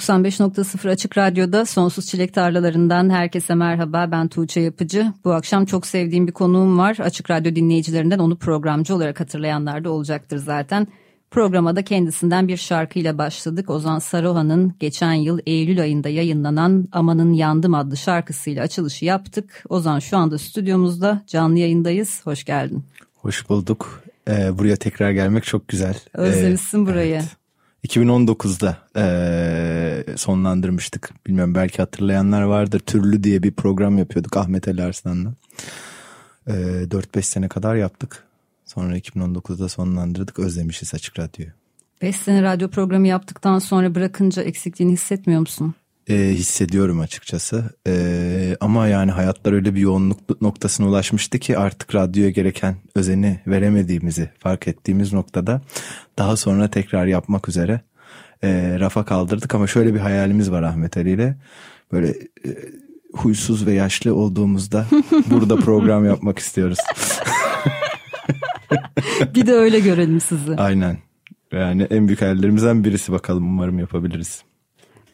95.0 0.00 0.90
Açık 0.90 1.18
Radyo'da 1.18 1.66
Sonsuz 1.66 2.06
Çilek 2.06 2.34
Tarlalarından 2.34 3.10
herkese 3.10 3.54
merhaba. 3.54 4.08
Ben 4.10 4.28
Tuğçe 4.28 4.60
Yapıcı. 4.60 5.12
Bu 5.24 5.32
akşam 5.32 5.64
çok 5.64 5.86
sevdiğim 5.86 6.26
bir 6.26 6.32
konuğum 6.32 6.78
var. 6.78 6.96
Açık 7.00 7.30
Radyo 7.30 7.54
dinleyicilerinden 7.54 8.18
onu 8.18 8.36
programcı 8.36 8.94
olarak 8.94 9.20
hatırlayanlar 9.20 9.84
da 9.84 9.90
olacaktır 9.90 10.36
zaten. 10.36 10.86
Programa 11.30 11.76
da 11.76 11.82
kendisinden 11.82 12.48
bir 12.48 12.56
şarkıyla 12.56 13.18
başladık. 13.18 13.70
Ozan 13.70 13.98
Saruhan'ın 13.98 14.74
geçen 14.80 15.12
yıl 15.12 15.38
Eylül 15.46 15.80
ayında 15.80 16.08
yayınlanan 16.08 16.88
Amanın 16.92 17.32
Yandım 17.32 17.74
adlı 17.74 17.96
şarkısıyla 17.96 18.62
açılışı 18.62 19.04
yaptık. 19.04 19.64
Ozan 19.68 19.98
şu 19.98 20.16
anda 20.16 20.38
stüdyomuzda 20.38 21.22
canlı 21.26 21.58
yayındayız. 21.58 22.20
Hoş 22.26 22.44
geldin. 22.44 22.84
Hoş 23.14 23.48
bulduk. 23.48 24.02
Ee, 24.28 24.58
buraya 24.58 24.76
tekrar 24.76 25.10
gelmek 25.10 25.44
çok 25.44 25.68
güzel. 25.68 25.98
Özlemişsin 26.14 26.84
ee, 26.84 26.86
burayı. 26.86 27.14
Evet. 27.14 27.39
2019'da 27.86 28.78
e, 28.96 30.16
sonlandırmıştık. 30.16 31.10
Bilmiyorum 31.26 31.54
belki 31.54 31.76
hatırlayanlar 31.78 32.42
vardır. 32.42 32.80
Türlü 32.80 33.24
diye 33.24 33.42
bir 33.42 33.52
program 33.52 33.98
yapıyorduk 33.98 34.36
Ahmet 34.36 34.68
Ali 34.68 34.82
Arslan'la. 34.82 35.32
E, 36.46 36.52
4-5 36.52 37.22
sene 37.22 37.48
kadar 37.48 37.76
yaptık. 37.76 38.24
Sonra 38.64 38.98
2019'da 38.98 39.68
sonlandırdık. 39.68 40.38
Özlemişiz 40.38 40.94
Açık 40.94 41.18
Radyo'yu. 41.18 41.52
5 42.02 42.16
sene 42.16 42.42
radyo 42.42 42.68
programı 42.68 43.08
yaptıktan 43.08 43.58
sonra 43.58 43.94
bırakınca 43.94 44.42
eksikliğini 44.42 44.92
hissetmiyor 44.92 45.40
musun? 45.40 45.74
E, 46.10 46.14
hissediyorum 46.14 47.00
açıkçası. 47.00 47.64
E, 47.86 48.56
ama 48.60 48.88
yani 48.88 49.10
hayatlar 49.10 49.52
öyle 49.52 49.74
bir 49.74 49.80
yoğunluk 49.80 50.42
noktasına 50.42 50.88
ulaşmıştı 50.88 51.38
ki 51.38 51.58
artık 51.58 51.94
radyoya 51.94 52.30
gereken 52.30 52.76
özeni 52.94 53.40
veremediğimizi 53.46 54.30
fark 54.38 54.68
ettiğimiz 54.68 55.12
noktada 55.12 55.62
daha 56.18 56.36
sonra 56.36 56.70
tekrar 56.70 57.06
yapmak 57.06 57.48
üzere 57.48 57.80
e, 58.42 58.76
rafa 58.80 59.04
kaldırdık. 59.04 59.54
Ama 59.54 59.66
şöyle 59.66 59.94
bir 59.94 59.98
hayalimiz 59.98 60.50
var 60.50 60.62
Ahmet 60.62 60.96
Ali 60.96 61.10
ile. 61.10 61.36
Böyle 61.92 62.08
e, 62.08 62.48
huysuz 63.12 63.66
ve 63.66 63.72
yaşlı 63.72 64.14
olduğumuzda 64.14 64.86
burada 65.30 65.56
program 65.56 66.06
yapmak 66.06 66.38
istiyoruz. 66.38 66.78
bir 69.34 69.46
de 69.46 69.52
öyle 69.52 69.80
görelim 69.80 70.20
sizi. 70.20 70.56
Aynen. 70.56 70.98
Yani 71.52 71.86
en 71.90 72.08
büyük 72.08 72.22
hayallerimizden 72.22 72.84
birisi 72.84 73.12
bakalım 73.12 73.46
umarım 73.46 73.78
yapabiliriz. 73.78 74.42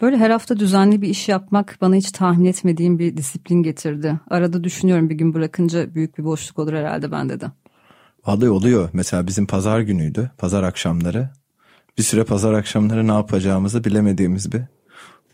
Böyle 0.03 0.17
her 0.17 0.31
hafta 0.31 0.59
düzenli 0.59 1.03
bir 1.03 1.09
iş 1.09 1.29
yapmak 1.29 1.79
bana 1.81 1.95
hiç 1.95 2.13
tahmin 2.13 2.45
etmediğim 2.45 2.99
bir 2.99 3.17
disiplin 3.17 3.63
getirdi. 3.63 4.21
Arada 4.31 4.65
düşünüyorum 4.65 5.11
bir 5.11 5.15
gün 5.15 5.35
bırakınca 5.35 5.95
büyük 5.95 6.19
bir 6.19 6.25
boşluk 6.25 6.59
olur 6.59 6.73
herhalde 6.73 7.13
bende 7.13 7.41
de. 7.41 7.47
Vallahi 8.27 8.51
oluyor. 8.51 8.89
Mesela 8.93 9.27
bizim 9.27 9.47
pazar 9.47 9.81
günüydü. 9.81 10.31
Pazar 10.39 10.63
akşamları. 10.63 11.31
Bir 11.99 12.03
süre 12.03 12.25
pazar 12.25 12.53
akşamları 12.53 13.09
ne 13.09 13.13
yapacağımızı 13.13 13.85
bilemediğimiz 13.85 14.53
bir 14.53 14.63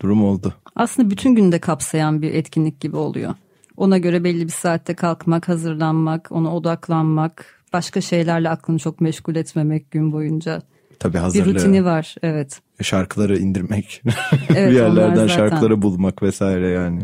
durum 0.01 0.25
oldu. 0.25 0.55
Aslında 0.77 1.11
bütün 1.11 1.35
günde 1.35 1.59
kapsayan 1.59 2.23
bir 2.23 2.35
etkinlik 2.35 2.81
gibi 2.81 2.97
oluyor. 2.97 3.35
Ona 3.77 3.99
göre 3.99 4.25
belli 4.25 4.45
bir 4.45 4.53
saatte 4.53 4.95
kalkmak, 4.95 5.49
hazırlanmak, 5.49 6.29
ona 6.33 6.55
odaklanmak, 6.57 7.63
başka 7.73 8.01
şeylerle 8.01 8.51
aklını 8.51 8.79
çok 8.79 9.01
meşgul 9.01 9.37
etmemek 9.37 9.91
gün 9.91 10.13
boyunca. 10.13 10.63
Tabii 11.03 11.19
hazırlığı. 11.19 11.47
Bir 11.47 11.55
rutini 11.55 11.85
var 11.85 12.15
evet. 12.23 12.61
Şarkıları 12.83 13.39
indirmek, 13.39 14.03
evet, 14.49 14.71
bir 14.71 14.77
yerlerden 14.77 15.27
şarkıları 15.27 15.83
bulmak 15.83 16.23
vesaire 16.23 16.69
yani. 16.69 17.01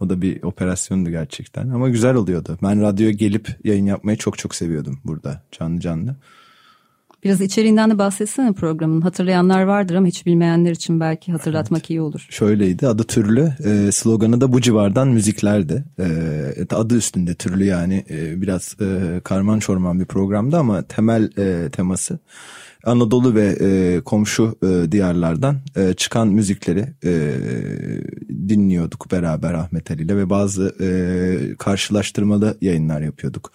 O 0.00 0.08
da 0.08 0.22
bir 0.22 0.42
operasyondu 0.42 1.10
gerçekten 1.10 1.68
ama 1.68 1.88
güzel 1.88 2.14
oluyordu. 2.14 2.58
Ben 2.62 2.82
radyoya 2.82 3.12
gelip 3.12 3.48
yayın 3.64 3.86
yapmayı 3.86 4.18
çok 4.18 4.38
çok 4.38 4.54
seviyordum 4.54 5.00
burada 5.04 5.42
canlı 5.52 5.80
canlı. 5.80 6.16
Biraz 7.24 7.40
içeriğinden 7.40 7.90
de 7.90 7.98
bahsetsene 7.98 8.52
programın. 8.52 9.00
Hatırlayanlar 9.00 9.62
vardır 9.62 9.94
ama 9.94 10.06
hiç 10.06 10.26
bilmeyenler 10.26 10.70
için 10.70 11.00
belki 11.00 11.32
hatırlatmak 11.32 11.80
evet. 11.80 11.90
iyi 11.90 12.00
olur. 12.00 12.26
Şöyleydi 12.30 12.86
adı 12.86 13.04
türlü. 13.04 13.52
E, 13.64 13.92
sloganı 13.92 14.40
da 14.40 14.52
bu 14.52 14.60
civardan 14.60 15.08
müziklerdi. 15.08 15.84
E, 15.98 16.76
adı 16.76 16.96
üstünde 16.96 17.34
türlü 17.34 17.64
yani 17.64 18.04
e, 18.10 18.42
biraz 18.42 18.76
e, 18.80 19.20
karman 19.24 19.58
çorman 19.58 20.00
bir 20.00 20.04
programdı 20.04 20.56
ama 20.56 20.82
temel 20.82 21.30
e, 21.38 21.70
teması 21.70 22.18
Anadolu 22.88 23.34
ve 23.34 23.56
e, 23.60 24.00
komşu 24.00 24.58
e, 24.62 24.92
diyarlardan 24.92 25.56
e, 25.76 25.94
çıkan 25.94 26.28
müzikleri 26.28 26.86
e, 27.04 27.32
dinliyorduk 28.48 29.12
beraber 29.12 29.54
Ahmet 29.54 29.90
Ali 29.90 30.02
ile 30.02 30.16
ve 30.16 30.30
bazı 30.30 30.74
e, 30.80 31.56
karşılaştırmalı 31.56 32.58
yayınlar 32.60 33.00
yapıyorduk. 33.00 33.52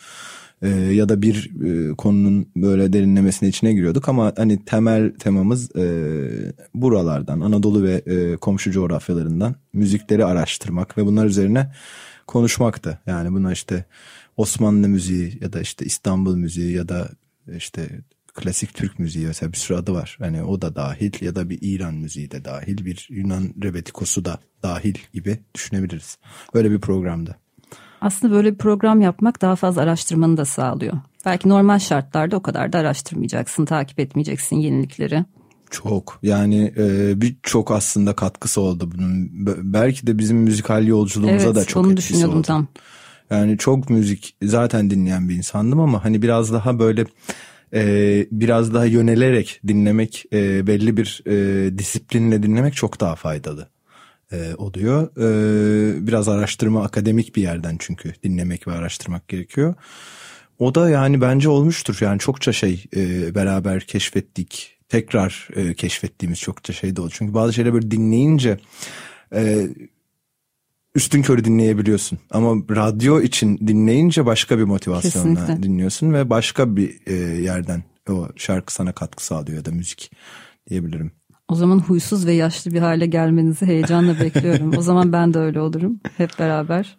E, 0.62 0.70
ya 0.70 1.10
da 1.10 1.22
bir 1.22 1.52
e, 1.66 1.96
konunun 1.96 2.48
böyle 2.56 2.94
derinlemesine 2.94 3.50
içine 3.50 3.74
giriyorduk 3.74 4.10
ama 4.10 4.34
hani 4.38 4.66
temel 4.66 5.14
temamız 5.16 5.76
e, 5.76 5.84
buralardan 6.74 7.40
Anadolu 7.40 7.84
ve 7.84 7.94
e, 7.94 8.38
komşu 8.38 8.72
coğrafyalarından 8.72 9.56
müzikleri 9.74 10.26
araştırmak 10.26 10.98
ve 10.98 11.06
bunlar 11.06 11.26
üzerine 11.26 11.72
konuşmaktı. 12.28 13.00
Yani 13.08 13.32
buna 13.32 13.52
işte 13.52 13.86
Osmanlı 14.38 14.90
müziği 14.90 15.38
ya 15.42 15.54
da 15.54 15.62
işte 15.62 15.86
İstanbul 15.86 16.36
müziği 16.36 16.72
ya 16.72 16.90
da 16.90 17.10
işte 17.58 17.90
klasik 18.34 18.74
Türk 18.74 19.00
müziği 19.00 19.28
mesela 19.28 19.52
bir 19.52 19.58
sürü 19.58 19.78
adı 19.78 19.94
var. 19.94 20.18
Hani 20.20 20.44
o 20.44 20.62
da 20.62 20.76
dahil 20.76 21.12
ya 21.22 21.36
da 21.36 21.50
bir 21.50 21.60
İran 21.62 21.94
müziği 21.94 22.32
de 22.32 22.46
dahil, 22.46 22.86
bir 22.86 23.08
Yunan 23.10 23.54
rebetikosu 23.64 24.26
da 24.26 24.40
dahil 24.64 24.96
gibi 25.14 25.40
düşünebiliriz. 25.56 26.18
Böyle 26.54 26.72
bir 26.72 26.82
programda. 26.82 27.36
Aslında 28.02 28.34
böyle 28.34 28.54
bir 28.54 28.58
program 28.58 29.02
yapmak 29.02 29.42
daha 29.42 29.56
fazla 29.56 29.82
araştırmanı 29.82 30.38
da 30.38 30.46
sağlıyor. 30.46 30.94
Belki 31.26 31.50
normal 31.50 31.80
şartlarda 31.80 32.36
o 32.36 32.42
kadar 32.42 32.74
da 32.74 32.78
araştırmayacaksın, 32.78 33.66
takip 33.66 34.00
etmeyeceksin 34.00 34.56
yenilikleri. 34.56 35.26
Çok 35.72 36.20
yani 36.24 36.74
e, 36.78 37.22
birçok 37.22 37.72
aslında 37.72 38.16
katkısı 38.16 38.62
oldu 38.62 38.92
bunun. 38.96 39.30
Belki 39.74 40.08
de 40.08 40.18
bizim 40.18 40.38
müzikal 40.38 40.88
yolculuğumuza 40.88 41.46
evet, 41.46 41.56
da 41.56 41.66
çok 41.66 41.92
etkisi 41.92 42.28
oldu. 42.28 42.42
Tam. 42.42 42.68
Yani 43.30 43.58
çok 43.58 43.90
müzik 43.90 44.36
zaten 44.44 44.90
dinleyen 44.90 45.30
bir 45.30 45.36
insandım 45.36 45.80
ama 45.80 46.04
hani 46.04 46.22
biraz 46.22 46.54
daha 46.54 46.80
böyle 46.80 47.06
e, 47.74 48.26
biraz 48.32 48.74
daha 48.74 48.86
yönelerek 48.86 49.62
dinlemek, 49.68 50.26
e, 50.34 50.68
belli 50.68 50.98
bir 50.98 51.22
e, 51.26 51.78
disiplinle 51.78 52.44
dinlemek 52.44 52.74
çok 52.74 53.00
daha 53.00 53.16
faydalı 53.16 53.70
e, 54.32 54.56
oluyor. 54.58 55.10
E, 55.18 56.08
biraz 56.08 56.30
araştırma 56.30 56.84
akademik 56.84 57.36
bir 57.36 57.42
yerden 57.42 57.76
çünkü 57.80 58.14
dinlemek 58.24 58.68
ve 58.68 58.72
araştırmak 58.72 59.28
gerekiyor. 59.28 59.76
O 60.60 60.76
da 60.76 60.90
yani 60.90 61.22
bence 61.22 61.50
olmuştur. 61.50 61.98
Yani 62.02 62.20
çokça 62.20 62.54
şey 62.54 62.86
e, 62.96 63.36
beraber 63.36 63.82
keşfettik. 63.82 64.70
Tekrar 64.90 65.48
e, 65.56 65.74
keşfettiğimiz 65.74 66.40
çokça 66.40 66.74
şey 66.74 66.96
de 66.96 67.02
oldu. 67.02 67.12
Çünkü 67.14 67.34
bazı 67.34 67.54
şeyleri 67.54 67.74
böyle 67.74 67.92
dinleyince 67.92 68.58
e, 69.36 69.68
üstün 70.96 71.22
körü 71.22 71.46
dinleyebiliyorsun. 71.46 72.20
Ama 72.32 72.56
radyo 72.76 73.22
için 73.22 73.58
dinleyince 73.68 74.26
başka 74.26 74.58
bir 74.58 74.64
motivasyonla 74.64 75.40
Kesinlikle. 75.40 75.64
dinliyorsun 75.64 76.14
ve 76.14 76.30
başka 76.30 76.76
bir 76.76 77.00
e, 77.06 77.14
yerden 77.42 77.84
o 78.10 78.28
şarkı 78.36 78.74
sana 78.74 78.92
katkı 78.92 79.26
sağlıyor 79.26 79.58
ya 79.58 79.66
da 79.66 79.72
müzik 79.72 80.12
diyebilirim. 80.70 81.12
O 81.48 81.56
zaman 81.56 81.80
huysuz 81.80 82.26
ve 82.26 82.34
yaşlı 82.34 82.72
bir 82.72 82.80
hale 82.80 83.06
gelmenizi 83.06 83.66
heyecanla 83.66 84.20
bekliyorum. 84.20 84.78
o 84.78 84.82
zaman 84.82 85.14
ben 85.14 85.34
de 85.34 85.40
öyle 85.40 85.60
olurum 85.60 86.00
hep 86.18 86.40
beraber. 86.40 86.98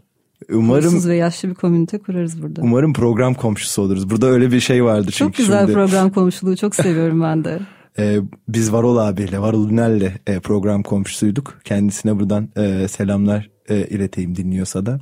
Umarım 0.50 0.84
Huysuz 0.84 1.08
ve 1.08 1.16
yaşlı 1.16 1.48
bir 1.48 1.54
komünite 1.54 1.98
kurarız 1.98 2.42
burada. 2.42 2.62
Umarım 2.62 2.92
program 2.92 3.34
komşusu 3.34 3.82
oluruz. 3.82 4.10
Burada 4.10 4.26
öyle 4.26 4.52
bir 4.52 4.60
şey 4.60 4.84
vardı 4.84 5.06
çünkü. 5.10 5.18
Çok 5.18 5.34
güzel 5.34 5.60
şimdi... 5.60 5.72
program 5.72 6.10
komşuluğu 6.10 6.56
çok 6.56 6.74
seviyorum 6.74 7.22
ben 7.22 7.44
de. 7.44 7.60
Ee, 7.98 8.18
biz 8.48 8.72
Varol 8.72 8.96
abiyle, 8.96 9.38
Varol 9.38 9.70
Ünel'le 9.70 10.12
e, 10.26 10.40
program 10.40 10.82
komşusuyduk. 10.82 11.60
Kendisine 11.64 12.18
buradan 12.18 12.48
e, 12.56 12.88
selamlar 12.88 13.53
e, 13.68 13.86
ileteyim 13.86 14.36
dinliyorsa 14.36 14.86
da. 14.86 15.00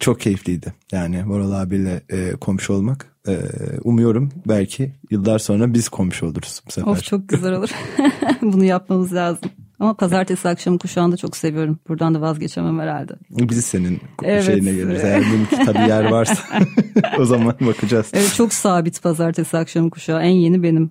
Çok 0.00 0.20
keyifliydi. 0.20 0.72
Yani 0.92 1.30
Varol 1.30 1.52
abiyle 1.52 2.02
e, 2.10 2.30
komşu 2.32 2.72
olmak 2.72 3.12
Ee, 3.28 3.38
umuyorum 3.84 4.30
belki 4.48 4.92
yıllar 5.10 5.38
sonra 5.38 5.74
biz 5.74 5.88
komşu 5.88 6.26
oluruz 6.26 6.62
bu 6.66 6.72
sefer. 6.72 6.90
Of 6.90 7.02
çok 7.04 7.28
güzel 7.28 7.52
olur. 7.52 7.68
Bunu 8.42 8.64
yapmamız 8.64 9.14
lazım. 9.14 9.50
Ama 9.78 9.94
pazartesi 9.96 10.48
akşamı 10.48 10.78
kuşağını 10.78 11.12
da 11.12 11.16
çok 11.16 11.36
seviyorum. 11.36 11.78
Buradan 11.88 12.14
da 12.14 12.20
vazgeçemem 12.20 12.78
herhalde. 12.78 13.12
Biz 13.30 13.64
senin 13.64 14.00
Evet. 14.22 14.44
şeyine 14.44 14.72
geliriz. 14.72 15.04
Eğer 15.04 15.20
benimki 15.22 15.56
tabii 15.56 15.88
yer 15.88 16.04
varsa 16.10 16.38
o 17.18 17.24
zaman 17.24 17.54
bakacağız. 17.60 18.10
Evet 18.12 18.34
çok 18.36 18.52
sabit 18.52 19.02
pazartesi 19.02 19.56
akşamı 19.56 19.90
kuşağı. 19.90 20.22
En 20.22 20.30
yeni 20.30 20.62
benim. 20.62 20.90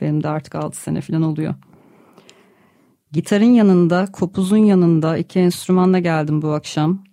Benim 0.00 0.22
de 0.22 0.28
artık 0.28 0.54
6 0.54 0.80
sene 0.80 1.00
falan 1.00 1.22
oluyor. 1.22 1.54
Gitarın 3.12 3.54
yanında, 3.54 4.06
kopuzun 4.12 4.56
yanında 4.56 5.16
iki 5.16 5.38
enstrümanla 5.38 5.98
geldim 5.98 6.42
bu 6.42 6.52
akşam. 6.52 7.04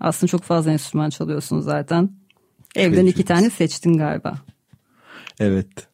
Aslında 0.00 0.30
çok 0.30 0.42
fazla 0.42 0.72
enstrüman 0.72 1.10
çalıyorsun 1.10 1.60
zaten. 1.60 2.10
Evden 2.76 3.06
iki 3.06 3.24
tane 3.24 3.50
seçtin 3.50 3.98
galiba. 3.98 4.34
Evet. 5.40 5.88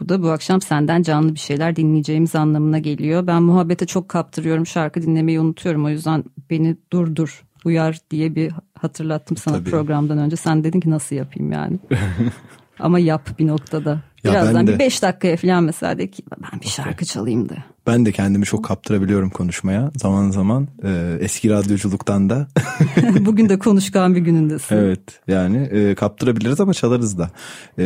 Bu 0.00 0.08
da 0.08 0.22
bu 0.22 0.30
akşam 0.30 0.60
senden 0.60 1.02
canlı 1.02 1.34
bir 1.34 1.38
şeyler 1.38 1.76
dinleyeceğimiz 1.76 2.34
anlamına 2.34 2.78
geliyor. 2.78 3.26
Ben 3.26 3.42
muhabbete 3.42 3.86
çok 3.86 4.08
kaptırıyorum. 4.08 4.66
Şarkı 4.66 5.02
dinlemeyi 5.02 5.40
unutuyorum. 5.40 5.84
O 5.84 5.88
yüzden 5.88 6.24
beni 6.50 6.76
durdur, 6.92 7.44
uyar 7.64 8.00
diye 8.10 8.34
bir 8.34 8.52
hatırlattım 8.78 9.36
sana 9.36 9.56
Tabii. 9.56 9.70
programdan 9.70 10.18
önce. 10.18 10.36
Sen 10.36 10.64
dedin 10.64 10.80
ki 10.80 10.90
nasıl 10.90 11.16
yapayım 11.16 11.52
yani. 11.52 11.78
Ama 12.78 12.98
yap 12.98 13.38
bir 13.38 13.46
noktada. 13.46 14.00
Ya 14.24 14.32
Birazdan 14.32 14.66
bir 14.66 14.78
beş 14.78 15.02
dakikaya 15.02 15.36
falan 15.36 15.64
mesela 15.64 15.98
de 15.98 16.10
ki 16.10 16.22
ben 16.30 16.60
bir 16.60 16.66
şarkı 16.66 17.04
çalayım 17.04 17.48
da. 17.48 17.54
Ben 17.86 18.06
de 18.06 18.12
kendimi 18.12 18.44
çok 18.44 18.64
kaptırabiliyorum 18.64 19.30
konuşmaya. 19.30 19.90
Zaman 19.96 20.30
zaman 20.30 20.68
e, 20.84 21.18
eski 21.20 21.50
radyoculuktan 21.50 22.30
da. 22.30 22.48
Bugün 23.20 23.48
de 23.48 23.58
konuşkan 23.58 24.14
bir 24.14 24.20
günündesin. 24.20 24.76
evet 24.76 25.20
yani 25.28 25.56
e, 25.56 25.94
kaptırabiliriz 25.94 26.60
ama 26.60 26.74
çalarız 26.74 27.18
da. 27.18 27.30
E, 27.78 27.84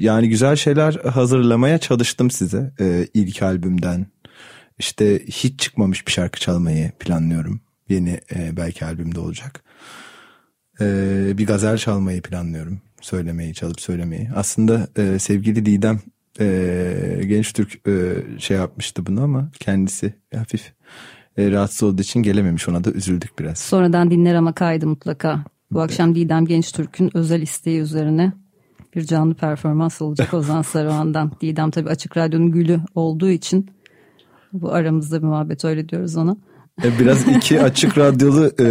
yani 0.00 0.28
güzel 0.28 0.56
şeyler 0.56 0.94
hazırlamaya 0.94 1.78
çalıştım 1.78 2.30
size. 2.30 2.72
E, 2.80 3.06
ilk 3.14 3.42
albümden. 3.42 4.06
İşte 4.78 5.26
hiç 5.26 5.60
çıkmamış 5.60 6.06
bir 6.06 6.12
şarkı 6.12 6.40
çalmayı 6.40 6.92
planlıyorum. 6.98 7.60
Yeni 7.88 8.20
e, 8.34 8.56
belki 8.56 8.84
albümde 8.84 9.20
olacak. 9.20 9.64
E, 10.80 10.86
bir 11.38 11.46
gazel 11.46 11.78
çalmayı 11.78 12.22
planlıyorum. 12.22 12.80
Söylemeyi, 13.04 13.54
çalıp 13.54 13.80
söylemeyi. 13.80 14.28
Aslında 14.34 14.88
e, 14.96 15.18
sevgili 15.18 15.66
Didem 15.66 16.00
e, 16.40 17.20
Genç 17.26 17.52
Türk 17.52 17.88
e, 17.88 18.14
şey 18.38 18.56
yapmıştı 18.56 19.06
bunu 19.06 19.22
ama 19.22 19.50
kendisi 19.60 20.14
hafif 20.34 20.72
e, 21.36 21.50
rahatsız 21.50 21.82
olduğu 21.82 22.02
için 22.02 22.22
gelememiş. 22.22 22.68
Ona 22.68 22.84
da 22.84 22.90
üzüldük 22.90 23.38
biraz. 23.38 23.58
Sonradan 23.58 24.10
dinler 24.10 24.34
ama 24.34 24.52
kaydı 24.52 24.86
mutlaka. 24.86 25.44
Bu 25.70 25.80
akşam 25.80 26.14
Didem 26.14 26.46
Genç 26.46 26.72
Türk'ün 26.72 27.16
özel 27.16 27.42
isteği 27.42 27.80
üzerine 27.80 28.32
bir 28.94 29.04
canlı 29.04 29.34
performans 29.34 30.02
olacak 30.02 30.34
Ozan 30.34 30.62
Saruhan'dan. 30.62 31.32
Didem 31.40 31.70
tabii 31.70 31.88
Açık 31.88 32.16
Radyo'nun 32.16 32.50
gülü 32.50 32.80
olduğu 32.94 33.30
için 33.30 33.70
bu 34.52 34.72
aramızda 34.72 35.22
bir 35.22 35.26
muhabbet 35.26 35.64
öyle 35.64 35.88
diyoruz 35.88 36.16
ona. 36.16 36.36
E, 36.82 36.98
Biraz 36.98 37.28
iki 37.28 37.60
açık 37.62 37.98
radyolu 37.98 38.52
e, 38.58 38.64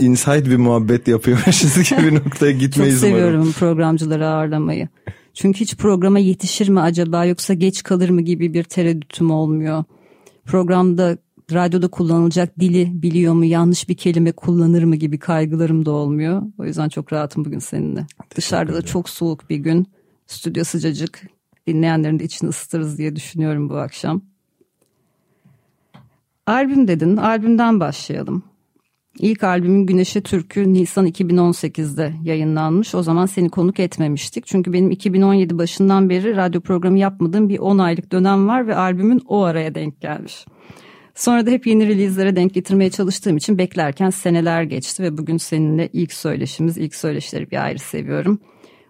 inside 0.00 0.50
bir 0.50 0.56
muhabbet 0.56 1.08
yapıyormuşuz 1.08 1.90
gibi 1.90 2.14
noktaya 2.24 2.52
Çok 2.52 2.60
gitmeyiz 2.60 3.02
umarım. 3.02 3.16
seviyorum 3.16 3.52
programcıları 3.52 4.26
ağırlamayı. 4.28 4.88
Çünkü 5.34 5.60
hiç 5.60 5.76
programa 5.76 6.18
yetişir 6.18 6.68
mi 6.68 6.80
acaba 6.80 7.24
yoksa 7.24 7.54
geç 7.54 7.82
kalır 7.82 8.08
mı 8.08 8.22
gibi 8.22 8.54
bir 8.54 8.62
tereddütüm 8.64 9.30
olmuyor. 9.30 9.84
Programda 10.44 11.18
radyoda 11.52 11.88
kullanılacak 11.88 12.60
dili 12.60 13.02
biliyor 13.02 13.34
mu 13.34 13.44
yanlış 13.44 13.88
bir 13.88 13.94
kelime 13.94 14.32
kullanır 14.32 14.82
mı 14.84 14.96
gibi 14.96 15.18
kaygılarım 15.18 15.86
da 15.86 15.90
olmuyor. 15.90 16.42
O 16.58 16.64
yüzden 16.64 16.88
çok 16.88 17.12
rahatım 17.12 17.44
bugün 17.44 17.58
seninle. 17.58 18.06
Dışarıda 18.36 18.74
da 18.74 18.82
çok 18.82 19.08
soğuk 19.08 19.50
bir 19.50 19.56
gün. 19.56 19.86
Stüdyo 20.26 20.64
sıcacık. 20.64 21.22
Dinleyenlerin 21.66 22.18
de 22.18 22.24
içini 22.24 22.48
ısıtırız 22.48 22.98
diye 22.98 23.16
düşünüyorum 23.16 23.68
bu 23.68 23.76
akşam. 23.76 24.22
Albüm 26.46 26.88
dedin. 26.88 27.16
Albümden 27.16 27.80
başlayalım. 27.80 28.42
İlk 29.18 29.44
albümün 29.44 29.86
Güneşe 29.86 30.20
Türkü 30.20 30.72
Nisan 30.72 31.06
2018'de 31.06 32.12
yayınlanmış. 32.22 32.94
O 32.94 33.02
zaman 33.02 33.26
seni 33.26 33.48
konuk 33.48 33.80
etmemiştik. 33.80 34.46
Çünkü 34.46 34.72
benim 34.72 34.90
2017 34.90 35.58
başından 35.58 36.10
beri 36.10 36.36
radyo 36.36 36.60
programı 36.60 36.98
yapmadığım 36.98 37.48
bir 37.48 37.58
10 37.58 37.78
aylık 37.78 38.12
dönem 38.12 38.48
var 38.48 38.66
ve 38.66 38.76
albümün 38.76 39.22
o 39.28 39.42
araya 39.42 39.74
denk 39.74 40.00
gelmiş. 40.00 40.46
Sonra 41.14 41.46
da 41.46 41.50
hep 41.50 41.66
yeni 41.66 41.88
release'lere 41.88 42.36
denk 42.36 42.54
getirmeye 42.54 42.90
çalıştığım 42.90 43.36
için 43.36 43.58
beklerken 43.58 44.10
seneler 44.10 44.62
geçti 44.62 45.02
ve 45.02 45.18
bugün 45.18 45.36
seninle 45.36 45.88
ilk 45.92 46.12
söyleşimiz, 46.12 46.78
ilk 46.78 46.94
söyleşileri 46.94 47.50
bir 47.50 47.64
ayrı 47.64 47.78
seviyorum. 47.78 48.40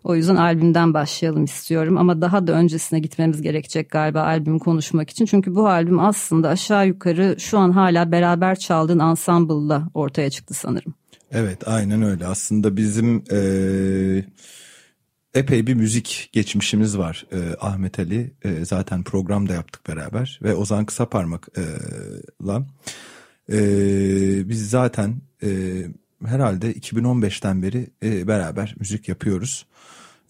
O 0.05 0.15
yüzden 0.15 0.37
albümden 0.37 0.95
başlayalım 0.95 1.45
istiyorum 1.45 1.99
ama 1.99 2.21
daha 2.21 2.47
da 2.47 2.53
öncesine 2.53 3.01
gitmemiz 3.01 3.43
gerekecek 3.43 3.91
galiba 3.91 4.23
albümü 4.23 4.59
konuşmak 4.59 5.11
için. 5.11 5.27
Çünkü 5.27 5.55
bu 5.55 5.69
albüm 5.69 5.99
aslında 5.99 6.49
aşağı 6.49 6.87
yukarı 6.87 7.37
şu 7.39 7.59
an 7.59 7.71
hala 7.71 8.13
beraber 8.13 8.59
çaldığın 8.59 8.99
ensemble'la 8.99 9.89
ortaya 9.95 10.31
çıktı 10.31 10.55
sanırım. 10.55 10.95
Evet 11.33 11.69
aynen 11.69 12.03
öyle. 12.03 12.27
Aslında 12.27 12.77
bizim 12.77 13.25
e, 13.33 13.39
epey 15.35 15.67
bir 15.67 15.75
müzik 15.75 16.31
geçmişimiz 16.33 16.99
var. 16.99 17.27
E, 17.33 17.39
Ahmet 17.61 17.99
Ali 17.99 18.33
e, 18.45 18.65
zaten 18.65 19.03
program 19.03 19.49
da 19.49 19.53
yaptık 19.53 19.89
beraber 19.89 20.41
ve 20.43 20.55
Ozan 20.55 20.85
Kısaparmak'la 20.85 22.67
e, 23.53 23.59
biz 24.49 24.71
zaten 24.71 25.15
e, 25.43 25.49
herhalde 26.27 26.73
2015'ten 26.73 27.63
beri 27.63 27.87
e, 28.03 28.29
beraber 28.29 28.75
müzik 28.79 29.09
yapıyoruz. 29.09 29.67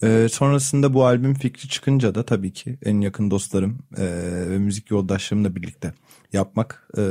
E, 0.03 0.29
sonrasında 0.31 0.95
bu 0.95 1.05
albüm 1.05 1.35
fikri 1.35 1.69
çıkınca 1.69 2.15
da 2.15 2.25
tabii 2.25 2.53
ki 2.53 2.79
en 2.85 3.01
yakın 3.01 3.31
dostlarım 3.31 3.79
e, 3.97 4.05
ve 4.51 4.59
müzik 4.59 4.91
yoldaşlarımla 4.91 5.57
birlikte 5.57 5.93
yapmak 6.33 6.89
e, 6.99 7.03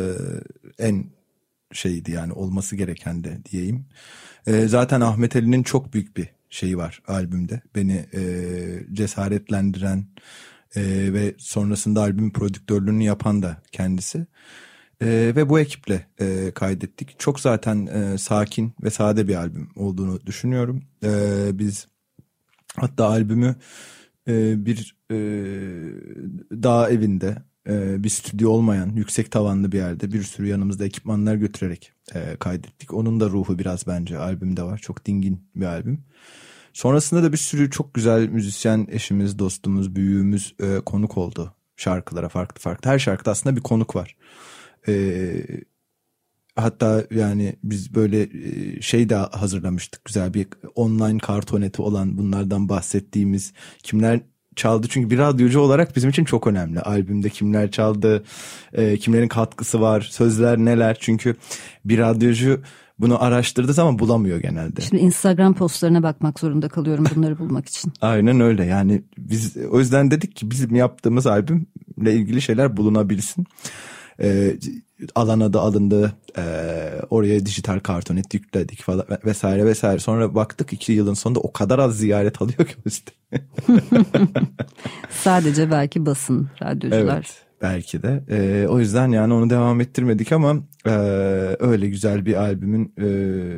en 0.80 1.06
şeydi 1.72 2.12
yani 2.12 2.34
olması 2.34 2.76
gereken 2.76 3.24
de 3.24 3.38
diyeyim. 3.52 3.86
E, 4.48 4.68
zaten 4.68 5.02
Ahmet 5.02 5.36
Ali'nin 5.36 5.64
çok 5.64 5.94
büyük 5.94 6.18
bir 6.18 6.30
şeyi 6.50 6.78
var 6.78 7.02
albümde. 7.08 7.62
Beni 7.76 8.06
e, 8.14 8.22
cesaretlendiren 8.94 10.06
e, 10.76 10.82
ve 11.14 11.36
sonrasında 11.38 12.02
albüm 12.02 12.34
prodüktörlüğünü 12.34 13.04
yapan 13.04 13.42
da 13.42 13.58
kendisi. 13.72 14.26
E, 15.02 15.08
ve 15.36 15.50
bu 15.50 15.60
ekiple 15.60 16.08
e, 16.20 16.52
kaydettik. 16.52 17.20
Çok 17.20 17.40
zaten 17.40 17.86
e, 17.86 18.18
sakin 18.18 18.74
ve 18.84 18.90
sade 18.90 19.28
bir 19.28 19.36
albüm 19.36 19.70
olduğunu 19.76 20.26
düşünüyorum. 20.26 20.84
E, 21.04 21.10
biz 21.54 21.88
hatta 22.76 23.06
albümü 23.06 23.56
e, 24.28 24.66
bir 24.66 24.96
e, 25.12 25.16
dağ 26.64 26.90
evinde 26.90 27.38
e, 27.70 28.04
bir 28.04 28.10
stüdyo 28.10 28.50
olmayan 28.50 28.90
yüksek 28.90 29.32
tavanlı 29.32 29.72
bir 29.72 29.78
yerde 29.78 30.12
bir 30.12 30.24
sürü 30.24 30.48
yanımızda 30.48 30.86
ekipmanlar 30.86 31.36
götürerek 31.36 31.92
e, 32.16 32.36
kaydettik. 32.36 32.94
Onun 32.94 33.20
da 33.20 33.30
ruhu 33.30 33.60
biraz 33.60 33.88
bence 33.88 34.18
albümde 34.18 34.64
var. 34.64 34.78
Çok 34.78 35.06
dingin 35.06 35.50
bir 35.56 35.66
albüm. 35.66 36.04
Sonrasında 36.74 37.24
da 37.24 37.32
bir 37.32 37.38
sürü 37.38 37.72
çok 37.72 37.94
güzel 37.94 38.28
müzisyen 38.28 38.88
eşimiz, 38.92 39.40
dostumuz, 39.40 39.96
büyüğümüz 39.96 40.56
e, 40.60 40.80
konuk 40.80 41.18
oldu 41.18 41.54
şarkılara 41.78 42.30
farklı 42.30 42.62
farklı. 42.62 42.90
Her 42.90 43.00
şarkıda 43.00 43.32
aslında 43.32 43.56
bir 43.56 43.62
konuk 43.62 43.96
var. 43.96 44.16
E, 44.88 45.34
hatta 46.56 47.04
yani 47.12 47.56
biz 47.64 47.96
böyle 47.96 48.22
e, 48.22 48.82
şey 48.82 49.10
de 49.10 49.16
hazırlamıştık 49.16 50.06
güzel 50.06 50.34
bir 50.34 50.48
online 50.76 51.18
kartoneti 51.18 51.82
olan 51.82 52.18
bunlardan 52.18 52.70
bahsettiğimiz 52.70 53.54
kimler 53.84 54.20
çaldı 54.56 54.88
çünkü 54.90 55.10
bir 55.10 55.18
radyocu 55.18 55.60
olarak 55.60 55.96
bizim 55.96 56.10
için 56.10 56.24
çok 56.24 56.48
önemli. 56.48 56.82
Albümde 56.82 57.30
kimler 57.30 57.72
çaldı, 57.72 58.24
e, 58.74 58.98
kimlerin 58.98 59.28
katkısı 59.28 59.82
var, 59.82 60.02
sözler 60.02 60.58
neler. 60.58 60.98
Çünkü 61.00 61.36
bir 61.86 62.00
radyocu 62.00 62.62
bunu 63.00 63.24
araştırdığı 63.24 63.74
zaman 63.74 64.00
bulamıyor 64.00 64.40
genelde. 64.40 64.82
Şimdi 64.82 65.02
Instagram 65.02 65.54
postlarına 65.54 66.04
bakmak 66.04 66.40
zorunda 66.40 66.70
kalıyorum 66.70 67.06
bunları 67.16 67.40
bulmak 67.40 67.70
için. 67.70 67.94
Aynen 68.02 68.40
öyle 68.40 68.66
yani 68.66 69.04
biz 69.18 69.58
o 69.58 69.80
yüzden 69.80 70.12
dedik 70.12 70.36
ki 70.36 70.52
bizim 70.52 70.76
yaptığımız 70.76 71.28
albümle 71.28 72.14
ilgili 72.14 72.42
şeyler 72.42 72.78
bulunabilsin. 72.78 73.46
Ee, 74.22 74.58
alana 75.16 75.54
da 75.54 75.62
alındı 75.62 76.14
ee, 76.38 76.42
oraya 77.10 77.46
dijital 77.46 77.80
kartonet 77.80 78.34
yükledik 78.34 78.82
falan 78.82 79.06
vesaire 79.26 79.66
vesaire 79.66 80.00
sonra 80.00 80.36
baktık 80.36 80.74
iki 80.74 80.94
yılın 80.94 81.14
sonunda 81.14 81.40
o 81.40 81.54
kadar 81.54 81.80
az 81.80 81.98
ziyaret 81.98 82.42
alıyor 82.42 82.66
ki 82.66 82.76
işte. 82.86 83.12
Sadece 85.10 85.72
belki 85.72 86.06
basın, 86.06 86.50
radyocular. 86.62 87.14
Evet 87.14 87.44
belki 87.64 88.04
de 88.04 88.24
ee, 88.30 88.68
o 88.68 88.80
yüzden 88.80 89.12
yani 89.12 89.34
onu 89.34 89.50
devam 89.50 89.82
ettirmedik 89.82 90.32
ama 90.32 90.56
e, 90.86 90.90
öyle 91.60 91.90
güzel 91.90 92.26
bir 92.26 92.34
albümün 92.34 92.94
e, 92.98 93.04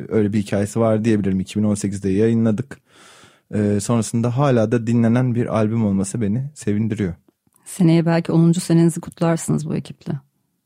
öyle 0.08 0.32
bir 0.32 0.38
hikayesi 0.38 0.80
var 0.80 1.04
diyebilirim 1.04 1.40
2018'de 1.40 2.10
yayınladık. 2.10 2.80
E, 3.54 3.80
sonrasında 3.80 4.36
hala 4.36 4.72
da 4.72 4.86
dinlenen 4.86 5.34
bir 5.34 5.56
albüm 5.56 5.86
olması 5.86 6.20
beni 6.20 6.50
sevindiriyor. 6.54 7.14
Seneye 7.64 8.06
belki 8.06 8.32
10. 8.32 8.52
senenizi 8.52 9.00
kutlarsınız 9.00 9.68
bu 9.68 9.76
ekiple. 9.76 10.12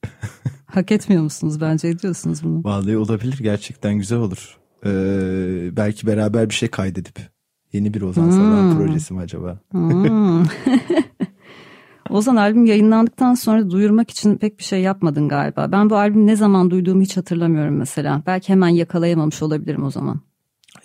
Hak 0.67 0.93
etmiyor 0.93 1.23
musunuz? 1.23 1.61
Bence 1.61 1.89
ediyorsunuz 1.89 2.45
bunu. 2.45 2.65
Vallahi 2.65 2.97
olabilir 2.97 3.39
gerçekten 3.39 3.95
güzel 3.95 4.19
olur. 4.19 4.59
Ee, 4.87 5.77
belki 5.77 6.07
beraber 6.07 6.49
bir 6.49 6.55
şey 6.55 6.69
kaydedip 6.69 7.31
Yeni 7.73 7.95
bir 7.95 8.03
Ozan 8.03 8.31
hmm. 8.31 8.79
projesi 8.79 9.15
mi 9.15 9.21
acaba? 9.21 9.59
Hmm. 9.71 10.45
Ozan 12.11 12.37
albüm 12.37 12.67
yayınlandıktan 12.67 13.35
sonra 13.35 13.71
duyurmak 13.71 14.11
için 14.11 14.37
pek 14.37 14.59
bir 14.59 14.65
şey 14.65 14.81
yapmadın 14.81 15.29
galiba. 15.29 15.73
Ben 15.73 15.91
bu 15.91 15.97
albümü 15.97 16.27
ne 16.27 16.37
zaman 16.37 16.71
duyduğumu 16.71 17.03
hiç 17.03 17.17
hatırlamıyorum 17.17 17.77
mesela. 17.77 18.23
Belki 18.27 18.49
hemen 18.49 18.69
yakalayamamış 18.69 19.43
olabilirim 19.43 19.85
o 19.85 19.91
zaman. 19.91 20.21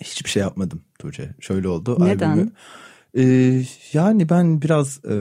Hiçbir 0.00 0.30
şey 0.30 0.42
yapmadım 0.42 0.82
Tuğçe. 0.98 1.34
Şöyle 1.40 1.68
oldu. 1.68 1.96
Neden? 2.00 2.30
Albümü, 2.30 2.50
ee, 3.18 3.62
yani 3.92 4.28
ben 4.28 4.62
biraz 4.62 5.04
e, 5.04 5.16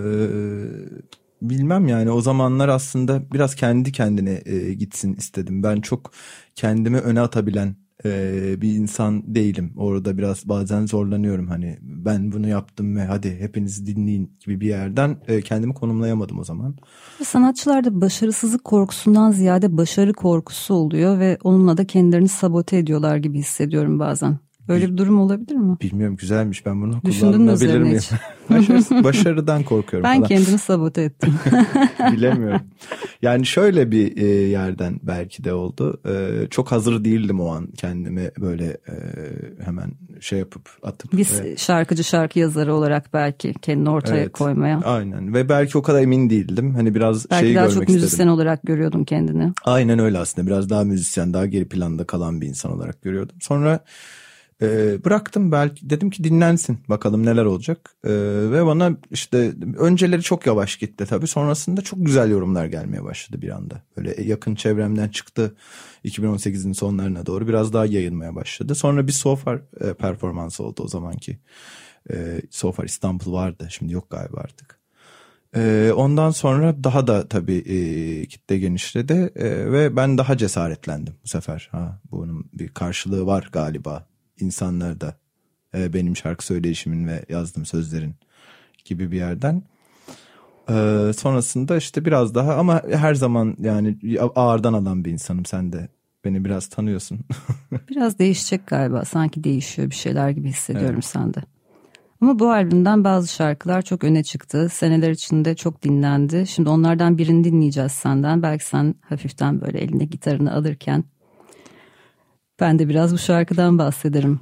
bilmem 1.50 1.88
yani 1.88 2.12
o 2.12 2.22
zamanlar 2.22 2.70
aslında 2.70 3.32
biraz 3.32 3.56
kendi 3.56 3.92
kendine 3.92 4.42
e, 4.46 4.74
gitsin 4.74 5.14
istedim. 5.14 5.64
Ben 5.64 5.82
çok 5.82 6.12
kendimi 6.56 6.98
öne 6.98 7.22
atabilen 7.22 7.76
e, 8.06 8.62
bir 8.62 8.74
insan 8.74 9.36
değilim. 9.36 9.74
Orada 9.78 10.18
biraz 10.18 10.50
bazen 10.50 10.86
zorlanıyorum 10.86 11.48
hani 11.48 11.78
ben 11.82 12.32
bunu 12.32 12.48
yaptım 12.48 12.96
ve 12.96 13.06
hadi 13.06 13.40
hepiniz 13.40 13.88
dinleyin 13.88 14.38
gibi 14.40 14.62
bir 14.62 14.68
yerden 14.68 15.18
e, 15.28 15.42
kendimi 15.42 15.74
konumlayamadım 15.74 16.40
o 16.40 16.44
zaman. 16.44 16.76
Sanatçılarda 17.24 18.02
başarısızlık 18.02 18.64
korkusundan 18.64 19.32
ziyade 19.32 19.78
başarı 19.78 20.14
korkusu 20.14 20.74
oluyor 20.74 21.20
ve 21.20 21.38
onunla 21.44 21.78
da 21.78 21.88
kendilerini 21.88 22.28
sabote 22.28 22.78
ediyorlar 22.78 23.18
gibi 23.18 23.38
hissediyorum 23.40 24.00
bazen. 24.00 24.45
Böyle 24.68 24.92
bir 24.92 24.98
durum 24.98 25.20
olabilir 25.20 25.56
mi? 25.56 25.78
Bilmiyorum 25.82 26.16
güzelmiş 26.16 26.66
ben 26.66 26.82
bunu 26.82 27.02
kullanabilir 27.02 27.80
miyim? 27.80 28.00
Başarı, 28.50 29.04
başarıdan 29.04 29.64
korkuyorum 29.64 30.04
ben 30.04 30.16
falan. 30.16 30.28
kendimi 30.28 30.58
sabote 30.58 31.02
ettim. 31.02 31.34
Bilemiyorum. 32.12 32.62
Yani 33.22 33.46
şöyle 33.46 33.92
bir 33.92 34.18
e, 34.18 34.26
yerden 34.26 35.00
belki 35.04 35.44
de 35.44 35.54
oldu. 35.54 36.02
E, 36.08 36.48
çok 36.50 36.72
hazır 36.72 37.06
değildim 37.06 37.40
o 37.40 37.48
an 37.48 37.68
kendimi 37.78 38.32
böyle 38.40 38.66
e, 38.66 38.96
hemen 39.66 39.92
şey 40.20 40.40
yapıp 40.40 40.70
atıp. 40.84 41.14
Biz 41.14 41.42
ve... 41.42 41.58
şarkıcı 41.58 42.04
şarkı 42.04 42.40
yazarı 42.40 42.74
olarak 42.74 43.14
belki 43.14 43.54
kendini 43.54 43.90
ortaya 43.90 44.22
evet, 44.22 44.32
koymaya. 44.32 44.82
Aynen 44.82 45.34
ve 45.34 45.50
belki 45.50 45.78
o 45.78 45.82
kadar 45.82 46.02
emin 46.02 46.30
değildim. 46.30 46.76
Hani 46.76 46.96
biraz 46.96 47.30
belki 47.30 47.46
şeyi 47.46 47.56
daha 47.56 47.66
görmek 47.66 47.80
çok 47.80 47.90
müzisyen 47.90 48.08
istedim. 48.08 48.30
olarak 48.30 48.64
görüyordun 48.64 49.04
kendini. 49.04 49.54
Aynen 49.64 50.00
öyle 50.00 50.18
aslında 50.18 50.48
biraz 50.48 50.70
daha 50.70 50.84
müzisyen 50.84 51.34
daha 51.34 51.46
geri 51.46 51.68
planda 51.68 52.04
kalan 52.04 52.42
bir 52.42 52.48
insan 52.48 52.72
olarak 52.72 53.02
görüyordum. 53.02 53.36
Sonra 53.42 53.80
e, 54.62 55.04
bıraktım 55.06 55.52
belki 55.52 55.90
dedim 55.90 56.10
ki 56.10 56.24
dinlensin 56.24 56.80
bakalım 56.90 57.26
neler 57.26 57.46
olacak. 57.46 57.96
E, 58.04 58.12
ve 58.52 58.66
bana 58.66 58.98
işte 59.12 59.54
önceleri 59.78 60.22
çok 60.22 60.46
yavaş 60.46 60.76
gitti 60.76 61.06
tabii 61.06 61.28
sonrasında 61.28 61.82
çok 61.82 62.06
güzel 62.06 62.32
yorumlar 62.32 62.66
gelmeye 62.66 63.04
başladı 63.04 63.42
bir 63.42 63.50
anda. 63.50 63.82
Böyle 63.98 64.24
yakın 64.24 64.56
çevremden 64.56 65.10
çıktı 65.10 65.56
2018'in 66.06 66.74
sonlarına 66.74 67.26
doğru 67.26 67.48
biraz 67.48 67.74
daha 67.74 67.86
yayılmaya 67.86 68.36
başladı. 68.36 68.76
Sonra 68.76 69.08
bir 69.08 69.12
Sofar 69.12 69.62
e, 69.82 69.94
performansı 69.94 70.64
oldu 70.64 70.84
o 70.84 70.88
zamanki. 70.88 71.40
E, 72.12 72.42
Sofar 72.52 72.84
İstanbul 72.84 73.34
vardı 73.34 73.68
şimdi 73.70 73.94
yok 73.94 74.10
galiba 74.10 74.40
artık. 74.40 74.80
E, 75.56 75.92
ondan 75.96 76.32
sonra 76.32 76.84
daha 76.84 77.08
da 77.08 77.28
tabii 77.28 77.58
e, 77.58 78.26
kitle 78.26 78.58
genişledi 78.58 79.32
e, 79.36 79.72
ve 79.72 79.96
ben 79.96 80.18
daha 80.18 80.38
cesaretlendim 80.38 81.14
bu 81.24 81.28
sefer. 81.28 81.70
Ha, 81.72 82.00
bunun 82.12 82.50
bir 82.54 82.68
karşılığı 82.68 83.26
var 83.26 83.50
galiba 83.52 84.08
insanlarda 84.40 85.16
e, 85.78 85.94
benim 85.94 86.18
şarkı 86.18 86.46
söyleyişimin 86.46 87.08
ve 87.08 87.26
yazdığım 87.30 87.66
sözlerin 87.66 88.16
gibi 88.86 89.12
bir 89.12 89.18
yerden. 89.18 89.64
E, 90.70 90.74
sonrasında 91.18 91.78
işte 91.78 92.06
biraz 92.06 92.36
daha 92.36 92.56
ama 92.56 92.82
her 92.92 93.16
zaman 93.16 93.56
yani 93.60 93.98
ağırdan 94.36 94.74
alan 94.74 95.06
bir 95.06 95.12
insanım 95.12 95.46
sen 95.46 95.74
de 95.74 95.90
beni 96.26 96.46
biraz 96.46 96.68
tanıyorsun. 96.68 97.20
biraz 97.90 98.20
değişecek 98.20 98.68
galiba 98.68 99.06
sanki 99.06 99.44
değişiyor 99.44 99.90
bir 99.90 99.96
şeyler 99.96 100.30
gibi 100.30 100.50
hissediyorum 100.50 100.94
evet. 100.94 101.06
sende. 101.06 101.40
Ama 102.22 102.40
bu 102.40 102.52
albümden 102.52 103.04
bazı 103.04 103.34
şarkılar 103.34 103.82
çok 103.82 104.04
öne 104.04 104.24
çıktı. 104.24 104.70
Seneler 104.70 105.12
içinde 105.12 105.56
çok 105.56 105.84
dinlendi. 105.84 106.48
Şimdi 106.48 106.70
onlardan 106.70 107.18
birini 107.18 107.44
dinleyeceğiz 107.44 107.92
senden. 107.92 108.44
Belki 108.44 108.66
sen 108.66 108.96
hafiften 109.02 109.62
böyle 109.62 109.80
eline 109.80 110.06
gitarını 110.06 110.54
alırken 110.54 111.04
ben 112.60 112.80
de 112.80 112.90
biraz 112.90 113.14
bu 113.14 113.18
şarkıdan 113.18 113.78
bahsederim. 113.78 114.40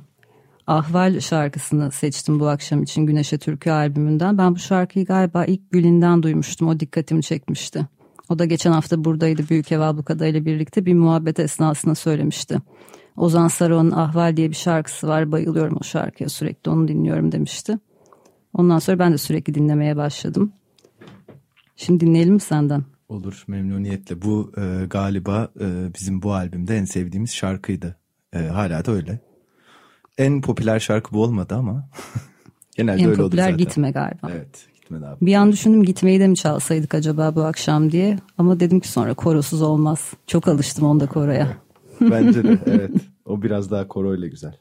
Ahval 0.68 1.20
şarkısını 1.20 1.92
seçtim 1.92 2.40
bu 2.40 2.48
akşam 2.48 2.84
için 2.84 3.06
Güneşe 3.06 3.38
Türkü 3.38 3.72
albümünden. 3.72 4.38
Ben 4.38 4.56
bu 4.56 4.60
şarkıyı 4.60 5.06
galiba 5.06 5.46
ilk 5.46 5.72
Gülin'den 5.72 6.24
duymuştum. 6.24 6.68
O 6.68 6.80
dikkatimi 6.80 7.24
çekmişti. 7.24 7.88
O 8.30 8.40
da 8.40 8.46
geçen 8.46 8.72
hafta 8.72 9.06
buradaydı 9.06 9.50
Büyük 9.50 9.72
Ev 9.72 9.80
Ablukada 9.80 10.28
ile 10.28 10.46
birlikte 10.46 10.86
bir 10.86 10.94
muhabbet 10.94 11.40
esnasında 11.40 11.96
söylemişti. 11.96 12.58
Ozan 13.18 13.48
Saruhan'ın 13.48 13.92
Ahval 13.92 14.38
diye 14.38 14.50
bir 14.50 14.56
şarkısı 14.56 15.08
var. 15.08 15.32
Bayılıyorum 15.32 15.78
o 15.82 15.84
şarkıya 15.84 16.30
sürekli 16.30 16.72
onu 16.72 16.88
dinliyorum 16.88 17.32
demişti. 17.32 17.78
Ondan 18.54 18.80
sonra 18.80 19.00
ben 19.00 19.14
de 19.14 19.18
sürekli 19.18 19.54
dinlemeye 19.54 19.98
başladım. 19.98 20.54
Şimdi 21.76 22.06
dinleyelim 22.06 22.34
mi 22.34 22.40
senden? 22.40 22.84
Olur 23.10 23.44
memnuniyetle. 23.48 24.22
Bu 24.22 24.52
e, 24.58 24.86
galiba 24.86 25.52
e, 25.60 25.94
bizim 26.00 26.22
bu 26.22 26.34
albümde 26.34 26.78
en 26.78 26.86
sevdiğimiz 26.86 27.34
şarkıydı. 27.34 28.03
E, 28.34 28.40
hala 28.48 28.86
da 28.86 28.92
öyle. 28.92 29.20
En 30.18 30.42
popüler 30.42 30.80
şarkı 30.80 31.14
bu 31.14 31.24
olmadı 31.24 31.56
ama 31.56 31.90
genelde 32.76 33.02
en 33.02 33.10
öyle 33.10 33.24
oldu 33.24 33.36
zaten. 33.36 33.48
En 33.48 33.52
popüler 33.52 33.68
gitme 33.70 33.92
galiba. 33.92 34.28
Evet 34.32 34.68
gitme 34.76 35.08
abi. 35.08 35.26
Bir 35.26 35.36
an 35.36 35.52
düşündüm 35.52 35.84
gitmeyi 35.84 36.20
de 36.20 36.28
mi 36.28 36.36
çalsaydık 36.36 36.96
acaba 36.96 37.36
bu 37.36 37.44
akşam 37.44 37.92
diye. 37.92 38.20
Ama 38.38 38.60
dedim 38.60 38.80
ki 38.80 38.88
sonra 38.88 39.14
korosuz 39.14 39.62
olmaz. 39.62 40.14
Çok 40.28 40.48
alıştım 40.48 40.86
onda 40.86 41.08
koroya. 41.08 41.58
Bence 42.02 42.44
de 42.44 42.58
evet. 42.66 42.92
O 43.26 43.42
biraz 43.42 43.72
daha 43.72 43.88
koroyla 43.88 44.28
güzel. 44.28 44.58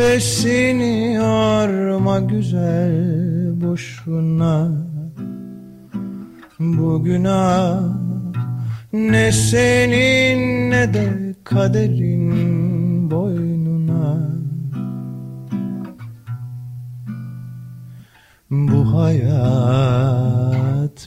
Nefesini 0.00 1.14
yorma 1.14 2.20
güzel 2.20 3.60
boşuna 3.60 4.70
Bu 6.58 7.02
günah 7.04 7.80
ne 8.92 9.32
senin 9.32 10.70
ne 10.70 10.94
de 10.94 11.34
kaderin 11.44 13.10
boynuna 13.10 14.30
Bu 18.50 18.94
hayat 18.94 19.28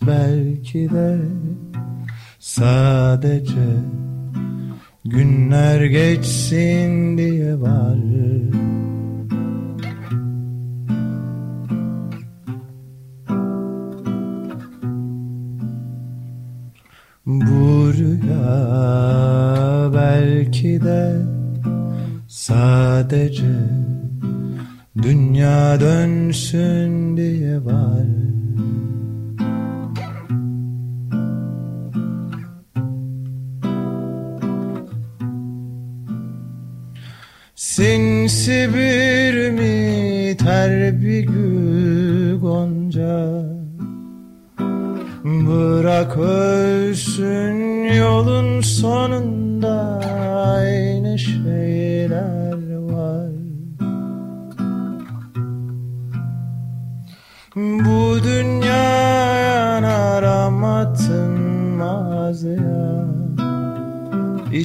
belki 0.07 0.89
de 0.89 1.17
sadece 2.39 3.69
günler 5.05 5.85
geçsin 5.85 7.17
diye 7.17 7.61
var. 7.61 7.97
Sadece 23.03 23.53
Dünya 25.01 25.79
dönsün 25.79 27.17
diye 27.17 27.65
var. 27.65 28.07
Sinsi 37.55 38.69
bir 38.73 39.49
mi 39.49 40.37
ter 40.37 41.01
bir 41.01 41.23
gül 41.23 42.39
gonca. 42.39 43.43
Bırak 45.23 46.17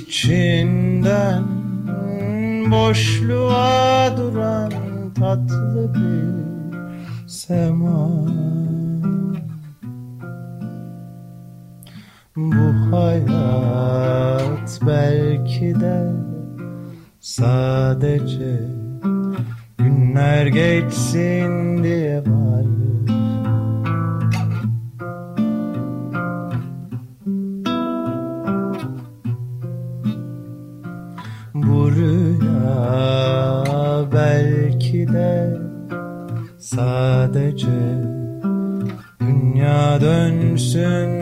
içinden 0.09 1.45
boşluğa 2.71 4.17
duran 4.17 4.73
tatlı 5.15 5.95
bir 5.95 7.29
sema. 7.29 8.09
Bu 12.37 12.97
hayat 12.97 14.81
belki 14.87 15.81
de 15.81 16.13
sadece 17.21 18.61
günler 19.79 20.47
geçsin 20.47 21.85
diye 21.85 22.19
var 22.19 22.38
belki 34.89 35.13
de 35.13 35.57
sadece 36.59 37.67
dünya 39.21 40.01
dönsün 40.01 41.18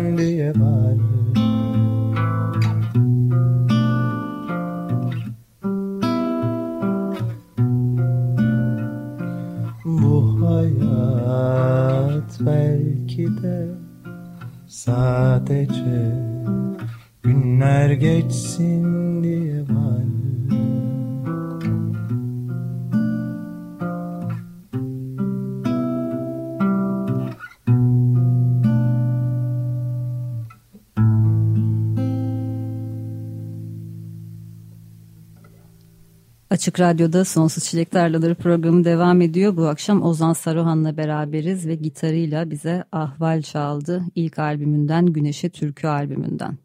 Açık 36.66 36.80
Radyo'da 36.80 37.24
Sonsuz 37.24 37.64
Çilek 37.64 37.90
Tarlaları 37.90 38.34
programı 38.34 38.84
devam 38.84 39.20
ediyor. 39.20 39.56
Bu 39.56 39.66
akşam 39.66 40.02
Ozan 40.02 40.32
Saruhan'la 40.32 40.96
beraberiz 40.96 41.66
ve 41.66 41.74
gitarıyla 41.74 42.50
bize 42.50 42.84
Ahval 42.92 43.42
çaldı. 43.42 44.04
İlk 44.14 44.38
albümünden 44.38 45.06
Güneşe 45.06 45.48
Türkü 45.48 45.86
albümünden. 45.86 46.58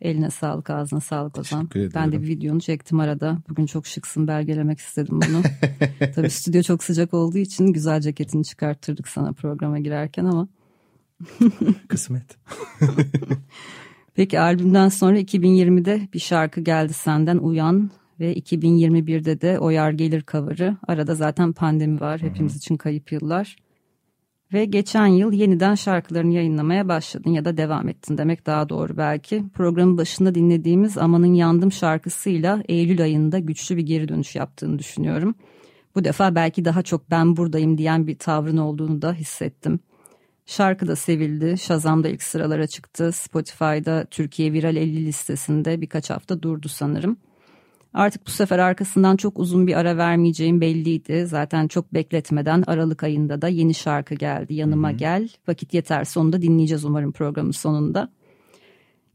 Eline 0.00 0.30
sağlık, 0.30 0.70
ağzına 0.70 1.00
sağlık 1.00 1.38
Ozan. 1.38 1.68
Ben 1.94 2.12
de 2.12 2.22
bir 2.22 2.26
videonu 2.26 2.60
çektim 2.60 3.00
arada. 3.00 3.38
Bugün 3.48 3.66
çok 3.66 3.86
şıksın, 3.86 4.28
belgelemek 4.28 4.78
istedim 4.78 5.20
bunu. 5.28 5.42
Tabii 6.14 6.30
stüdyo 6.30 6.62
çok 6.62 6.84
sıcak 6.84 7.14
olduğu 7.14 7.38
için 7.38 7.66
güzel 7.66 8.00
ceketini 8.00 8.44
çıkarttırdık 8.44 9.08
sana 9.08 9.32
programa 9.32 9.78
girerken 9.78 10.24
ama. 10.24 10.48
Kısmet. 11.88 12.36
Peki 14.14 14.40
albümden 14.40 14.88
sonra 14.88 15.18
2020'de 15.18 16.08
bir 16.14 16.18
şarkı 16.18 16.60
geldi 16.60 16.92
senden 16.92 17.38
Uyan 17.38 17.90
ve 18.20 18.34
2021'de 18.34 19.40
de 19.40 19.58
Oyar 19.58 19.90
Gelir 19.90 20.24
cover'ı. 20.30 20.76
Arada 20.88 21.14
zaten 21.14 21.52
pandemi 21.52 22.00
var. 22.00 22.22
Hepimiz 22.22 22.56
için 22.56 22.76
kayıp 22.76 23.12
yıllar. 23.12 23.56
Ve 24.52 24.64
geçen 24.64 25.06
yıl 25.06 25.32
yeniden 25.32 25.74
şarkılarını 25.74 26.32
yayınlamaya 26.32 26.88
başladın 26.88 27.30
ya 27.30 27.44
da 27.44 27.56
devam 27.56 27.88
ettin 27.88 28.18
demek 28.18 28.46
daha 28.46 28.68
doğru 28.68 28.96
belki. 28.96 29.44
Programın 29.54 29.98
başında 29.98 30.34
dinlediğimiz 30.34 30.98
Amanın 30.98 31.34
Yandım 31.34 31.72
şarkısıyla 31.72 32.62
Eylül 32.68 33.02
ayında 33.02 33.38
güçlü 33.38 33.76
bir 33.76 33.82
geri 33.82 34.08
dönüş 34.08 34.36
yaptığını 34.36 34.78
düşünüyorum. 34.78 35.34
Bu 35.94 36.04
defa 36.04 36.34
belki 36.34 36.64
daha 36.64 36.82
çok 36.82 37.10
ben 37.10 37.36
buradayım 37.36 37.78
diyen 37.78 38.06
bir 38.06 38.18
tavrın 38.18 38.56
olduğunu 38.56 39.02
da 39.02 39.12
hissettim. 39.12 39.80
Şarkı 40.46 40.86
da 40.86 40.96
sevildi. 40.96 41.58
Shazam'da 41.58 42.08
ilk 42.08 42.22
sıralara 42.22 42.66
çıktı. 42.66 43.12
Spotify'da 43.12 44.06
Türkiye 44.10 44.52
Viral 44.52 44.76
50 44.76 45.06
listesinde 45.06 45.80
birkaç 45.80 46.10
hafta 46.10 46.42
durdu 46.42 46.68
sanırım. 46.68 47.16
Artık 47.94 48.26
bu 48.26 48.30
sefer 48.30 48.58
arkasından 48.58 49.16
çok 49.16 49.38
uzun 49.38 49.66
bir 49.66 49.74
ara 49.74 49.96
vermeyeceğim 49.96 50.60
belliydi. 50.60 51.26
Zaten 51.26 51.68
çok 51.68 51.94
bekletmeden 51.94 52.64
Aralık 52.66 53.02
ayında 53.02 53.42
da 53.42 53.48
yeni 53.48 53.74
şarkı 53.74 54.14
geldi. 54.14 54.54
Yanıma 54.54 54.88
Hı-hı. 54.88 54.96
gel. 54.96 55.28
Vakit 55.48 55.74
yeter 55.74 56.04
sonunda 56.04 56.42
dinleyeceğiz 56.42 56.84
umarım 56.84 57.12
programın 57.12 57.50
sonunda. 57.50 58.08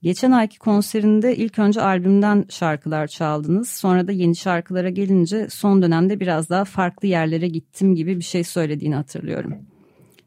Geçen 0.02 0.32
ayki 0.32 0.60
konserinde 0.60 1.36
ilk 1.36 1.60
önce 1.60 1.82
albümden 1.82 2.46
şarkılar 2.50 3.08
çaldınız. 3.08 3.70
Sonra 3.70 4.08
da 4.08 4.12
yeni 4.12 4.36
şarkılara 4.36 4.90
gelince 4.90 5.48
son 5.50 5.82
dönemde 5.82 6.20
biraz 6.20 6.50
daha 6.50 6.66
farklı 6.66 7.08
yerlere 7.08 7.48
gittim 7.48 7.96
gibi 7.96 8.18
bir 8.18 8.24
şey 8.24 8.44
söylediğini 8.44 8.96
hatırlıyorum. 8.96 9.54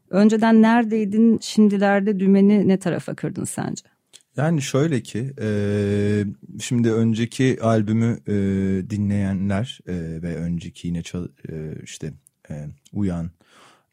Önceden 0.09 0.61
neredeydin, 0.61 1.39
şimdilerde 1.41 2.19
dümeni 2.19 2.67
ne 2.67 2.79
tarafa 2.79 3.15
kırdın 3.15 3.43
sence? 3.43 3.96
Yani 4.37 4.61
şöyle 4.61 5.03
ki 5.03 5.33
e, 5.41 5.49
şimdi 6.59 6.91
önceki 6.91 7.57
albümü 7.61 8.19
e, 8.27 8.33
dinleyenler 8.89 9.79
e, 9.87 9.93
ve 10.21 10.35
önceki 10.35 10.87
yine 10.87 11.01
çal, 11.03 11.27
e, 11.49 11.73
işte 11.83 12.13
e, 12.49 12.67
Uyan 12.93 13.31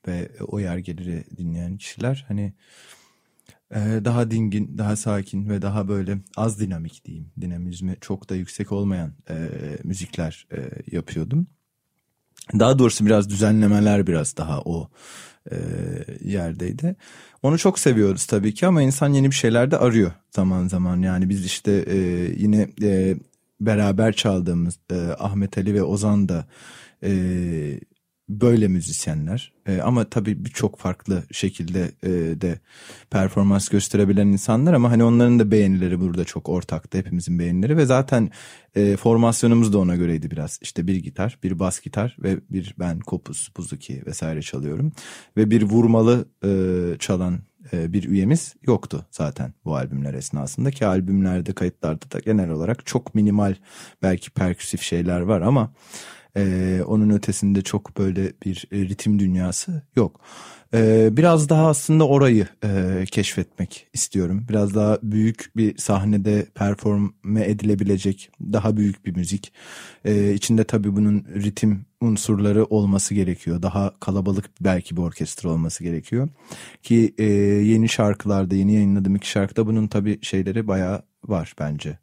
ve 0.08 0.30
O 0.40 0.60
Yer 0.60 0.78
Gelir'i 0.78 1.24
dinleyen 1.36 1.76
kişiler 1.76 2.24
hani 2.28 2.52
e, 3.74 3.80
daha 4.04 4.30
dingin, 4.30 4.78
daha 4.78 4.96
sakin 4.96 5.48
ve 5.48 5.62
daha 5.62 5.88
böyle 5.88 6.18
az 6.36 6.60
dinamik 6.60 7.04
diyeyim. 7.04 7.30
Dinamizmi 7.40 7.96
çok 8.00 8.30
da 8.30 8.36
yüksek 8.36 8.72
olmayan 8.72 9.12
e, 9.30 9.36
müzikler 9.84 10.46
e, 10.52 10.58
yapıyordum. 10.96 11.46
Daha 12.58 12.78
doğrusu 12.78 13.06
biraz 13.06 13.30
düzenlemeler 13.30 14.06
biraz 14.06 14.36
daha 14.36 14.60
o 14.60 14.90
e, 15.52 15.56
yerdeydi. 16.24 16.96
Onu 17.42 17.58
çok 17.58 17.78
seviyoruz 17.78 18.26
tabii 18.26 18.54
ki 18.54 18.66
ama 18.66 18.82
insan 18.82 19.12
yeni 19.12 19.30
bir 19.30 19.34
şeyler 19.34 19.70
de 19.70 19.78
arıyor 19.78 20.12
zaman 20.30 20.68
zaman. 20.68 21.02
Yani 21.02 21.28
biz 21.28 21.44
işte 21.44 21.84
e, 21.86 21.96
yine 22.36 22.68
e, 22.82 23.16
beraber 23.60 24.12
çaldığımız 24.12 24.78
e, 24.90 24.94
Ahmet 25.18 25.58
Ali 25.58 25.74
ve 25.74 25.82
Ozan 25.82 26.28
da 26.28 26.46
e, 27.04 27.10
böyle 28.28 28.68
müzisyenler. 28.68 29.52
E, 29.66 29.80
ama 29.80 30.04
tabii 30.04 30.44
birçok 30.44 30.78
farklı 30.78 31.22
şekilde 31.32 31.90
e, 32.02 32.40
de 32.40 32.58
performans 33.10 33.68
gösterebilen 33.68 34.26
insanlar 34.26 34.74
ama 34.74 34.90
hani 34.90 35.04
onların 35.04 35.38
da 35.38 35.50
beğenileri 35.50 36.00
burada 36.00 36.24
çok 36.24 36.48
ortaktı 36.48 36.98
hepimizin 36.98 37.38
beğenileri. 37.38 37.76
Ve 37.76 37.86
zaten 37.86 38.30
e, 38.74 38.96
formasyonumuz 38.96 39.72
da 39.72 39.78
ona 39.78 39.96
göreydi 39.96 40.30
biraz. 40.30 40.58
İşte 40.62 40.86
bir 40.86 40.96
gitar 40.96 41.38
bir 41.42 41.58
bas 41.58 41.80
gitar 41.80 42.16
ve 42.22 42.36
bir 42.50 42.74
ben 42.78 43.00
kopuz 43.00 43.52
buzuki 43.56 44.02
vesaire 44.06 44.42
çalıyorum. 44.42 44.92
Ve 45.36 45.50
bir 45.50 45.62
vurmalı 45.62 46.28
e, 46.44 46.50
çalan 46.98 47.40
e, 47.72 47.92
bir 47.92 48.08
üyemiz 48.08 48.54
yoktu 48.62 49.06
zaten 49.10 49.54
bu 49.64 49.76
albümler 49.76 50.14
esnasında. 50.14 50.70
Ki 50.70 50.86
albümlerde 50.86 51.52
kayıtlarda 51.52 52.10
da 52.12 52.18
genel 52.18 52.50
olarak 52.50 52.86
çok 52.86 53.14
minimal 53.14 53.54
belki 54.02 54.30
perküsif 54.30 54.82
şeyler 54.82 55.20
var 55.20 55.40
ama 55.40 55.72
ee, 56.36 56.80
onun 56.86 57.10
ötesinde 57.10 57.62
çok 57.62 57.98
böyle 57.98 58.32
bir 58.44 58.68
e, 58.72 58.78
ritim 58.78 59.18
dünyası 59.18 59.82
yok. 59.96 60.20
Ee, 60.74 61.08
biraz 61.16 61.48
daha 61.48 61.68
aslında 61.68 62.08
orayı 62.08 62.48
e, 62.64 63.04
keşfetmek 63.10 63.86
istiyorum. 63.92 64.46
Biraz 64.48 64.74
daha 64.74 64.98
büyük 65.02 65.50
bir 65.56 65.78
sahnede 65.78 66.46
performe 66.54 67.44
edilebilecek 67.44 68.30
daha 68.40 68.76
büyük 68.76 69.06
bir 69.06 69.16
müzik. 69.16 69.52
Ee, 70.04 70.32
içinde 70.32 70.64
tabii 70.64 70.96
bunun 70.96 71.24
ritim 71.34 71.86
unsurları 72.00 72.64
olması 72.64 73.14
gerekiyor. 73.14 73.62
Daha 73.62 73.94
kalabalık 74.00 74.50
belki 74.60 74.96
bir 74.96 75.02
orkestra 75.02 75.50
olması 75.50 75.84
gerekiyor. 75.84 76.28
Ki 76.82 77.14
e, 77.18 77.24
yeni 77.64 77.88
şarkılarda 77.88 78.54
yeni 78.54 78.74
yayınladığım 78.74 79.16
iki 79.16 79.30
şarkıda 79.30 79.66
bunun 79.66 79.86
tabii 79.86 80.18
şeyleri 80.22 80.66
bayağı 80.68 81.02
var 81.28 81.54
bence. 81.58 81.98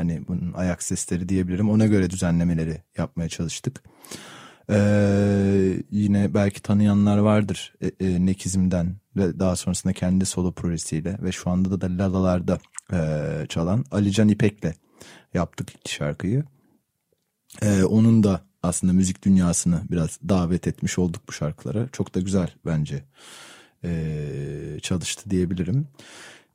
Hani 0.00 0.28
bunun 0.28 0.52
ayak 0.52 0.82
sesleri 0.82 1.28
diyebilirim. 1.28 1.70
Ona 1.70 1.86
göre 1.86 2.10
düzenlemeleri 2.10 2.82
yapmaya 2.98 3.28
çalıştık. 3.28 3.82
Ee, 4.70 5.82
yine 5.90 6.34
belki 6.34 6.62
tanıyanlar 6.62 7.18
vardır 7.18 7.74
e, 7.80 8.06
e, 8.06 8.26
Nekizm'den 8.26 8.96
ve 9.16 9.38
daha 9.38 9.56
sonrasında 9.56 9.92
kendi 9.92 10.26
solo 10.26 10.52
projesiyle 10.52 11.18
ve 11.22 11.32
şu 11.32 11.50
anda 11.50 11.80
da 11.80 11.86
Lalalar'da 11.86 12.58
e, 12.92 13.00
çalan 13.48 13.84
Alican 13.90 14.28
İpek'le 14.28 14.74
yaptık 15.34 15.70
ilk 15.74 15.88
şarkıyı. 15.88 16.44
Ee, 17.62 17.84
onun 17.84 18.22
da 18.22 18.40
aslında 18.62 18.92
müzik 18.92 19.24
dünyasını 19.24 19.82
biraz 19.90 20.18
davet 20.28 20.66
etmiş 20.66 20.98
olduk 20.98 21.22
bu 21.28 21.32
şarkılara. 21.32 21.88
Çok 21.92 22.14
da 22.14 22.20
güzel 22.20 22.54
bence 22.66 23.04
e, 23.84 24.78
çalıştı 24.82 25.30
diyebilirim. 25.30 25.88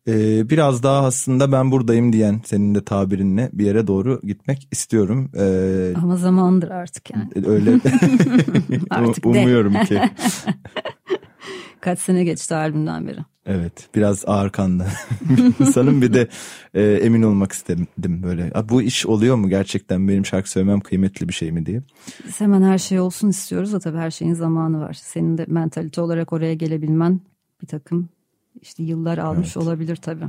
Ee, 0.07 0.49
biraz 0.49 0.83
daha 0.83 1.05
aslında 1.05 1.51
ben 1.51 1.71
buradayım 1.71 2.13
diyen 2.13 2.41
senin 2.45 2.75
de 2.75 2.83
tabirinle 2.83 3.49
bir 3.53 3.65
yere 3.65 3.87
doğru 3.87 4.21
gitmek 4.23 4.67
istiyorum. 4.71 5.31
Ee, 5.37 5.93
Ama 6.03 6.17
zamandır 6.17 6.69
artık 6.69 7.11
yani. 7.11 7.29
Öyle 7.47 7.71
artık 8.89 9.25
umuyorum 9.25 9.73
ki. 9.85 10.01
Kaç 11.81 11.99
sene 11.99 12.23
geçti 12.23 12.55
albümden 12.55 13.07
beri? 13.07 13.19
Evet 13.45 13.89
biraz 13.95 14.23
ağır 14.27 14.49
kanlı 14.49 14.85
insanım 15.59 16.01
bir 16.01 16.13
de 16.13 16.27
e, 16.73 16.83
emin 16.83 17.21
olmak 17.21 17.51
istedim 17.51 18.23
böyle. 18.23 18.51
Bu 18.69 18.81
iş 18.81 19.05
oluyor 19.05 19.35
mu 19.35 19.49
gerçekten 19.49 20.07
benim 20.07 20.25
şarkı 20.25 20.51
söylemem 20.51 20.79
kıymetli 20.79 21.27
bir 21.27 21.33
şey 21.33 21.51
mi 21.51 21.65
diye. 21.65 21.81
Biz 22.27 22.41
hemen 22.41 22.61
her 22.61 22.77
şey 22.77 22.99
olsun 22.99 23.29
istiyoruz 23.29 23.73
da 23.73 23.79
tabii 23.79 23.97
her 23.97 24.11
şeyin 24.11 24.33
zamanı 24.33 24.79
var. 24.79 24.93
Senin 24.93 25.37
de 25.37 25.45
mentalite 25.47 26.01
olarak 26.01 26.33
oraya 26.33 26.53
gelebilmen 26.53 27.21
bir 27.61 27.67
takım 27.67 28.09
işte 28.61 28.83
yıllar 28.83 29.17
almış 29.17 29.47
evet. 29.47 29.57
olabilir 29.57 29.95
tabii. 29.95 30.25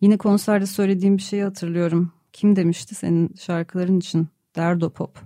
Yine 0.00 0.16
konserde 0.16 0.66
söylediğim 0.66 1.16
bir 1.16 1.22
şeyi 1.22 1.42
hatırlıyorum. 1.42 2.12
Kim 2.32 2.56
demişti 2.56 2.94
senin 2.94 3.34
şarkıların 3.34 3.98
için? 3.98 4.28
Derdo 4.56 4.90
Pop. 4.90 5.18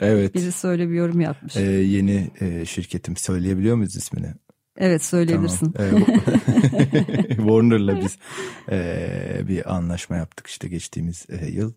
Evet. 0.00 0.34
Birisi 0.34 0.66
öyle 0.66 0.88
bir 0.88 0.94
yorum 0.94 1.20
yapmış. 1.20 1.56
Ee, 1.56 1.62
yeni 1.62 2.30
e, 2.40 2.64
şirketim 2.64 3.16
söyleyebiliyor 3.16 3.76
muyuz 3.76 3.96
ismini? 3.96 4.34
Evet 4.76 5.04
söyleyebilirsin. 5.04 5.72
Tamam. 5.72 6.02
Ee, 6.02 7.28
Warner'la 7.28 8.00
biz 8.00 8.18
e, 8.70 9.40
bir 9.48 9.74
anlaşma 9.74 10.16
yaptık 10.16 10.46
işte 10.46 10.68
geçtiğimiz 10.68 11.26
e, 11.28 11.46
yıl. 11.46 11.72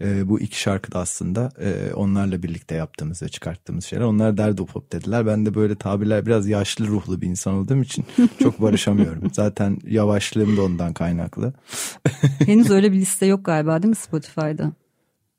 E, 0.00 0.28
bu 0.28 0.40
iki 0.40 0.60
şarkı 0.60 0.92
da 0.92 0.98
aslında 0.98 1.50
e, 1.60 1.94
onlarla 1.94 2.42
birlikte 2.42 2.74
yaptığımız 2.74 3.22
ve 3.22 3.28
çıkarttığımız 3.28 3.84
şeyler. 3.84 4.04
Onlar 4.04 4.36
derdo 4.36 4.66
pop 4.66 4.92
dediler. 4.92 5.26
Ben 5.26 5.46
de 5.46 5.54
böyle 5.54 5.74
tabirler 5.74 6.26
biraz 6.26 6.48
yaşlı 6.48 6.86
ruhlu 6.86 7.20
bir 7.20 7.26
insan 7.26 7.54
olduğum 7.54 7.82
için 7.82 8.04
çok 8.42 8.62
barışamıyorum. 8.62 9.30
Zaten 9.32 9.78
yavaşlığım 9.86 10.56
da 10.56 10.62
ondan 10.62 10.92
kaynaklı. 10.92 11.52
Henüz 12.46 12.70
öyle 12.70 12.92
bir 12.92 12.96
liste 12.96 13.26
yok 13.26 13.44
galiba 13.44 13.82
değil 13.82 13.90
mi 13.90 13.96
Spotify'da? 13.96 14.72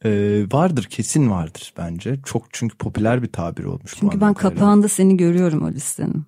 Ee, 0.06 0.46
vardır 0.52 0.84
kesin 0.84 1.30
vardır 1.30 1.74
bence. 1.78 2.20
Çok 2.26 2.44
çünkü 2.52 2.78
popüler 2.78 3.24
bir 3.24 3.32
tabir 3.32 3.64
olmuş. 3.64 3.94
Çünkü 4.00 4.22
ben 4.22 4.34
kapağında 4.34 4.88
seni 4.88 5.18
görüyorum 5.18 5.64
o 5.64 5.72
listenin. 5.72 6.26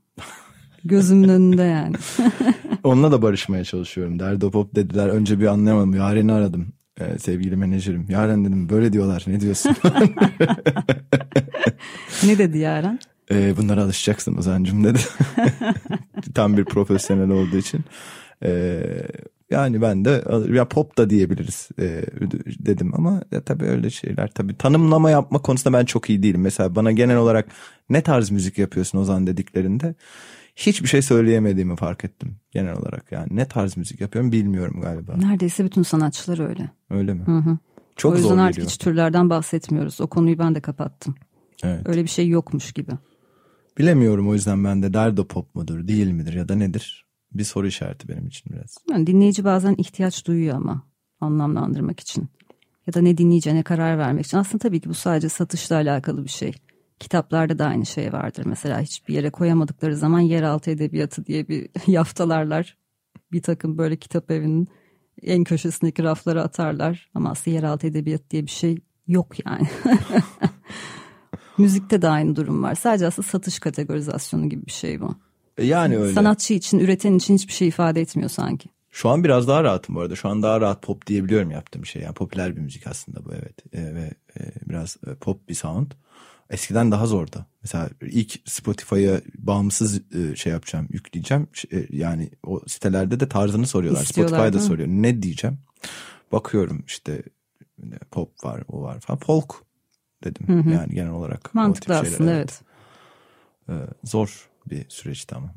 Gözümün 0.84 1.30
önünde 1.30 1.64
yani. 1.64 1.96
Onunla 2.84 3.12
da 3.12 3.22
barışmaya 3.22 3.64
çalışıyorum. 3.64 4.20
Derdo 4.20 4.52
Pop 4.52 4.76
dediler. 4.76 5.08
Önce 5.08 5.40
bir 5.40 5.46
anlayamadım. 5.46 5.94
Yaren'i 5.94 6.34
aradım. 6.34 6.68
Ee, 7.00 7.20
sevgili 7.20 7.56
menajerim. 7.56 8.06
Yaren 8.10 8.46
dedim 8.46 8.70
böyle 8.70 8.94
diyorlar. 8.94 9.24
Ne 9.28 9.40
diyorsun? 9.40 9.76
ne 12.24 12.38
dedi 12.38 12.58
Yaren? 12.58 13.00
Ee, 13.32 13.58
bunlara 13.58 13.84
alışacaksın 13.84 14.38
Ozan'cığım 14.38 14.84
dedi. 14.84 15.00
Tam 16.34 16.58
bir 16.58 16.66
profesyonel 16.66 17.30
olduğu 17.30 17.58
için. 17.58 17.82
Ee, 18.44 18.84
yani 19.52 19.82
ben 19.82 20.06
de 20.06 20.24
ya 20.54 20.68
pop 20.68 20.98
da 20.98 21.10
diyebiliriz 21.10 21.70
e, 21.80 22.04
dedim 22.60 22.92
ama 22.96 23.22
ya 23.32 23.42
tabii 23.42 23.66
öyle 23.66 23.90
şeyler 23.90 24.32
tabii 24.32 24.58
tanımlama 24.58 25.10
yapma 25.10 25.42
konusunda 25.42 25.78
ben 25.78 25.86
çok 25.86 26.10
iyi 26.10 26.24
değilim. 26.24 26.42
Mesela 26.42 26.76
bana 26.76 26.92
genel 26.92 27.18
olarak 27.18 27.48
ne 27.90 28.02
tarz 28.02 28.32
müzik 28.32 28.58
yapıyorsun 28.58 29.00
Ozan 29.00 29.28
dediklerinde 29.28 29.96
hiçbir 30.56 30.88
şey 30.88 31.02
söyleyemediğimi 31.02 31.76
fark 31.76 32.06
ettim 32.06 32.36
genel 32.52 32.74
olarak. 32.78 33.12
Yani 33.12 33.28
ne 33.32 33.46
tarz 33.46 33.78
müzik 33.78 34.02
yapıyorum 34.02 34.32
bilmiyorum 34.32 34.82
galiba. 34.82 35.16
Neredeyse 35.18 35.66
bütün 35.66 35.84
sanatçılar 35.84 36.50
öyle. 36.50 36.70
Öyle 36.90 37.14
mi? 37.14 37.24
Hı 37.26 37.38
hı. 37.38 37.58
Çok 37.96 38.14
o 38.14 38.16
yüzden 38.16 38.30
zor 38.30 38.38
artık 38.38 38.56
geliyor. 38.56 38.70
hiç 38.70 38.78
türlerden 38.78 39.30
bahsetmiyoruz. 39.30 40.02
O 40.02 40.08
konuyu 40.08 40.40
ben 40.40 40.56
de 40.56 40.62
kapattım. 40.62 41.16
Evet. 41.64 41.90
Öyle 41.90 42.04
bir 42.04 42.10
şey 42.10 42.28
yokmuş 42.28 42.72
gibi. 42.72 42.92
Bilemiyorum 43.78 44.30
o 44.30 44.34
yüzden 44.34 44.64
ben 44.64 44.84
de 44.84 44.94
derdo 44.94 45.28
pop 45.28 45.56
mudur 45.56 45.88
değil 45.88 46.12
midir 46.12 46.34
ya 46.34 46.50
da 46.50 46.56
nedir? 46.56 47.06
Bir 47.34 47.44
soru 47.44 47.68
işareti 47.68 48.08
benim 48.08 48.28
için 48.28 48.54
biraz. 48.54 48.78
Yani 48.90 49.08
dinleyici 49.08 49.44
bazen 49.44 49.76
ihtiyaç 49.78 50.28
duyuyor 50.28 50.56
ama 50.56 50.84
anlamlandırmak 51.22 52.00
için. 52.00 52.30
Ya 52.88 52.94
da 52.94 53.02
ne 53.02 53.18
dinleyeceğine 53.18 53.64
karar 53.64 53.98
vermek 53.98 54.26
için. 54.26 54.38
Aslında 54.38 54.62
tabii 54.62 54.80
ki 54.80 54.90
bu 54.90 54.94
sadece 54.94 55.30
satışla 55.30 55.76
alakalı 55.76 56.24
bir 56.24 56.30
şey. 56.30 56.54
Kitaplarda 57.00 57.60
da 57.60 57.66
aynı 57.66 57.86
şey 57.86 58.14
vardır. 58.14 58.46
Mesela 58.46 58.82
hiçbir 58.82 59.14
yere 59.14 59.30
koyamadıkları 59.30 59.96
zaman 59.96 60.20
yeraltı 60.20 60.72
edebiyatı 60.72 61.26
diye 61.26 61.48
bir 61.48 61.70
yaftalarlar. 61.88 62.78
Bir 63.32 63.42
takım 63.42 63.78
böyle 63.78 63.98
kitap 63.98 64.32
evinin 64.32 64.68
en 65.24 65.44
köşesindeki 65.44 66.04
raflara 66.04 66.44
atarlar. 66.44 67.10
Ama 67.14 67.32
aslında 67.32 67.56
yeraltı 67.56 67.88
edebiyat 67.88 68.22
diye 68.30 68.46
bir 68.46 68.52
şey 68.52 68.78
yok 69.08 69.46
yani. 69.46 69.68
Müzikte 71.58 72.02
de 72.02 72.08
aynı 72.08 72.36
durum 72.36 72.64
var. 72.64 72.76
Sadece 72.76 73.08
aslında 73.08 73.28
satış 73.28 73.60
kategorizasyonu 73.60 74.50
gibi 74.50 74.66
bir 74.66 74.72
şey 74.72 75.02
bu. 75.02 75.16
E, 75.58 75.66
yani 75.66 75.98
öyle. 75.98 76.14
Sanatçı 76.14 76.54
için, 76.54 76.80
üreten 76.80 77.14
için 77.14 77.36
hiçbir 77.36 77.54
şey 77.54 77.68
ifade 77.68 78.02
etmiyor 78.02 78.30
sanki. 78.30 78.70
Şu 78.92 79.10
an 79.10 79.24
biraz 79.24 79.48
daha 79.48 79.64
rahatım 79.64 79.96
bu 79.96 80.02
arada. 80.02 80.16
Şu 80.16 80.30
an 80.30 80.44
daha 80.44 80.62
rahat 80.62 80.82
pop 80.82 81.08
diyebiliyorum 81.08 81.52
yaptığım 81.52 81.86
şey. 81.86 82.02
Yani 82.02 82.14
popüler 82.14 82.56
bir 82.56 82.62
müzik 82.62 82.88
aslında 82.88 83.26
bu 83.26 83.34
evet. 83.34 83.74
E, 83.74 83.96
ve 83.96 84.12
e, 84.40 84.44
biraz 84.70 84.98
e, 85.08 85.16
pop 85.16 85.50
bir 85.50 85.54
sound. 85.54 85.92
Eskiden 86.50 86.92
daha 86.92 87.06
zordu. 87.06 87.46
Mesela 87.62 87.90
ilk 88.02 88.50
Spotify'a 88.50 89.22
bağımsız 89.38 90.02
e, 90.16 90.36
şey 90.36 90.52
yapacağım, 90.52 90.88
yükleyeceğim. 90.92 91.48
E, 91.72 91.86
yani 91.90 92.30
o 92.44 92.62
sitelerde 92.68 93.20
de 93.20 93.30
tarzını 93.30 93.68
soruyorlar. 93.68 94.02
İstiyorlar, 94.02 94.38
Spotify'da 94.38 94.62
soruyor. 94.62 94.88
Ne 94.88 95.22
diyeceğim? 95.22 95.58
Bakıyorum 96.32 96.84
işte 96.88 97.24
pop 98.12 98.44
var, 98.44 98.64
o 98.68 98.82
var 98.82 99.00
falan. 99.00 99.20
Folk 99.20 99.56
dedim. 100.24 100.48
Hı 100.48 100.60
hı. 100.60 100.70
Yani 100.70 100.94
genel 100.94 101.12
olarak. 101.12 101.56
Mantıklı 101.56 101.98
aslında 101.98 102.32
evet. 102.32 102.62
evet. 103.70 103.90
Zor 104.04 104.50
bir 104.70 104.86
süreçti 104.90 105.36
ama. 105.36 105.54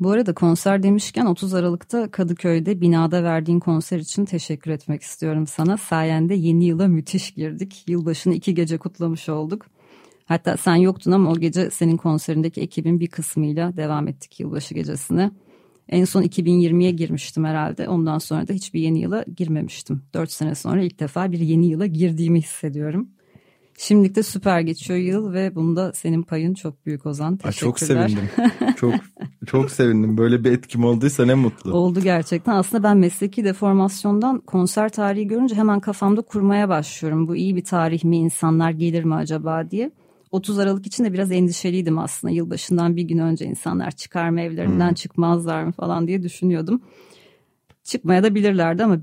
Bu 0.00 0.10
arada 0.10 0.34
konser 0.34 0.82
demişken 0.82 1.26
30 1.26 1.54
Aralık'ta 1.54 2.10
Kadıköy'de 2.10 2.80
binada 2.80 3.24
verdiğin 3.24 3.60
konser 3.60 3.98
için 3.98 4.24
teşekkür 4.24 4.70
etmek 4.70 5.02
istiyorum 5.02 5.46
sana. 5.46 5.76
Sayende 5.76 6.34
yeni 6.34 6.64
yıla 6.64 6.88
müthiş 6.88 7.30
girdik. 7.30 7.84
Yılbaşını 7.86 8.34
iki 8.34 8.54
gece 8.54 8.78
kutlamış 8.78 9.28
olduk. 9.28 9.66
Hatta 10.32 10.56
sen 10.56 10.74
yoktun 10.76 11.12
ama 11.12 11.30
o 11.30 11.38
gece 11.38 11.70
senin 11.70 11.96
konserindeki 11.96 12.60
ekibin 12.60 13.00
bir 13.00 13.06
kısmıyla 13.06 13.76
devam 13.76 14.08
ettik 14.08 14.40
yılbaşı 14.40 14.74
gecesine. 14.74 15.30
En 15.88 16.04
son 16.04 16.22
2020'ye 16.22 16.90
girmiştim 16.90 17.44
herhalde. 17.44 17.88
Ondan 17.88 18.18
sonra 18.18 18.48
da 18.48 18.52
hiçbir 18.52 18.80
yeni 18.80 19.00
yıla 19.00 19.24
girmemiştim. 19.36 20.02
4 20.14 20.30
sene 20.30 20.54
sonra 20.54 20.82
ilk 20.82 21.00
defa 21.00 21.32
bir 21.32 21.38
yeni 21.38 21.66
yıla 21.66 21.86
girdiğimi 21.86 22.40
hissediyorum. 22.40 23.08
Şimdilik 23.78 24.16
de 24.16 24.22
süper 24.22 24.60
geçiyor 24.60 24.98
yıl 24.98 25.32
ve 25.32 25.54
bunda 25.54 25.92
senin 25.92 26.22
payın 26.22 26.54
çok 26.54 26.86
büyük 26.86 27.06
Ozan. 27.06 27.36
Teşekkürler. 27.36 27.70
çok 27.70 27.80
sevindim. 27.80 28.28
çok 28.76 28.94
çok 29.46 29.70
sevindim. 29.70 30.18
Böyle 30.18 30.44
bir 30.44 30.52
etkim 30.52 30.84
olduysa 30.84 31.26
ne 31.26 31.34
mutlu. 31.34 31.72
Oldu 31.72 32.00
gerçekten. 32.00 32.52
Aslında 32.52 32.82
ben 32.82 32.96
mesleki 32.96 33.44
deformasyondan 33.44 34.40
konser 34.40 34.88
tarihi 34.88 35.26
görünce 35.26 35.54
hemen 35.54 35.80
kafamda 35.80 36.20
kurmaya 36.20 36.68
başlıyorum. 36.68 37.28
Bu 37.28 37.36
iyi 37.36 37.56
bir 37.56 37.64
tarih 37.64 38.04
mi? 38.04 38.16
insanlar 38.16 38.70
gelir 38.70 39.04
mi 39.04 39.14
acaba 39.14 39.70
diye. 39.70 39.90
30 40.32 40.58
Aralık 40.58 40.86
için 40.86 41.04
de 41.04 41.12
biraz 41.12 41.32
endişeliydim 41.32 41.98
aslında. 41.98 42.34
Yılbaşından 42.34 42.96
bir 42.96 43.02
gün 43.02 43.18
önce 43.18 43.44
insanlar 43.44 43.90
çıkar 43.90 44.30
mı 44.30 44.40
evlerinden 44.40 44.88
hmm. 44.88 44.94
çıkmazlar 44.94 45.64
mı 45.64 45.72
falan 45.72 46.06
diye 46.08 46.22
düşünüyordum. 46.22 46.82
Çıkmaya 47.84 48.22
da 48.22 48.34
bilirlerdi 48.34 48.84
ama 48.84 48.98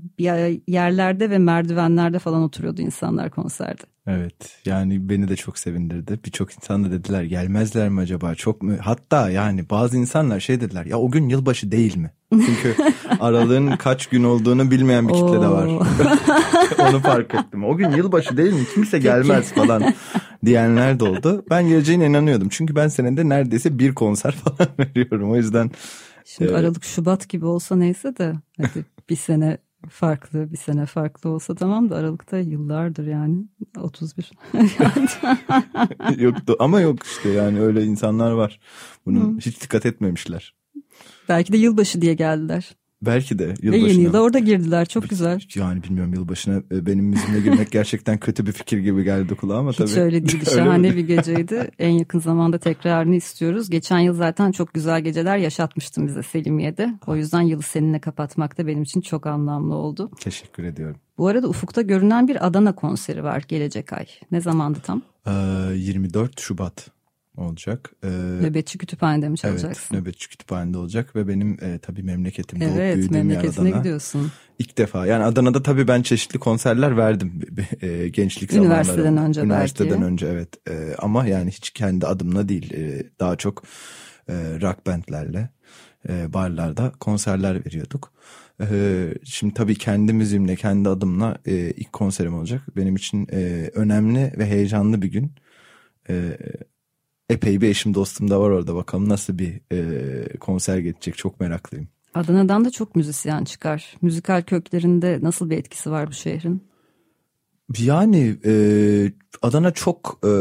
yerlerde 0.68 1.30
ve 1.30 1.38
merdivenlerde 1.38 2.18
falan 2.18 2.42
oturuyordu 2.42 2.82
insanlar 2.82 3.30
konserde. 3.30 3.82
Evet 4.06 4.60
yani 4.64 5.08
beni 5.08 5.28
de 5.28 5.36
çok 5.36 5.58
sevindirdi. 5.58 6.20
Birçok 6.24 6.52
insan 6.52 6.84
da 6.84 6.90
dediler 6.90 7.22
gelmezler 7.22 7.88
mi 7.88 8.00
acaba 8.00 8.34
çok 8.34 8.62
mu? 8.62 8.72
Hatta 8.80 9.30
yani 9.30 9.70
bazı 9.70 9.96
insanlar 9.96 10.40
şey 10.40 10.60
dediler 10.60 10.86
ya 10.86 10.98
o 10.98 11.10
gün 11.10 11.28
yılbaşı 11.28 11.72
değil 11.72 11.96
mi? 11.96 12.10
Çünkü 12.32 12.74
aralığın 13.20 13.76
kaç 13.76 14.06
gün 14.06 14.24
olduğunu 14.24 14.70
bilmeyen 14.70 15.08
bir 15.08 15.14
kitle 15.14 15.40
de 15.40 15.48
var. 15.48 15.66
Onu 16.90 17.00
fark 17.00 17.34
ettim. 17.34 17.64
O 17.64 17.76
gün 17.76 17.90
yılbaşı 17.90 18.36
değil 18.36 18.52
mi? 18.52 18.64
Kimse 18.74 18.98
gelmez 18.98 19.52
falan 19.54 19.94
diyenler 20.44 21.00
de 21.00 21.04
oldu. 21.04 21.44
Ben 21.50 21.68
geleceğine 21.68 22.06
inanıyordum. 22.06 22.48
Çünkü 22.48 22.76
ben 22.76 22.88
senede 22.88 23.28
neredeyse 23.28 23.78
bir 23.78 23.94
konser 23.94 24.32
falan 24.32 24.68
veriyorum. 24.78 25.30
O 25.30 25.36
yüzden 25.36 25.70
Şimdi 26.24 26.52
e, 26.52 26.54
Aralık 26.54 26.84
Şubat 26.84 27.28
gibi 27.28 27.46
olsa 27.46 27.76
neyse 27.76 28.16
de 28.16 28.32
hadi 28.56 28.84
bir 29.10 29.16
sene 29.16 29.58
farklı 29.88 30.52
bir 30.52 30.56
sene 30.56 30.86
farklı 30.86 31.30
olsa 31.30 31.54
tamam 31.54 31.90
da 31.90 31.96
Aralık'ta 31.96 32.38
yıllardır 32.38 33.06
yani 33.06 33.44
31. 33.76 34.30
Yoktu 36.22 36.56
ama 36.58 36.80
yok 36.80 37.02
işte 37.06 37.28
yani 37.28 37.60
öyle 37.60 37.84
insanlar 37.84 38.30
var. 38.30 38.60
Bunun 39.06 39.38
hiç 39.38 39.60
dikkat 39.62 39.86
etmemişler. 39.86 40.54
Belki 41.28 41.52
de 41.52 41.56
yılbaşı 41.56 42.02
diye 42.02 42.14
geldiler. 42.14 42.76
Belki 43.02 43.38
de 43.38 43.44
yılbaşına. 43.44 43.72
Ve 43.72 43.92
yeni 43.92 44.02
yılda 44.02 44.22
orada 44.22 44.38
girdiler 44.38 44.86
çok 44.86 45.10
güzel. 45.10 45.40
Yani 45.54 45.82
bilmiyorum 45.82 46.14
yılbaşına 46.14 46.62
e, 46.72 46.86
benim 46.86 47.04
müziğime 47.04 47.40
girmek 47.40 47.70
gerçekten 47.72 48.18
kötü 48.18 48.46
bir 48.46 48.52
fikir 48.52 48.78
gibi 48.78 49.04
geldi 49.04 49.34
kulağıma 49.34 49.72
tabii. 49.72 49.88
Hiç 49.88 49.96
öyle 49.96 50.26
değildi 50.26 50.50
şahane 50.54 50.96
bir 50.96 51.06
geceydi. 51.06 51.70
En 51.78 51.90
yakın 51.90 52.18
zamanda 52.18 52.58
tekrarını 52.58 53.16
istiyoruz. 53.16 53.70
Geçen 53.70 53.98
yıl 53.98 54.14
zaten 54.14 54.52
çok 54.52 54.74
güzel 54.74 55.00
geceler 55.00 55.36
yaşatmıştın 55.36 56.06
bize 56.06 56.22
Selimiye'de. 56.22 56.94
O 57.06 57.16
yüzden 57.16 57.42
yılı 57.42 57.62
seninle 57.62 57.98
kapatmak 58.00 58.58
da 58.58 58.66
benim 58.66 58.82
için 58.82 59.00
çok 59.00 59.26
anlamlı 59.26 59.74
oldu. 59.74 60.10
Teşekkür 60.20 60.64
ediyorum. 60.64 60.96
Bu 61.18 61.28
arada 61.28 61.48
ufukta 61.48 61.82
görünen 61.82 62.28
bir 62.28 62.46
Adana 62.46 62.74
konseri 62.74 63.24
var 63.24 63.44
gelecek 63.48 63.92
ay. 63.92 64.06
Ne 64.32 64.40
zamandı 64.40 64.78
tam? 64.82 65.02
Ee, 65.26 65.30
24 65.74 66.40
Şubat 66.40 66.90
olacak. 67.36 67.92
Ee, 68.04 68.08
nöbetçi 68.40 68.78
kütüphanede 68.78 69.28
mi 69.28 69.38
çalacaksın? 69.38 69.94
Evet 69.94 70.02
nöbetçi 70.02 70.28
kütüphanede 70.28 70.78
olacak 70.78 71.16
ve 71.16 71.28
benim 71.28 71.58
e, 71.62 71.78
tabii 71.78 72.02
memleketim 72.02 72.60
doğup 72.60 72.70
evet, 72.76 72.96
büyüdüğüm 72.96 73.12
memleketine 73.12 73.64
yer 73.64 73.72
Adana. 73.72 73.82
gidiyorsun. 73.82 74.32
İlk 74.58 74.78
defa 74.78 75.06
yani 75.06 75.24
Adana'da 75.24 75.62
tabii 75.62 75.88
ben 75.88 76.02
çeşitli 76.02 76.38
konserler 76.38 76.96
verdim 76.96 77.40
e, 77.82 78.08
gençlik 78.08 78.52
zamanlarında. 78.52 78.80
Üniversiteden 78.82 79.16
önce 79.16 79.40
Üniversiteden 79.40 79.90
belki. 79.90 80.04
önce 80.04 80.26
evet 80.26 80.68
e, 80.68 80.94
ama 80.98 81.26
yani 81.26 81.50
hiç 81.50 81.70
kendi 81.70 82.06
adımla 82.06 82.48
değil 82.48 82.74
e, 82.74 83.02
daha 83.20 83.36
çok 83.36 83.62
e, 84.28 84.34
rock 84.60 84.86
bandlerle 84.86 85.50
e, 86.08 86.32
barlarda 86.32 86.92
konserler 87.00 87.66
veriyorduk. 87.66 88.12
E, 88.60 88.68
şimdi 89.24 89.54
tabii 89.54 89.74
kendi 89.74 90.12
müziğimle, 90.12 90.56
kendi 90.56 90.88
adımla 90.88 91.38
e, 91.46 91.52
ilk 91.52 91.92
konserim 91.92 92.34
olacak. 92.34 92.62
Benim 92.76 92.96
için 92.96 93.28
e, 93.32 93.70
önemli 93.74 94.32
ve 94.38 94.46
heyecanlı 94.46 95.02
bir 95.02 95.08
gün. 95.08 95.32
E, 96.10 96.38
epey 97.30 97.60
bir 97.60 97.68
eşim 97.68 97.94
dostum 97.94 98.30
da 98.30 98.40
var 98.40 98.50
orada. 98.50 98.74
Bakalım 98.74 99.08
nasıl 99.08 99.38
bir 99.38 99.60
e, 99.72 100.38
konser 100.38 100.78
geçecek 100.78 101.16
çok 101.16 101.40
meraklıyım. 101.40 101.88
Adana'dan 102.14 102.64
da 102.64 102.70
çok 102.70 102.96
müzisyen 102.96 103.44
çıkar. 103.44 103.96
Müzikal 104.02 104.42
köklerinde 104.42 105.18
nasıl 105.22 105.50
bir 105.50 105.58
etkisi 105.58 105.90
var 105.90 106.08
bu 106.08 106.12
şehrin? 106.12 106.62
Yani 107.78 108.36
e, 108.44 108.52
Adana 109.42 109.70
çok 109.70 110.20
e, 110.24 110.32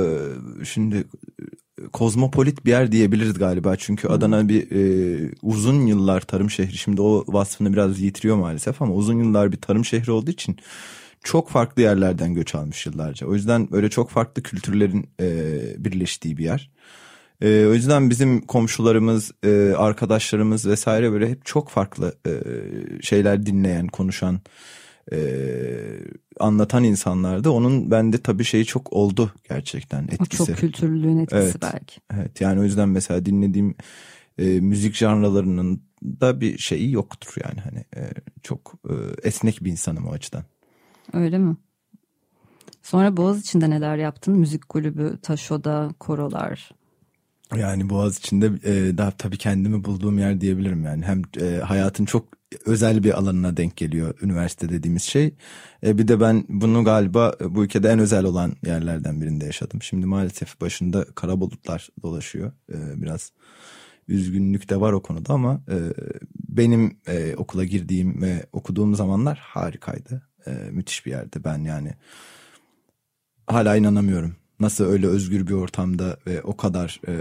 şimdi 0.65 1.04
kozmopolit 1.93 2.65
bir 2.65 2.69
yer 2.69 2.91
diyebiliriz 2.91 3.34
galiba. 3.34 3.75
Çünkü 3.75 4.08
Adana 4.08 4.49
bir 4.49 4.71
e, 4.71 5.32
uzun 5.41 5.86
yıllar 5.86 6.21
tarım 6.21 6.49
şehri. 6.49 6.78
Şimdi 6.78 7.02
o 7.02 7.25
vasfını 7.28 7.73
biraz 7.73 7.99
yitiriyor 7.99 8.36
maalesef 8.36 8.82
ama 8.82 8.93
uzun 8.93 9.19
yıllar 9.19 9.52
bir 9.52 9.58
tarım 9.58 9.86
şehri 9.86 10.12
olduğu 10.12 10.32
için 10.32 10.58
çok 11.23 11.49
farklı 11.49 11.82
yerlerden 11.82 12.34
göç 12.34 12.55
almış 12.55 12.86
yıllarca. 12.86 13.27
O 13.27 13.34
yüzden 13.34 13.71
böyle 13.71 13.89
çok 13.89 14.10
farklı 14.10 14.43
kültürlerin 14.43 15.10
e, 15.19 15.25
birleştiği 15.77 16.38
bir 16.38 16.43
yer. 16.43 16.71
E, 17.41 17.65
o 17.65 17.73
yüzden 17.73 18.10
bizim 18.10 18.41
komşularımız, 18.41 19.32
e, 19.43 19.73
arkadaşlarımız 19.77 20.67
vesaire 20.67 21.12
böyle 21.12 21.29
hep 21.29 21.45
çok 21.45 21.69
farklı 21.69 22.15
e, 22.27 22.32
şeyler 23.01 23.45
dinleyen, 23.45 23.88
konuşan, 23.88 24.39
e, 25.12 25.19
anlatan 26.39 26.84
insanlardı. 26.84 27.49
Onun 27.49 27.91
bende 27.91 28.17
tabii 28.17 28.43
şeyi 28.43 28.65
çok 28.65 28.93
oldu 28.93 29.34
gerçekten 29.49 30.03
etkisi. 30.03 30.43
O 30.43 30.45
çok 30.45 30.58
kültürlülüğün 30.58 31.17
etkisi 31.17 31.41
evet, 31.41 31.55
belki. 31.62 32.01
Evet 32.13 32.41
yani 32.41 32.60
o 32.60 32.63
yüzden 32.63 32.89
mesela 32.89 33.25
dinlediğim 33.25 33.75
e, 34.38 34.45
müzik 34.45 34.95
janralarının 34.95 35.82
da 36.03 36.41
bir 36.41 36.58
şeyi 36.58 36.91
yoktur 36.91 37.34
yani 37.43 37.60
hani 37.62 37.79
e, 37.79 38.10
çok 38.43 38.73
e, 38.89 38.93
esnek 39.23 39.63
bir 39.63 39.71
insanım 39.71 40.08
o 40.08 40.12
açıdan. 40.12 40.43
Öyle 41.13 41.38
mi? 41.38 41.58
Sonra 42.84 43.17
Boğaz 43.17 43.39
içinde 43.39 43.69
neler 43.69 43.98
yaptın? 43.98 44.38
Müzik 44.38 44.69
kulübü, 44.69 45.19
taşoda, 45.22 45.89
korolar. 46.00 46.72
Yani 47.56 47.89
Boğaz 47.89 48.17
içinde 48.17 48.45
e, 48.45 48.98
daha 48.98 49.12
tabii 49.12 49.38
kendimi 49.38 49.84
bulduğum 49.84 50.19
yer 50.19 50.41
diyebilirim 50.41 50.84
yani. 50.84 51.06
Hem 51.06 51.22
e, 51.41 51.58
hayatın 51.58 52.06
çok 52.06 52.26
özel 52.65 53.04
bir 53.04 53.17
alanına 53.17 53.58
denk 53.58 53.78
geliyor 53.78 54.13
üniversite 54.22 54.69
dediğimiz 54.69 55.04
şey. 55.04 55.36
E, 55.84 55.98
bir 55.98 56.08
de 56.08 56.19
ben 56.19 56.45
bunu 56.50 56.84
galiba 56.84 57.34
bu 57.50 57.63
ülkede 57.63 57.89
en 57.89 58.00
özel 58.00 58.26
olan 58.26 58.54
yerlerden 58.65 59.22
birinde 59.22 59.45
yaşadım. 59.45 59.82
Şimdi 59.82 60.06
maalesef 60.06 60.62
başında 60.62 61.06
kara 61.06 61.39
bulutlar 61.39 61.89
dolaşıyor. 62.04 62.52
E, 62.69 63.02
biraz 63.02 63.32
üzgünlük 64.08 64.69
de 64.69 64.82
var 64.82 64.93
o 64.93 65.02
konuda 65.02 65.34
ama 65.34 65.62
e, 65.69 65.78
benim 66.50 66.98
e, 67.08 67.36
okula 67.36 67.63
girdiğim 67.63 68.22
ve 68.22 68.45
okuduğum 68.54 68.95
zamanlar 68.95 69.38
harikaydı. 69.38 70.29
E, 70.47 70.52
müthiş 70.52 71.06
bir 71.06 71.12
yerdi. 71.12 71.43
Ben 71.43 71.58
yani 71.58 71.93
hala 73.47 73.75
inanamıyorum 73.75 74.36
nasıl 74.60 74.86
öyle 74.86 75.08
özgür 75.08 75.47
bir 75.47 75.54
ortamda 75.54 76.17
ve 76.28 76.41
o 76.41 76.58
kadar 76.58 77.02
e, 77.08 77.13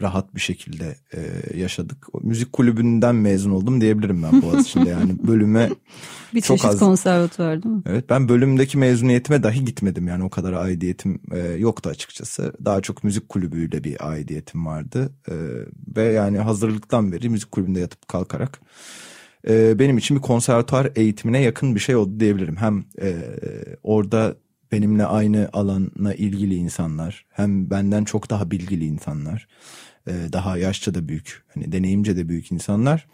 rahat 0.00 0.34
bir 0.34 0.40
şekilde 0.40 0.96
e, 1.14 1.20
yaşadık. 1.58 2.14
O, 2.14 2.20
müzik 2.22 2.52
kulübünden 2.52 3.14
mezun 3.14 3.50
oldum 3.50 3.80
diyebilirim 3.80 4.22
ben 4.22 4.42
Boğaziçi'nde 4.42 4.88
yani 4.88 5.16
bölüme 5.26 5.70
bir 6.34 6.40
çok 6.40 6.58
çeşit 6.58 6.74
az. 6.74 6.78
konservatuvar 6.78 7.62
değil 7.62 7.74
mi? 7.74 7.82
Evet 7.86 8.04
ben 8.10 8.28
bölümdeki 8.28 8.78
mezuniyetime 8.78 9.42
dahi 9.42 9.64
gitmedim 9.64 10.08
yani 10.08 10.24
o 10.24 10.30
kadar 10.30 10.52
aidiyetim 10.52 11.20
e, 11.32 11.38
yoktu 11.38 11.90
açıkçası. 11.90 12.52
Daha 12.64 12.80
çok 12.80 13.04
müzik 13.04 13.28
kulübüyle 13.28 13.84
bir 13.84 14.08
aidiyetim 14.10 14.66
vardı 14.66 15.12
e, 15.28 15.34
ve 15.96 16.02
yani 16.02 16.38
hazırlıktan 16.38 17.12
beri 17.12 17.28
müzik 17.28 17.52
kulübünde 17.52 17.80
yatıp 17.80 18.08
kalkarak 18.08 18.60
e, 19.48 19.78
benim 19.78 19.98
için 19.98 20.16
bir 20.16 20.22
konservatuar 20.22 20.90
eğitimine 20.96 21.42
yakın 21.42 21.74
bir 21.74 21.80
şey 21.80 21.96
oldu 21.96 22.20
diyebilirim. 22.20 22.56
Hem 22.56 22.84
e, 23.02 23.14
orada 23.82 24.36
benimle 24.72 25.06
aynı 25.06 25.48
alana 25.52 26.14
ilgili 26.14 26.54
insanlar 26.54 27.26
hem 27.30 27.70
benden 27.70 28.04
çok 28.04 28.30
daha 28.30 28.50
bilgili 28.50 28.84
insanlar 28.84 29.48
e, 30.06 30.12
daha 30.32 30.58
yaşça 30.58 30.94
da 30.94 31.08
büyük 31.08 31.44
hani 31.54 31.72
deneyimce 31.72 32.16
de 32.16 32.28
büyük 32.28 32.52
insanlar 32.52 33.06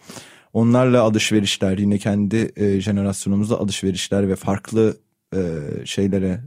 onlarla 0.53 1.03
alışverişler 1.03 1.79
yine 1.79 1.99
kendi 1.99 2.53
e, 2.57 2.81
jenerasyonumuzla 2.81 3.57
alışverişler 3.57 4.29
ve 4.29 4.37
farklı 4.37 4.97
e, 5.35 5.41
şeylere 5.85 6.41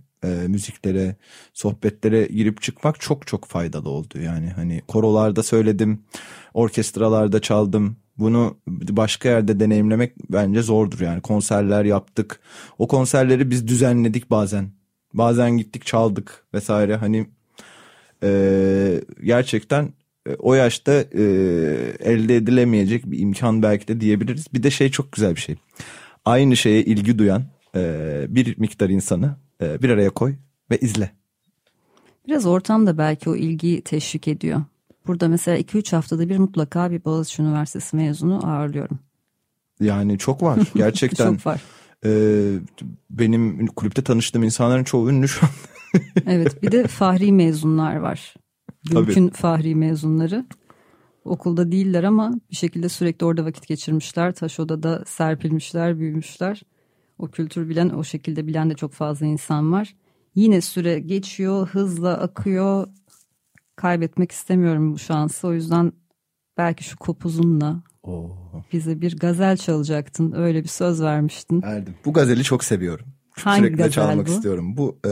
müziklere 0.47 1.15
sohbetlere 1.53 2.25
girip 2.25 2.61
çıkmak 2.61 2.99
çok 2.99 3.27
çok 3.27 3.45
faydalı 3.45 3.89
oldu 3.89 4.19
yani 4.21 4.49
hani 4.49 4.81
korolarda 4.87 5.43
söyledim 5.43 6.03
orkestralarda 6.53 7.41
çaldım 7.41 7.97
bunu 8.17 8.57
başka 8.89 9.29
yerde 9.29 9.59
deneyimlemek 9.59 10.13
bence 10.29 10.61
zordur 10.61 10.99
yani 10.99 11.21
konserler 11.21 11.85
yaptık 11.85 12.39
o 12.79 12.87
konserleri 12.87 13.51
biz 13.51 13.67
düzenledik 13.67 14.31
bazen 14.31 14.69
Bazen 15.15 15.57
gittik 15.57 15.85
çaldık 15.85 16.45
vesaire 16.53 16.95
hani 16.95 17.27
e, 18.23 19.01
gerçekten 19.23 19.93
e, 20.27 20.35
o 20.39 20.53
yaşta 20.53 20.91
e, 20.91 21.23
elde 21.99 22.35
edilemeyecek 22.35 23.05
bir 23.05 23.19
imkan 23.19 23.63
belki 23.63 23.87
de 23.87 24.01
diyebiliriz. 24.01 24.45
Bir 24.53 24.63
de 24.63 24.71
şey 24.71 24.91
çok 24.91 25.11
güzel 25.11 25.35
bir 25.35 25.41
şey. 25.41 25.55
Aynı 26.25 26.57
şeye 26.57 26.83
ilgi 26.83 27.19
duyan 27.19 27.43
e, 27.75 28.25
bir 28.29 28.57
miktar 28.57 28.89
insanı 28.89 29.35
e, 29.61 29.81
bir 29.81 29.89
araya 29.89 30.09
koy 30.09 30.35
ve 30.71 30.77
izle. 30.77 31.11
Biraz 32.27 32.45
ortam 32.45 32.87
da 32.87 32.97
belki 32.97 33.29
o 33.29 33.35
ilgiyi 33.35 33.81
teşvik 33.81 34.27
ediyor. 34.27 34.61
Burada 35.07 35.27
mesela 35.27 35.57
2-3 35.57 35.95
haftada 35.95 36.29
bir 36.29 36.37
mutlaka 36.37 36.91
bir 36.91 37.05
Boğaziçi 37.05 37.41
Üniversitesi 37.41 37.95
mezunu 37.95 38.47
ağırlıyorum. 38.47 38.99
Yani 39.79 40.17
çok 40.17 40.43
var 40.43 40.59
gerçekten. 40.75 41.35
çok 41.35 41.45
var. 41.45 41.61
Ee, 42.05 42.51
benim 43.09 43.67
kulüpte 43.67 44.01
tanıştığım 44.01 44.43
insanların 44.43 44.83
çoğu 44.83 45.09
ünlü 45.09 45.27
şu 45.27 45.45
an. 45.45 45.51
evet 46.27 46.63
bir 46.63 46.71
de 46.71 46.87
fahri 46.87 47.31
mezunlar 47.31 47.95
var. 47.95 48.33
Gülkün 48.83 49.29
fahri 49.29 49.75
mezunları. 49.75 50.45
Okulda 51.25 51.71
değiller 51.71 52.03
ama 52.03 52.33
bir 52.51 52.55
şekilde 52.55 52.89
sürekli 52.89 53.25
orada 53.25 53.45
vakit 53.45 53.67
geçirmişler. 53.67 54.33
Taş 54.33 54.59
odada 54.59 55.03
serpilmişler, 55.05 55.99
büyümüşler. 55.99 56.61
O 57.19 57.27
kültür 57.27 57.69
bilen, 57.69 57.89
o 57.89 58.03
şekilde 58.03 58.47
bilen 58.47 58.69
de 58.69 58.73
çok 58.73 58.93
fazla 58.93 59.25
insan 59.25 59.71
var. 59.71 59.95
Yine 60.35 60.61
süre 60.61 60.99
geçiyor, 60.99 61.67
hızla 61.67 62.17
akıyor. 62.17 62.87
Kaybetmek 63.75 64.31
istemiyorum 64.31 64.93
bu 64.93 64.99
şansı. 64.99 65.47
O 65.47 65.53
yüzden 65.53 65.91
belki 66.57 66.83
şu 66.83 66.97
kopuzunla 66.97 67.83
Oo. 68.03 68.37
Bize 68.73 69.01
bir 69.01 69.17
gazel 69.17 69.57
çalacaktın. 69.57 70.31
Öyle 70.31 70.63
bir 70.63 70.67
söz 70.67 71.01
vermiştin. 71.01 71.61
Erdim. 71.61 71.93
Bu 72.05 72.13
gazeli 72.13 72.43
çok 72.43 72.63
seviyorum. 72.63 73.05
Hangi 73.43 73.59
Sürekli 73.59 73.77
gazel 73.77 73.91
çalmak 73.91 74.27
bu? 74.27 74.31
istiyorum. 74.31 74.77
Bu 74.77 74.99
e, 75.07 75.11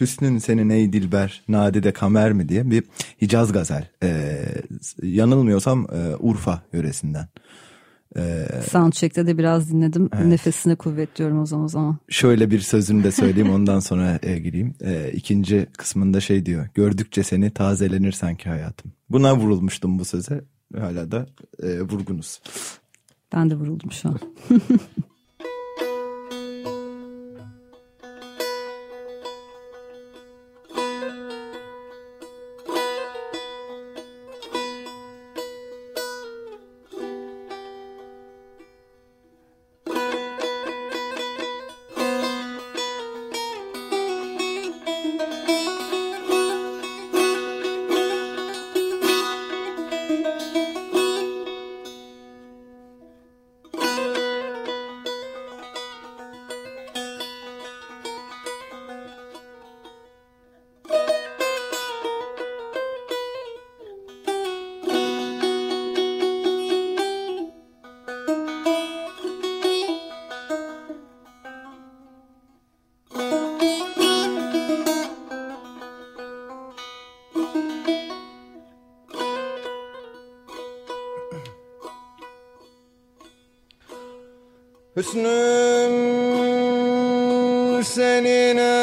Hüsnün 0.00 0.38
senin 0.38 0.70
ey 0.70 0.92
dilber 0.92 1.42
nadide 1.48 1.92
kamer 1.92 2.32
mi 2.32 2.48
diye 2.48 2.70
bir 2.70 2.84
Hicaz 3.22 3.52
gazel. 3.52 3.88
E, 4.02 4.40
yanılmıyorsam 5.02 5.86
e, 5.92 6.16
Urfa 6.16 6.62
yöresinden. 6.72 7.28
Ee, 8.16 8.46
Soundcheck'te 8.70 9.26
de 9.26 9.38
biraz 9.38 9.70
dinledim. 9.70 10.08
Evet. 10.16 10.26
Nefesine 10.26 10.74
kuvvet 10.74 11.16
diyorum 11.16 11.40
o 11.40 11.46
zaman 11.46 11.64
o 11.64 11.68
zaman. 11.68 11.96
Şöyle 12.08 12.50
bir 12.50 12.60
sözünü 12.60 13.04
de 13.04 13.12
söyleyeyim 13.12 13.50
ondan 13.54 13.80
sonra 13.80 14.18
e, 14.22 14.38
gireyim. 14.38 14.74
E, 14.84 15.10
ikinci 15.12 15.66
kısmında 15.78 16.20
şey 16.20 16.46
diyor. 16.46 16.68
Gördükçe 16.74 17.22
seni 17.22 17.50
tazelenir 17.50 18.12
sanki 18.12 18.48
hayatım. 18.48 18.92
Buna 19.10 19.36
vurulmuştum 19.36 19.98
bu 19.98 20.04
söze 20.04 20.44
hala 20.78 21.10
da 21.10 21.26
e, 21.62 21.80
vurgunuz. 21.80 22.40
Ben 23.34 23.50
de 23.50 23.54
vuruldum 23.54 23.92
şu 23.92 24.08
an. 24.08 24.18
Hüsnüm 85.04 85.94
senin 87.84 88.73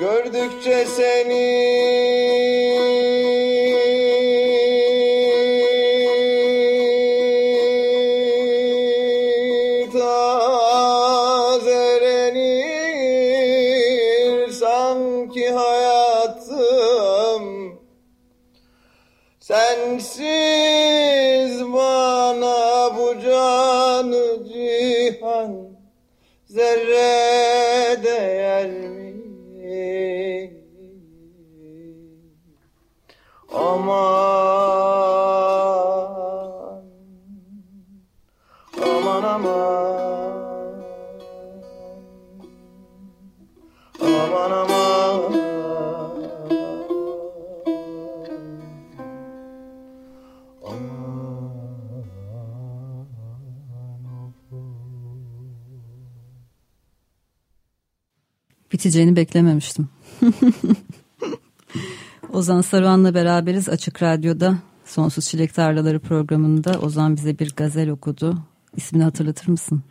Gördükçe 0.00 0.84
seni 0.84 2.65
Biteceğini 58.86 59.16
beklememiştim. 59.16 59.88
Ozan 62.32 62.60
Saruhan'la 62.60 63.14
beraberiz 63.14 63.68
Açık 63.68 64.02
Radyo'da. 64.02 64.58
Sonsuz 64.84 65.24
Çilek 65.24 65.54
Tarlaları 65.54 66.00
programında 66.00 66.80
Ozan 66.80 67.16
bize 67.16 67.38
bir 67.38 67.52
gazel 67.56 67.90
okudu. 67.90 68.38
İsmini 68.76 69.02
hatırlatır 69.02 69.48
mısın? 69.48 69.82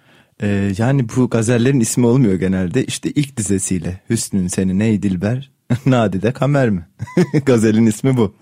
Ee, 0.41 0.71
yani 0.77 1.05
bu 1.15 1.29
gazellerin 1.29 1.79
ismi 1.79 2.05
olmuyor 2.05 2.33
genelde. 2.33 2.85
İşte 2.85 3.11
ilk 3.11 3.37
dizesiyle 3.37 4.01
Hüsnün 4.09 4.47
seni 4.47 4.79
ney 4.79 5.01
dilber, 5.01 5.51
Nadide 5.85 6.31
Kamer 6.31 6.69
mi? 6.69 6.87
Gazelin 7.45 7.85
ismi 7.85 8.17
bu. 8.17 8.35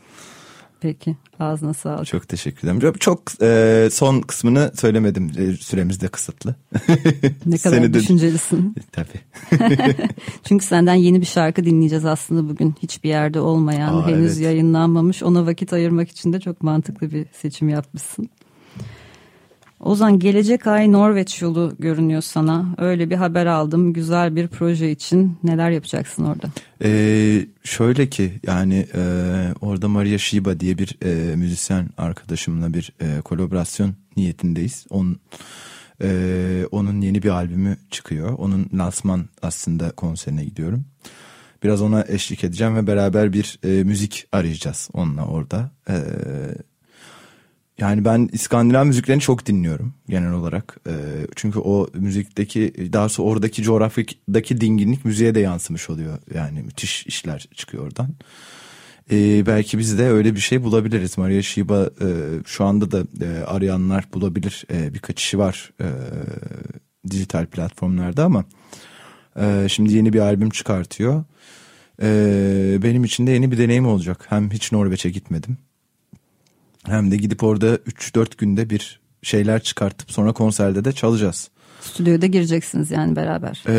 Peki 0.83 1.15
ağzına 1.39 1.73
sağlık. 1.73 2.05
Çok 2.05 2.27
teşekkür 2.27 2.67
ederim. 2.67 2.93
Çok 2.99 3.21
e, 3.41 3.89
son 3.91 4.21
kısmını 4.21 4.71
söylemedim. 4.75 5.31
E, 5.37 5.55
süremiz 5.55 6.01
de 6.01 6.07
kısıtlı. 6.07 6.55
Ne 7.45 7.57
kadar 7.57 7.77
Seni 7.77 7.93
de- 7.93 7.99
düşüncelisin. 7.99 8.75
Tabii. 8.91 9.19
Çünkü 10.43 10.65
senden 10.65 10.93
yeni 10.95 11.21
bir 11.21 11.25
şarkı 11.25 11.65
dinleyeceğiz 11.65 12.05
aslında 12.05 12.49
bugün. 12.49 12.75
Hiçbir 12.83 13.09
yerde 13.09 13.39
olmayan, 13.39 13.93
Aa, 13.93 14.07
henüz 14.07 14.31
evet. 14.37 14.45
yayınlanmamış. 14.45 15.23
Ona 15.23 15.45
vakit 15.45 15.73
ayırmak 15.73 16.09
için 16.11 16.33
de 16.33 16.39
çok 16.39 16.63
mantıklı 16.63 17.11
bir 17.11 17.25
seçim 17.41 17.69
yapmışsın. 17.69 18.29
Ozan 19.83 20.19
gelecek 20.19 20.67
ay 20.67 20.91
Norveç 20.91 21.41
yolu 21.41 21.75
görünüyor 21.79 22.21
sana. 22.21 22.75
Öyle 22.77 23.09
bir 23.09 23.15
haber 23.15 23.45
aldım. 23.45 23.93
Güzel 23.93 24.35
bir 24.35 24.47
proje 24.47 24.91
için. 24.91 25.37
Neler 25.43 25.69
yapacaksın 25.69 26.23
orada? 26.25 26.47
Ee, 26.83 27.45
şöyle 27.63 28.09
ki 28.09 28.39
yani 28.47 28.87
e, 28.95 29.01
orada 29.61 29.87
Maria 29.87 30.17
Shiba 30.17 30.59
diye 30.59 30.77
bir 30.77 30.97
e, 31.05 31.35
müzisyen 31.35 31.89
arkadaşımla 31.97 32.73
bir 32.73 32.93
e, 33.01 33.21
kolaborasyon 33.21 33.93
niyetindeyiz. 34.17 34.85
Onun 34.89 35.19
e, 36.01 36.09
onun 36.71 37.01
yeni 37.01 37.23
bir 37.23 37.29
albümü 37.29 37.77
çıkıyor. 37.91 38.33
Onun 38.37 38.69
lansman 38.73 39.25
aslında 39.41 39.91
konserine 39.91 40.45
gidiyorum. 40.45 40.85
Biraz 41.63 41.81
ona 41.81 42.05
eşlik 42.07 42.43
edeceğim 42.43 42.75
ve 42.75 42.87
beraber 42.87 43.33
bir 43.33 43.59
e, 43.63 43.83
müzik 43.83 44.27
arayacağız 44.31 44.89
onunla 44.93 45.25
orada. 45.25 45.71
E, 45.89 45.95
yani 47.77 48.05
ben 48.05 48.29
İskandinav 48.33 48.85
müziklerini 48.85 49.21
çok 49.21 49.45
dinliyorum 49.45 49.93
genel 50.09 50.31
olarak. 50.31 50.77
Ee, 50.87 50.91
çünkü 51.35 51.59
o 51.59 51.87
müzikteki 51.93 52.73
daha 52.93 53.09
sonra 53.09 53.27
oradaki 53.27 53.63
coğrafyadaki 53.63 54.61
dinginlik 54.61 55.05
müziğe 55.05 55.35
de 55.35 55.39
yansımış 55.39 55.89
oluyor. 55.89 56.17
Yani 56.33 56.63
müthiş 56.63 57.07
işler 57.07 57.47
çıkıyor 57.55 57.83
oradan. 57.83 58.09
Ee, 59.11 59.45
belki 59.45 59.77
biz 59.77 59.97
de 59.97 60.03
öyle 60.03 60.35
bir 60.35 60.39
şey 60.39 60.63
bulabiliriz. 60.63 61.17
Maria 61.17 61.41
Shiba 61.41 61.89
e, 62.01 62.07
şu 62.45 62.65
anda 62.65 62.91
da 62.91 63.25
e, 63.25 63.43
arayanlar 63.43 64.05
bulabilir. 64.13 64.65
E, 64.71 64.93
birkaç 64.93 65.19
işi 65.21 65.39
var 65.39 65.73
dijital 67.09 67.45
platformlarda 67.45 68.25
ama 68.25 68.45
şimdi 69.67 69.93
yeni 69.93 70.13
bir 70.13 70.19
albüm 70.19 70.49
çıkartıyor. 70.49 71.23
Benim 72.83 73.03
için 73.03 73.27
de 73.27 73.31
yeni 73.31 73.51
bir 73.51 73.57
deneyim 73.57 73.87
olacak. 73.87 74.25
Hem 74.29 74.51
hiç 74.51 74.71
Norveç'e 74.71 75.09
gitmedim. 75.09 75.57
Hem 76.85 77.11
de 77.11 77.17
gidip 77.17 77.43
orada 77.43 77.75
3-4 77.75 78.37
günde 78.37 78.69
bir 78.69 78.99
şeyler 79.21 79.63
çıkartıp 79.63 80.11
sonra 80.11 80.33
konserde 80.33 80.85
de 80.85 80.91
çalacağız. 80.91 81.49
Stüdyoda 81.81 82.25
gireceksiniz 82.25 82.91
yani 82.91 83.15
beraber. 83.15 83.63
Ee, 83.67 83.73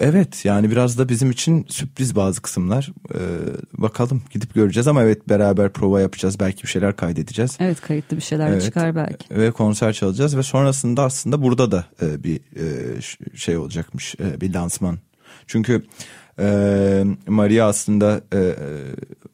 evet 0.00 0.44
yani 0.44 0.70
biraz 0.70 0.98
da 0.98 1.08
bizim 1.08 1.30
için 1.30 1.66
sürpriz 1.68 2.16
bazı 2.16 2.42
kısımlar. 2.42 2.92
Ee, 3.14 3.18
bakalım 3.72 4.22
gidip 4.30 4.54
göreceğiz 4.54 4.88
ama 4.88 5.02
evet 5.02 5.28
beraber 5.28 5.72
prova 5.72 6.00
yapacağız. 6.00 6.40
Belki 6.40 6.62
bir 6.62 6.68
şeyler 6.68 6.96
kaydedeceğiz. 6.96 7.56
Evet 7.60 7.80
kayıtlı 7.80 8.16
bir 8.16 8.22
şeyler 8.22 8.50
Evet. 8.50 8.62
çıkar 8.62 8.96
belki. 8.96 9.36
Ve 9.36 9.50
konser 9.50 9.92
çalacağız 9.92 10.36
ve 10.36 10.42
sonrasında 10.42 11.02
aslında 11.02 11.42
burada 11.42 11.70
da 11.70 11.84
e, 12.02 12.24
bir 12.24 12.36
e, 12.36 13.36
şey 13.36 13.56
olacakmış 13.56 14.14
e, 14.14 14.40
bir 14.40 14.54
lansman. 14.54 14.98
Çünkü 15.46 15.84
e, 16.38 17.04
Maria 17.26 17.68
aslında 17.68 18.20
e, 18.32 18.38
e, 18.38 18.54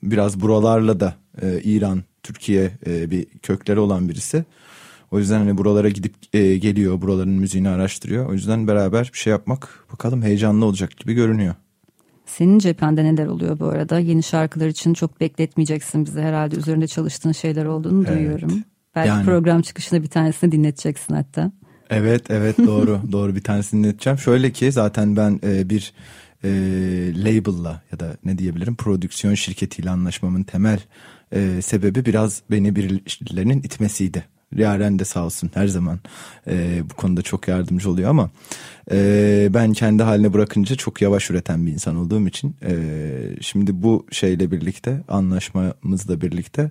biraz 0.02 0.40
buralarla 0.40 1.00
da 1.00 1.14
e, 1.42 1.60
İran, 1.60 2.02
Türkiye 2.26 2.70
e, 2.86 3.10
bir 3.10 3.24
kökleri 3.42 3.78
olan 3.80 4.08
birisi. 4.08 4.44
O 5.10 5.18
yüzden 5.18 5.38
hani 5.38 5.58
buralara 5.58 5.88
gidip 5.88 6.14
e, 6.32 6.56
geliyor, 6.56 7.00
buraların 7.02 7.32
müziğini 7.32 7.68
araştırıyor. 7.68 8.26
O 8.26 8.32
yüzden 8.32 8.68
beraber 8.68 9.10
bir 9.12 9.18
şey 9.18 9.30
yapmak 9.30 9.84
bakalım 9.92 10.22
heyecanlı 10.22 10.64
olacak 10.64 10.96
gibi 10.96 11.14
görünüyor. 11.14 11.54
Senin 12.26 12.58
cephende 12.58 13.04
neler 13.04 13.26
oluyor 13.26 13.58
bu 13.58 13.64
arada? 13.66 13.98
Yeni 13.98 14.22
şarkılar 14.22 14.66
için 14.66 14.94
çok 14.94 15.20
bekletmeyeceksin 15.20 16.06
bize 16.06 16.22
herhalde. 16.22 16.56
Üzerinde 16.56 16.86
çalıştığın 16.86 17.32
şeyler 17.32 17.64
olduğunu 17.64 18.04
Evet. 18.08 18.18
duyuyorum. 18.18 18.64
Belki 18.94 19.08
Yani- 19.08 19.24
program 19.24 19.62
çıkışında 19.62 20.02
bir 20.02 20.08
tanesini 20.08 20.52
dinleteceksin 20.52 21.14
hatta. 21.14 21.52
Evet 21.90 22.30
evet 22.30 22.58
doğru 22.66 23.00
doğru 23.12 23.34
bir 23.34 23.42
tanesini 23.42 23.84
dinleteceğim. 23.84 24.18
Şöyle 24.18 24.52
ki 24.52 24.72
zaten 24.72 25.16
ben 25.16 25.40
e, 25.44 25.70
bir 25.70 25.92
e, 26.44 26.48
label'la 27.24 27.82
ya 27.92 28.00
da 28.00 28.16
ne 28.24 28.38
diyebilirim 28.38 28.76
prodüksiyon 28.76 29.34
şirketiyle 29.34 29.90
anlaşmamın 29.90 30.42
temel 30.42 30.80
e, 31.32 31.62
sebebi 31.62 32.04
biraz 32.04 32.42
beni 32.50 32.76
birilerinin 32.76 33.58
itmesiydi. 33.58 34.24
Yaren 34.56 34.98
de 34.98 35.04
sağ 35.04 35.24
olsun 35.24 35.50
her 35.54 35.66
zaman 35.66 36.00
e, 36.46 36.82
bu 36.90 36.94
konuda 36.94 37.22
çok 37.22 37.48
yardımcı 37.48 37.90
oluyor 37.90 38.10
ama 38.10 38.30
e, 38.90 39.48
ben 39.50 39.72
kendi 39.72 40.02
haline 40.02 40.32
bırakınca 40.32 40.76
çok 40.76 41.02
yavaş 41.02 41.30
üreten 41.30 41.66
bir 41.66 41.72
insan 41.72 41.96
olduğum 41.96 42.28
için 42.28 42.56
e, 42.62 42.74
şimdi 43.40 43.82
bu 43.82 44.06
şeyle 44.10 44.50
birlikte 44.50 45.02
anlaşmamızla 45.08 46.20
birlikte 46.20 46.70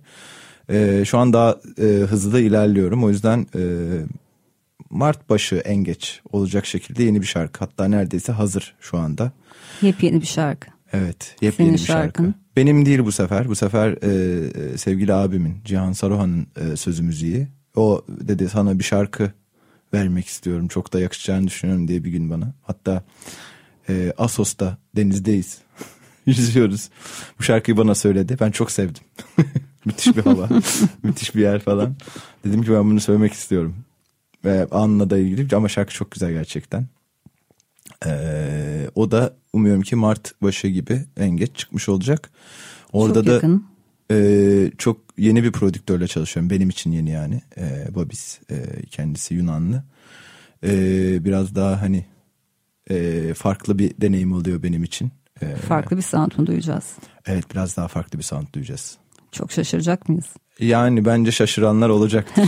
e, 0.70 1.04
şu 1.06 1.18
an 1.18 1.34
daha 1.34 1.60
e, 1.80 1.84
hızlı 1.84 2.40
ilerliyorum. 2.42 3.04
O 3.04 3.10
yüzden 3.10 3.48
e, 3.56 3.62
Mart 4.90 5.30
başı 5.30 5.56
en 5.56 5.76
geç 5.76 6.22
olacak 6.32 6.66
şekilde 6.66 7.04
yeni 7.04 7.22
bir 7.22 7.28
şarkı. 7.28 7.60
Hatta 7.60 7.88
neredeyse 7.88 8.32
hazır 8.32 8.76
şu 8.80 8.98
anda. 8.98 9.32
Yepyeni 9.82 10.22
bir 10.22 10.26
şarkı. 10.26 10.70
Evet 10.94 11.36
yepyeni 11.42 11.70
Senin 11.70 11.74
bir 11.74 11.94
şarkı. 11.94 12.34
Benim 12.56 12.86
değil 12.86 13.00
bu 13.00 13.12
sefer. 13.12 13.50
Bu 13.50 13.56
sefer 13.56 13.98
e, 14.04 14.78
sevgili 14.78 15.14
abimin 15.14 15.58
Cihan 15.66 15.92
Saruhan'ın 15.92 16.48
e, 16.56 16.76
sözü 16.76 17.04
müziği. 17.04 17.48
O 17.76 18.06
dedi 18.10 18.50
sana 18.50 18.80
bir 18.80 18.84
şarkı 18.84 19.32
vermek 19.94 20.28
istiyorum. 20.28 20.68
Çok 20.68 20.94
da 20.94 21.00
yakışacağını 21.00 21.48
düşünüyorum 21.48 21.88
diye 21.88 22.04
bir 22.04 22.12
gün 22.12 22.30
bana. 22.30 22.54
Hatta 22.62 23.04
e, 23.90 24.14
Asos'ta 24.18 24.78
denizdeyiz. 24.96 25.58
Yüzüyoruz. 26.26 26.90
Bu 27.40 27.44
şarkıyı 27.44 27.78
bana 27.78 27.96
söyledi. 27.96 28.38
Ben 28.40 28.52
çok 28.52 28.72
sevdim. 28.72 29.04
Müthiş 29.86 30.18
bir 30.18 30.22
hava. 30.22 30.50
Müthiş 31.04 31.36
bir 31.36 31.42
yer 31.42 31.60
falan. 31.60 31.96
Dedim 32.46 32.64
ki 32.64 32.72
ben 32.72 32.90
bunu 32.90 33.00
söylemek 33.00 33.34
istiyorum. 33.34 33.76
Ve 34.46 34.68
anla 34.72 35.10
da 35.10 35.18
ilgili 35.18 35.56
ama 35.56 35.70
şarkı 35.70 35.94
çok 35.94 36.12
güzel 36.12 36.32
gerçekten. 36.32 36.86
Ee, 38.06 38.90
o 38.96 39.12
da 39.12 39.34
umuyorum 39.54 39.82
ki 39.82 39.96
Mart 39.96 40.42
başı 40.42 40.68
gibi 40.68 41.06
en 41.18 41.30
geç 41.30 41.56
çıkmış 41.56 41.90
olacak. 41.90 42.30
Orada 42.94 43.14
Çok 43.20 43.26
da 43.28 43.34
yakın. 43.34 43.66
e, 44.12 44.72
çok 44.78 45.02
yeni 45.18 45.44
bir 45.44 45.52
prodüktörle 45.52 46.08
çalışıyorum. 46.08 46.50
Benim 46.50 46.70
için 46.70 46.92
yeni 46.92 47.10
yani. 47.10 47.42
E, 47.58 47.96
Babis 47.96 48.40
e, 48.52 48.86
kendisi 48.86 49.34
Yunanlı. 49.34 49.84
E, 50.64 50.70
biraz 51.26 51.56
daha 51.56 51.82
hani 51.82 52.06
e, 52.90 53.34
farklı 53.34 53.80
bir 53.80 53.94
deneyim 54.02 54.34
oluyor 54.34 54.64
benim 54.64 54.84
için. 54.84 55.12
E, 55.42 55.56
Farklı 55.56 55.98
bir 55.98 56.02
sound 56.02 56.32
mu 56.38 56.48
duyacağız? 56.48 56.86
evet 57.26 57.52
biraz 57.52 57.78
daha 57.78 57.88
farklı 57.88 58.20
bir 58.20 58.24
sound 58.24 58.48
duyacağız. 58.54 58.98
Çok 59.32 59.52
şaşıracak 59.52 60.10
mıyız? 60.10 60.26
Yani 60.60 61.06
bence 61.06 61.32
şaşıranlar 61.32 61.90
olacaktır. 61.90 62.46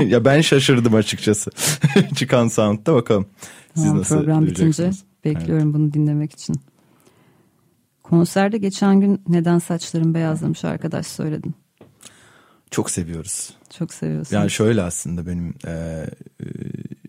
ya 0.06 0.24
ben 0.24 0.40
şaşırdım 0.40 0.94
açıkçası. 0.94 1.50
Çıkan 2.14 2.48
sound'da 2.48 2.94
bakalım. 2.94 3.26
Siz 3.74 3.84
Tamam, 3.84 3.98
nasıl 3.98 4.16
program 4.16 4.46
bitince 4.46 4.90
bekliyorum 5.24 5.74
bunu 5.74 5.92
dinlemek 5.92 6.32
için. 6.32 6.56
Konserde 8.02 8.58
geçen 8.58 9.00
gün 9.00 9.22
neden 9.28 9.58
saçlarım 9.58 10.14
beyazlamış 10.14 10.64
arkadaş 10.64 11.06
söyledin. 11.06 11.54
Çok 12.70 12.90
seviyoruz. 12.90 13.50
Çok 13.78 13.94
seviyorsun. 13.94 14.36
Yani 14.36 14.50
şöyle 14.50 14.82
aslında 14.82 15.26
benim 15.26 15.54
e, 15.66 15.70
e, 15.70 16.06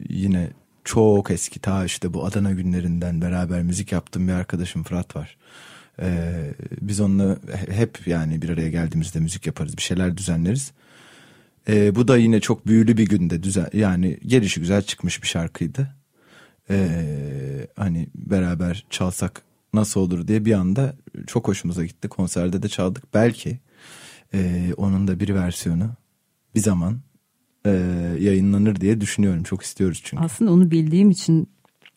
yine 0.09 0.49
çok 0.83 1.31
eski 1.31 1.59
ta 1.59 1.85
işte 1.85 2.13
bu 2.13 2.25
Adana 2.25 2.51
günlerinden 2.51 3.21
beraber 3.21 3.63
müzik 3.63 3.91
yaptığım 3.91 4.27
bir 4.27 4.33
arkadaşım 4.33 4.83
Fırat 4.83 5.15
var. 5.15 5.37
E, 6.01 6.33
biz 6.81 6.99
onunla 7.01 7.37
hep 7.69 8.07
yani 8.07 8.41
bir 8.41 8.49
araya 8.49 8.69
geldiğimizde 8.69 9.19
müzik 9.19 9.47
yaparız 9.47 9.77
bir 9.77 9.81
şeyler 9.81 10.17
düzenleriz. 10.17 10.71
E, 11.69 11.95
bu 11.95 12.07
da 12.07 12.17
yine 12.17 12.39
çok 12.39 12.67
büyülü 12.67 12.97
bir 12.97 13.05
günde 13.05 13.43
düzen 13.43 13.67
yani 13.73 14.19
gelişi 14.25 14.59
güzel 14.59 14.81
çıkmış 14.81 15.21
bir 15.23 15.27
şarkıydı. 15.27 15.95
E, 16.69 16.87
hani 17.75 18.07
beraber 18.15 18.85
çalsak 18.89 19.41
nasıl 19.73 20.01
olur 20.01 20.27
diye 20.27 20.45
bir 20.45 20.53
anda 20.53 20.95
çok 21.27 21.47
hoşumuza 21.47 21.85
gitti. 21.85 22.07
Konserde 22.07 22.63
de 22.63 22.67
çaldık. 22.69 23.13
Belki 23.13 23.59
e, 24.33 24.69
onun 24.77 25.07
da 25.07 25.19
bir 25.19 25.35
versiyonu 25.35 25.89
bir 26.55 26.59
zaman 26.59 26.99
e, 27.65 27.69
yayınlanır 28.19 28.75
diye 28.75 29.01
düşünüyorum. 29.01 29.43
Çok 29.43 29.63
istiyoruz 29.63 30.01
çünkü. 30.03 30.23
Aslında 30.23 30.51
onu 30.51 30.71
bildiğim 30.71 31.11
için 31.11 31.49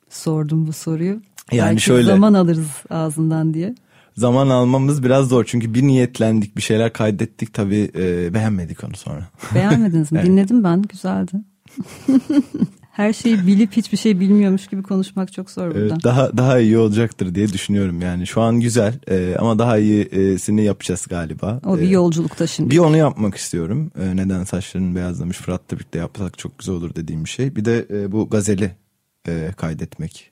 sordum 0.09 0.67
bu 0.67 0.73
soruyu. 0.73 1.23
Yani 1.53 1.69
Belki 1.71 1.83
şöyle- 1.83 2.07
zaman 2.07 2.35
alırız 2.35 2.71
ağzından 2.91 3.55
diye. 3.55 3.75
Zaman 4.17 4.49
almamız 4.49 5.03
biraz 5.03 5.29
zor 5.29 5.45
çünkü 5.45 5.75
bir 5.75 5.83
niyetlendik 5.83 6.57
bir 6.57 6.63
şeyler 6.63 6.93
kaydettik 6.93 7.55
tabii 7.55 7.91
e, 7.97 8.35
beğenmedik 8.35 8.85
onu 8.85 8.97
sonra. 8.97 9.29
Beğenmediniz 9.55 10.13
mi? 10.13 10.19
Evet. 10.23 10.31
Dinledim 10.31 10.65
ben. 10.65 10.83
Güzeldi. 10.83 11.33
Her 12.93 13.13
şeyi 13.13 13.47
bilip 13.47 13.73
hiçbir 13.73 13.97
şey 13.99 14.21
bilmiyormuş 14.21 14.67
gibi 14.67 14.83
konuşmak 14.83 15.33
çok 15.33 15.51
zor 15.51 15.67
burada. 15.67 15.81
Evet, 15.81 16.05
daha 16.05 16.37
daha 16.37 16.59
iyi 16.59 16.79
olacaktır 16.79 17.35
diye 17.35 17.49
düşünüyorum 17.49 18.01
yani. 18.01 18.27
Şu 18.27 18.41
an 18.41 18.61
güzel 18.61 18.95
e, 19.11 19.37
ama 19.39 19.59
daha 19.59 19.79
iyisini 19.79 20.65
yapacağız 20.65 21.07
galiba. 21.11 21.61
O 21.67 21.79
bir 21.79 21.83
E, 21.83 21.87
yolculukta 21.87 22.47
şimdi. 22.47 22.71
Bir 22.71 22.79
onu 22.79 22.97
yapmak 22.97 23.35
istiyorum. 23.35 23.91
E, 24.01 24.17
neden 24.17 24.45
saçların 24.45 24.97
beyazlamış 24.97 25.37
Fırat'la 25.37 25.77
birlikte 25.77 25.99
yapsak 25.99 26.39
çok 26.39 26.59
güzel 26.59 26.75
olur 26.75 26.95
dediğim 26.95 27.25
bir 27.25 27.31
şey. 27.31 27.57
Bir 27.57 27.65
de 27.65 27.87
e, 27.91 28.13
bu 28.13 28.31
gazeli 28.31 28.71
e, 29.29 29.51
kaydetmek 29.57 30.31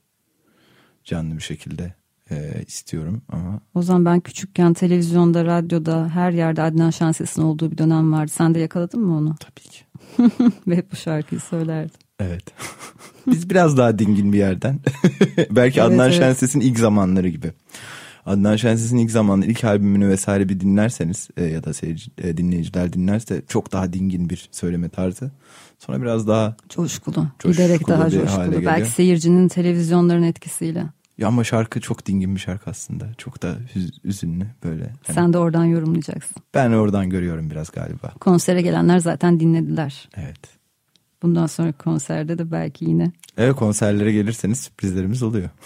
canlı 1.04 1.36
bir 1.36 1.42
şekilde 1.42 1.94
e, 2.30 2.64
istiyorum 2.66 3.22
ama 3.28 3.60
O 3.74 3.82
zaman 3.82 4.04
ben 4.04 4.20
küçükken 4.20 4.72
televizyonda, 4.74 5.44
radyoda 5.44 6.08
her 6.14 6.30
yerde 6.30 6.62
Adnan 6.62 6.90
Şenses'in 6.90 7.42
olduğu 7.42 7.70
bir 7.70 7.78
dönem 7.78 8.12
vardı. 8.12 8.30
Sen 8.34 8.54
de 8.54 8.58
yakaladın 8.58 9.00
mı 9.00 9.16
onu? 9.16 9.34
tabii 9.40 9.68
ki. 9.68 9.80
Ve 10.68 10.76
hep 10.76 10.92
bu 10.92 10.96
şarkıyı 10.96 11.40
söylerdi. 11.40 11.92
Evet. 12.20 12.42
Biz 13.26 13.50
biraz 13.50 13.76
daha 13.76 13.98
dingin 13.98 14.32
bir 14.32 14.38
yerden. 14.38 14.80
Belki 15.50 15.80
Evet, 15.80 15.92
Adnan 15.92 16.08
evet. 16.10 16.18
Şenses'in 16.18 16.60
ilk 16.60 16.78
zamanları 16.78 17.28
gibi. 17.28 17.52
Adnan 18.26 18.56
Şenses'in 18.56 18.96
ilk 18.98 19.10
zamanları 19.10 19.50
ilk 19.50 19.64
albümünü 19.64 20.08
vesaire 20.08 20.48
bir 20.48 20.60
dinlerseniz 20.60 21.28
e, 21.36 21.44
ya 21.44 21.64
da 21.64 21.72
seyirci, 21.74 22.10
e, 22.18 22.36
dinleyiciler 22.36 22.92
dinlerse 22.92 23.42
çok 23.48 23.72
daha 23.72 23.92
dingin 23.92 24.30
bir 24.30 24.48
söyleme 24.52 24.88
tarzı. 24.88 25.30
Sonra 25.78 26.02
biraz 26.02 26.28
daha 26.28 26.56
Coşkulu. 26.68 27.26
Coşkulu 27.38 27.52
Giderek 27.52 27.88
daha 27.88 28.10
coşkulu. 28.10 28.44
geliyor. 28.44 28.62
Belki 28.64 28.90
seyircinin 28.90 29.48
televizyonların 29.48 30.22
etkisiyle. 30.22 30.86
Ya 31.20 31.28
ama 31.28 31.44
şarkı 31.44 31.80
çok 31.80 32.06
dingin 32.06 32.34
bir 32.34 32.40
şarkı 32.40 32.70
aslında. 32.70 33.14
Çok 33.18 33.42
da 33.42 33.56
üzünlü 34.04 34.46
böyle. 34.64 34.84
Hani 35.06 35.14
Sen 35.14 35.32
de 35.32 35.38
oradan 35.38 35.64
yorumlayacaksın. 35.64 36.42
Ben 36.54 36.72
oradan 36.72 37.10
görüyorum 37.10 37.50
biraz 37.50 37.70
galiba. 37.70 38.08
Konsere 38.20 38.62
gelenler 38.62 38.98
zaten 38.98 39.40
dinlediler. 39.40 40.08
Evet. 40.16 40.40
Bundan 41.22 41.46
sonra 41.46 41.72
konserde 41.72 42.38
de 42.38 42.52
belki 42.52 42.84
yine. 42.84 43.12
Evet 43.36 43.56
konserlere 43.56 44.12
gelirseniz 44.12 44.60
sürprizlerimiz 44.60 45.22
oluyor. 45.22 45.50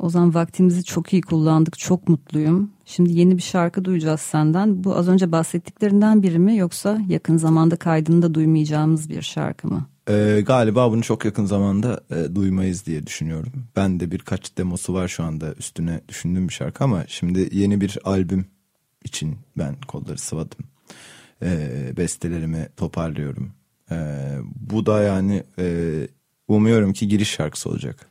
O 0.00 0.10
zaman 0.10 0.34
vaktimizi 0.34 0.84
çok 0.84 1.12
iyi 1.12 1.22
kullandık. 1.22 1.78
Çok 1.78 2.08
mutluyum. 2.08 2.70
Şimdi 2.84 3.12
yeni 3.12 3.36
bir 3.36 3.42
şarkı 3.42 3.84
duyacağız 3.84 4.20
senden. 4.20 4.84
Bu 4.84 4.96
az 4.96 5.08
önce 5.08 5.32
bahsettiklerinden 5.32 6.22
biri 6.22 6.38
mi 6.38 6.56
yoksa 6.56 7.00
yakın 7.08 7.36
zamanda 7.36 7.76
kaydını 7.76 8.22
da 8.22 8.34
duymayacağımız 8.34 9.10
bir 9.10 9.22
şarkı 9.22 9.68
mı? 9.68 9.86
Ee, 10.08 10.42
galiba 10.46 10.92
bunu 10.92 11.02
çok 11.02 11.24
yakın 11.24 11.44
zamanda 11.44 12.00
e, 12.10 12.34
duymayız 12.34 12.86
diye 12.86 13.06
düşünüyorum. 13.06 13.52
Ben 13.76 14.00
de 14.00 14.10
birkaç 14.10 14.58
demosu 14.58 14.94
var 14.94 15.08
şu 15.08 15.24
anda 15.24 15.54
üstüne 15.54 16.00
düşündüğüm 16.08 16.48
bir 16.48 16.52
şarkı 16.52 16.84
ama 16.84 17.04
şimdi 17.06 17.48
yeni 17.52 17.80
bir 17.80 17.98
albüm 18.04 18.46
için 19.04 19.36
ben 19.58 19.76
kolları 19.88 20.18
sıvadım. 20.18 20.58
Ee, 21.42 21.92
bestelerimi 21.96 22.68
toparlıyorum. 22.76 23.52
Ee, 23.90 24.38
bu 24.70 24.86
da 24.86 25.02
yani 25.02 25.42
e, 25.58 26.08
umuyorum 26.48 26.92
ki 26.92 27.08
giriş 27.08 27.30
şarkısı 27.30 27.70
olacak. 27.70 28.06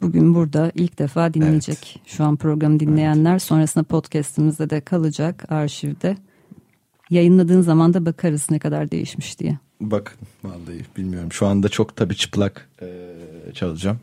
Bugün 0.00 0.34
burada 0.34 0.72
ilk 0.74 0.98
defa 0.98 1.34
dinleyecek. 1.34 2.00
Şu 2.06 2.24
an 2.24 2.36
programı 2.36 2.80
dinleyenler 2.80 3.38
sonrasında 3.38 3.84
podcastimizde 3.84 4.70
de 4.70 4.80
kalacak 4.80 5.52
arşivde. 5.52 6.16
Yayınladığın 7.10 7.60
zaman 7.60 7.94
da 7.94 8.06
bakarız 8.06 8.50
ne 8.50 8.58
kadar 8.58 8.90
değişmiş 8.90 9.38
diye. 9.38 9.58
Bak 9.90 10.18
vallahi 10.44 10.84
bilmiyorum. 10.96 11.32
Şu 11.32 11.46
anda 11.46 11.68
çok 11.68 11.96
tabii 11.96 12.16
çıplak 12.16 12.68
e, 12.82 12.86
çalacağım. 13.54 13.98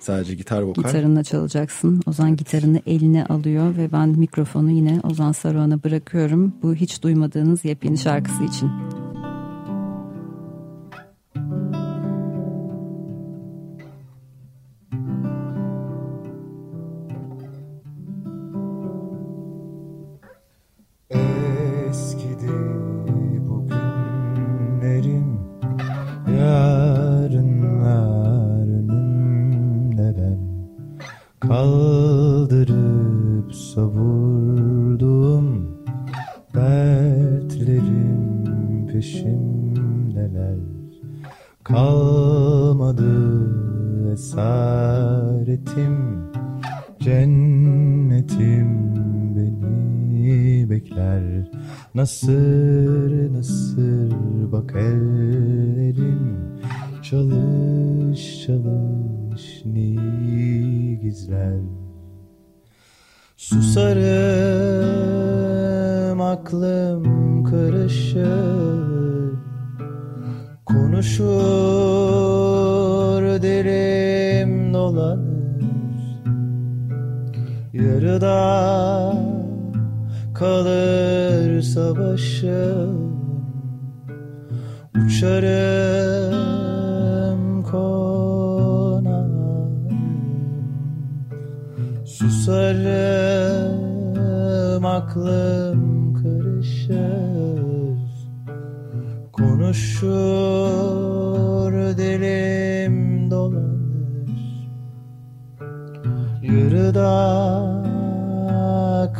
Sadece 0.00 0.34
gitar 0.34 0.62
vokal. 0.62 0.82
Gitarınla 0.82 1.24
çalacaksın. 1.24 2.02
Ozan 2.06 2.36
gitarını 2.36 2.80
eline 2.86 3.26
alıyor 3.26 3.76
ve 3.76 3.92
ben 3.92 4.08
mikrofonu 4.08 4.70
yine 4.70 5.00
Ozan 5.04 5.32
Saruhan'a 5.32 5.82
bırakıyorum. 5.82 6.52
Bu 6.62 6.74
hiç 6.74 7.02
duymadığınız 7.02 7.64
yepyeni 7.64 7.98
şarkısı 7.98 8.44
için. 8.44 8.70
Konarım 87.70 89.46
Susarım 92.04 93.86
aklım 94.84 96.14
karışır. 96.14 96.96
Konuşur 99.32 100.06
dilim 101.98 103.30
dolanır. 103.30 104.30
Yarıda 106.42 107.12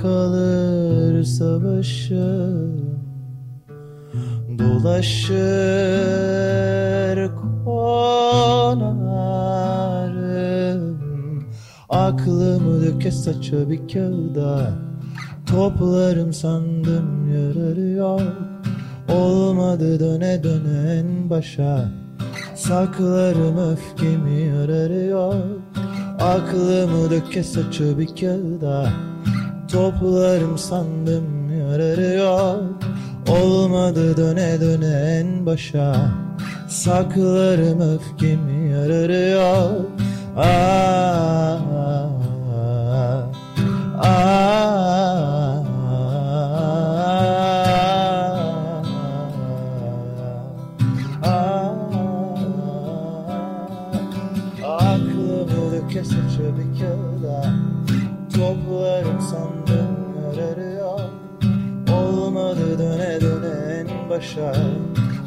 kalır 0.03 1.23
savaşım. 1.23 2.77
Dolaşır 4.59 5.97
konarım 8.79 10.67
Aklımı 11.89 12.83
döke 12.83 13.11
saça 13.11 13.71
bir 13.71 13.89
kağıda. 13.89 14.71
Toplarım 15.47 16.33
sandım 16.33 17.35
yararı 17.35 17.91
yok. 17.91 18.23
Olmadı 19.09 20.01
döne 20.01 20.43
döne 20.43 20.93
en 20.93 21.31
başa. 21.31 21.91
Saklarım 22.55 23.73
öfkemi 23.73 24.41
yararı 24.41 25.05
yok. 25.05 25.35
Aklımı 26.21 27.11
döke 27.11 27.43
saça 27.43 27.99
bir 27.99 28.07
kağıda. 28.07 28.91
Toplarım 29.73 30.59
sandım 30.59 31.59
yararı 31.61 32.19
yok. 32.19 32.63
Olmadı 33.29 34.17
döne 34.17 34.61
döne 34.61 35.21
en 35.21 35.47
başa 35.47 36.26
Saklarım 36.77 37.81
öfkemi 37.81 38.71
yararı 38.71 39.31
yok 39.31 39.91
ah, 40.37 41.61
ah, 41.75 42.11
ah, 51.23 51.75
Aklımı 54.65 55.49
döke 55.73 56.05
saça 56.05 56.43
bir 56.57 56.81
kağıda 56.81 57.45
Toplarım 58.35 59.21
sandım 59.21 59.97
yararı 60.25 60.73
yok 60.73 61.11
Olmadı 61.93 62.79
döne 62.79 63.21
döne 63.21 63.75
en 63.81 64.11
başa 64.11 64.55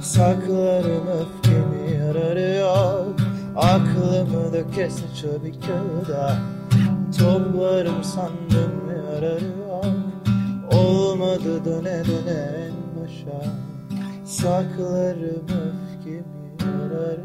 Saklarım 0.02 1.08
öfkemi 1.08 1.39
Aklımı 3.60 4.54
döke 4.54 4.90
saça 4.90 5.44
bir 5.44 5.54
kağıda 5.62 6.38
Toplarım 7.18 8.04
sandım 8.04 8.90
yararı 8.90 9.44
yok 9.44 9.86
Olmadı 10.72 11.66
döne 11.66 12.04
döne 12.06 12.68
en 12.68 13.02
başa 13.02 13.46
Saklarım 14.26 15.44
öfkemi 15.44 16.50
yok 16.60 17.20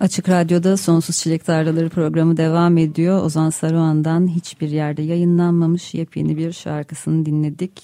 Açık 0.00 0.28
Radyo'da 0.28 0.76
Sonsuz 0.76 1.16
Çilek 1.16 1.44
Tarlaları 1.44 1.88
programı 1.88 2.36
devam 2.36 2.78
ediyor. 2.78 3.24
Ozan 3.24 3.50
Saruhan'dan 3.50 4.28
hiçbir 4.28 4.68
yerde 4.68 5.02
yayınlanmamış 5.02 5.94
yepyeni 5.94 6.36
bir 6.36 6.52
şarkısını 6.52 7.26
dinledik. 7.26 7.82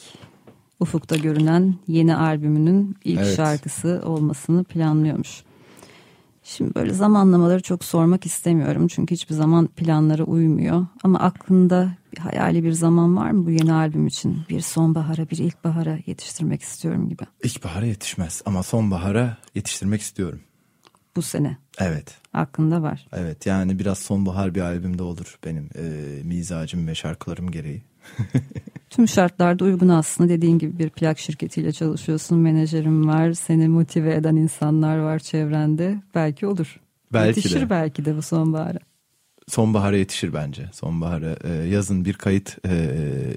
Ufukta 0.80 1.16
görünen 1.16 1.74
yeni 1.88 2.16
albümünün 2.16 2.96
ilk 3.04 3.18
Evet. 3.20 3.36
şarkısı 3.36 4.02
olmasını 4.04 4.64
planlıyormuş. 4.64 5.42
Şimdi 6.42 6.74
böyle 6.74 6.92
zamanlamaları 6.92 7.62
çok 7.62 7.84
sormak 7.84 8.26
istemiyorum 8.26 8.88
çünkü 8.88 9.14
hiçbir 9.14 9.34
zaman 9.34 9.66
planlara 9.66 10.24
uymuyor. 10.24 10.86
Ama 11.04 11.18
aklında 11.18 11.96
bir 12.12 12.18
hayali 12.20 12.64
bir 12.64 12.72
zaman 12.72 13.16
var 13.16 13.30
mı 13.30 13.46
bu 13.46 13.50
yeni 13.50 13.72
albüm 13.72 14.06
için? 14.06 14.38
Bir 14.48 14.60
sonbahara, 14.60 15.30
bir 15.30 15.38
ilkbahara 15.38 15.98
yetiştirmek 16.06 16.62
istiyorum 16.62 17.08
gibi. 17.08 17.22
İlkbahara 17.44 17.86
yetişmez 17.86 18.42
ama 18.46 18.62
sonbahara 18.62 19.36
yetiştirmek 19.54 20.00
istiyorum. 20.00 20.40
Bu 21.16 21.22
sene 21.22 21.56
Evet. 21.78 22.18
aklında 22.32 22.82
var. 22.82 23.06
Evet 23.12 23.46
yani 23.46 23.78
biraz 23.78 23.98
sonbahar 23.98 24.54
bir 24.54 24.60
albümde 24.60 25.02
olur 25.02 25.38
benim 25.44 25.68
e, 25.74 25.82
mizacım 26.24 26.86
ve 26.86 26.94
şarkılarım 26.94 27.50
gereği. 27.50 27.82
Tüm 28.90 29.09
şartlarda 29.09 29.64
uygun 29.64 29.88
aslında 29.88 30.28
dediğin 30.30 30.59
gibi 30.59 30.78
bir 30.78 30.90
plak 30.90 31.18
şirketiyle 31.18 31.72
çalışıyorsun. 31.72 32.38
Menajerin 32.38 33.09
var, 33.09 33.32
seni 33.32 33.68
motive 33.68 34.14
eden 34.14 34.36
insanlar 34.36 34.98
var 34.98 35.18
çevrende. 35.18 36.02
Belki 36.14 36.46
olur. 36.46 36.80
Belki 37.12 37.38
Yetişir 37.38 37.61
de. 37.61 37.70
belki 37.70 38.04
de 38.04 38.16
bu 38.16 38.22
sonbahara. 38.22 38.78
Sonbahara 39.48 39.96
yetişir 39.96 40.32
bence. 40.34 40.70
Sonbahara 40.72 41.36
e, 41.44 41.52
yazın 41.52 42.04
bir 42.04 42.14
kayıt 42.14 42.59
e, 42.66 42.90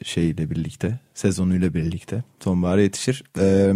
şeyiyle 0.04 0.50
birlikte, 0.50 1.00
sezonuyla 1.14 1.74
birlikte 1.74 2.24
sonbahara 2.40 2.82
yetişir. 2.82 3.24
E, 3.40 3.74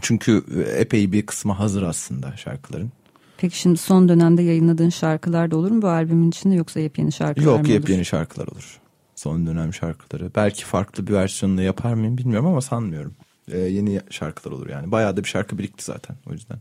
çünkü 0.00 0.42
epey 0.78 1.12
bir 1.12 1.26
kısmı 1.26 1.52
hazır 1.52 1.82
aslında 1.82 2.36
şarkıların. 2.36 2.92
Peki 3.38 3.58
şimdi 3.58 3.76
son 3.78 4.08
dönemde 4.08 4.42
yayınladığın 4.42 4.88
şarkılar 4.88 5.50
da 5.50 5.56
olur 5.56 5.70
mu 5.70 5.82
bu 5.82 5.88
albümün 5.88 6.28
içinde 6.28 6.54
yoksa 6.54 6.80
yepyeni 6.80 7.12
şarkılar 7.12 7.44
mı 7.46 7.50
Yok 7.52 7.60
olur? 7.60 7.68
yepyeni 7.68 8.04
şarkılar 8.04 8.46
olur. 8.46 8.80
Son 9.22 9.46
dönem 9.46 9.74
şarkıları. 9.74 10.30
Belki 10.36 10.64
farklı 10.64 11.06
bir 11.06 11.12
versiyonunu 11.12 11.62
yapar 11.62 11.94
mıyım 11.94 12.18
bilmiyorum 12.18 12.46
ama 12.46 12.60
sanmıyorum. 12.60 13.14
E, 13.48 13.58
yeni 13.58 14.00
şarkılar 14.10 14.52
olur 14.52 14.68
yani. 14.68 14.92
Bayağı 14.92 15.16
da 15.16 15.24
bir 15.24 15.28
şarkı 15.28 15.58
birikti 15.58 15.84
zaten 15.84 16.16
o 16.30 16.32
yüzden. 16.32 16.58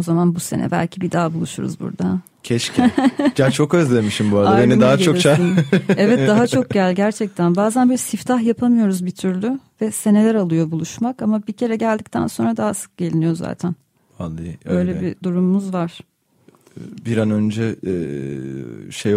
O 0.00 0.02
zaman 0.02 0.34
bu 0.34 0.40
sene 0.40 0.70
belki 0.70 1.00
bir 1.00 1.12
daha 1.12 1.34
buluşuruz 1.34 1.80
burada. 1.80 2.20
Keşke. 2.42 2.90
ya 3.38 3.50
çok 3.50 3.74
özlemişim 3.74 4.32
bu 4.32 4.38
arada. 4.38 4.50
Beni 4.50 4.60
Albümü 4.60 4.80
daha 4.80 4.98
çok 4.98 5.18
şarkı... 5.18 5.42
gelirsin. 5.42 5.66
evet 5.96 6.28
daha 6.28 6.46
çok 6.56 6.70
gel 6.70 6.94
gerçekten. 6.94 7.56
Bazen 7.56 7.90
bir 7.90 7.96
siftah 7.96 8.42
yapamıyoruz 8.42 9.06
bir 9.06 9.10
türlü 9.10 9.58
ve 9.80 9.90
seneler 9.90 10.34
alıyor 10.34 10.70
buluşmak 10.70 11.22
ama 11.22 11.46
bir 11.46 11.52
kere 11.52 11.76
geldikten 11.76 12.26
sonra 12.26 12.56
daha 12.56 12.74
sık 12.74 12.96
geliniyor 12.96 13.34
zaten. 13.34 13.74
Vallahi 14.18 14.58
Öyle, 14.64 14.90
öyle. 14.90 15.00
bir 15.00 15.16
durumumuz 15.22 15.72
var. 15.72 16.00
bir 16.76 17.16
an 17.16 17.30
önce 17.30 17.76
e, 17.86 17.92
şey 18.90 19.14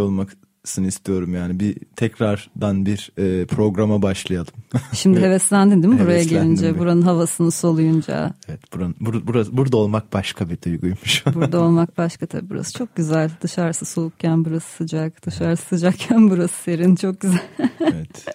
olmasını 0.70 0.88
istiyorum 0.88 1.34
yani 1.34 1.59
bir 1.59 1.76
tekrardan 1.95 2.86
bir 2.86 3.11
e, 3.17 3.45
programa 3.45 4.01
başlayalım. 4.01 4.53
Şimdi 4.93 5.20
heveslendin 5.26 5.84
değil 5.84 5.93
mi 5.93 5.99
buraya 5.99 6.24
gelince? 6.24 6.74
bir. 6.74 6.80
Buranın 6.80 7.01
havasını 7.01 7.51
soluyunca. 7.51 8.34
evet 8.49 8.74
buranın, 8.74 8.95
bur, 8.99 9.22
burası, 9.28 9.57
burada 9.57 9.78
olmak 9.78 10.13
başka 10.13 10.49
bir 10.49 10.61
duyguymuş. 10.61 11.26
Burada 11.34 11.59
olmak 11.61 11.97
başka 11.97 12.26
tabii 12.26 12.49
burası 12.49 12.74
çok 12.74 12.95
güzel. 12.95 13.32
Dışarısı 13.41 13.86
soğukken 13.86 14.45
burası 14.45 14.67
sıcak. 14.76 15.26
Dışarısı 15.26 15.65
sıcakken 15.65 16.30
burası 16.30 16.63
serin. 16.63 16.95
Çok 16.95 17.20
güzel. 17.20 17.47
evet. 17.82 18.26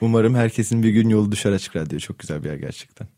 Umarım 0.00 0.34
herkesin 0.34 0.82
bir 0.82 0.90
gün 0.90 1.08
yolu 1.08 1.32
düşer 1.32 1.52
açık 1.52 1.76
radyo. 1.76 1.98
Çok 1.98 2.18
güzel 2.18 2.44
bir 2.44 2.48
yer 2.48 2.56
gerçekten. 2.56 3.08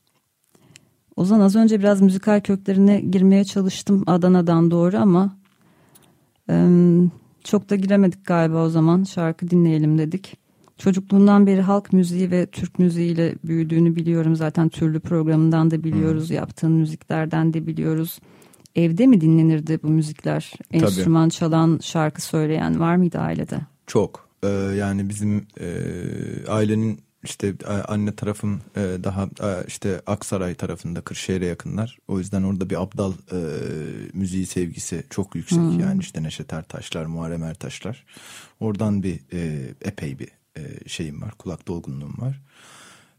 Ozan 1.17 1.41
az 1.41 1.57
önce 1.57 1.79
biraz 1.79 2.01
müzikal 2.01 2.41
köklerine 2.41 3.01
girmeye 3.01 3.45
çalıştım 3.45 4.05
Adana'dan 4.07 4.71
doğru 4.71 4.97
ama 4.97 5.37
çok 7.45 7.71
da 7.71 7.77
giremedik 7.77 8.27
galiba 8.27 8.65
o 8.65 8.69
zaman. 8.69 9.05
Şarkı 9.05 9.51
dinleyelim 9.51 9.99
dedik. 9.99 10.37
Çocukluğundan 10.79 11.47
beri 11.47 11.61
halk 11.61 11.93
müziği 11.93 12.31
ve 12.31 12.47
Türk 12.47 12.79
müziğiyle 12.79 13.35
büyüdüğünü 13.45 13.97
biliyorum. 13.97 14.37
Zaten 14.37 14.69
türlü 14.69 15.01
programından 15.01 15.71
da 15.71 15.85
biliyoruz. 15.85 16.31
Yaptığın 16.31 16.73
müziklerden 16.73 17.53
de 17.55 17.67
biliyoruz. 17.67 18.19
Evde 18.75 19.07
mi 19.07 19.21
dinlenirdi 19.21 19.79
bu 19.83 19.89
müzikler? 19.89 20.53
Enstrüman 20.73 21.29
çalan, 21.29 21.79
şarkı 21.83 22.23
söyleyen 22.23 22.81
var 22.81 22.97
mıydı 22.97 23.19
ailede? 23.19 23.57
Çok. 23.87 24.29
Ee, 24.43 24.49
yani 24.79 25.09
bizim 25.09 25.47
e, 25.61 25.69
ailenin 26.49 27.01
işte 27.25 27.55
a- 27.67 27.93
anne 27.93 28.17
tarafım 28.17 28.61
e, 28.77 28.81
daha 28.81 29.23
e, 29.25 29.65
işte 29.67 30.03
Aksaray 30.07 30.55
tarafında 30.55 31.01
Kırşehir'e 31.01 31.47
yakınlar. 31.47 31.99
O 32.09 32.19
yüzden 32.19 32.43
orada 32.43 32.71
bir 32.71 32.83
Abdal 32.83 33.13
e, 33.13 33.39
müziği 34.13 34.47
sevgisi 34.47 35.05
çok 35.11 35.35
yüksek. 35.35 35.59
Yani 35.81 36.01
işte 36.01 36.23
Neşet 36.23 36.53
Ertaşlar, 36.53 37.05
Muharrem 37.07 37.43
Ertaşlar. 37.43 38.05
Oradan 38.61 39.03
bir 39.03 39.21
e, 39.33 39.69
epey 39.83 40.19
bir 40.19 40.29
e, 40.57 40.89
şeyim 40.89 41.23
var. 41.23 41.31
Kulak 41.39 41.69
dolgunluğum 41.69 42.15
var. 42.19 42.41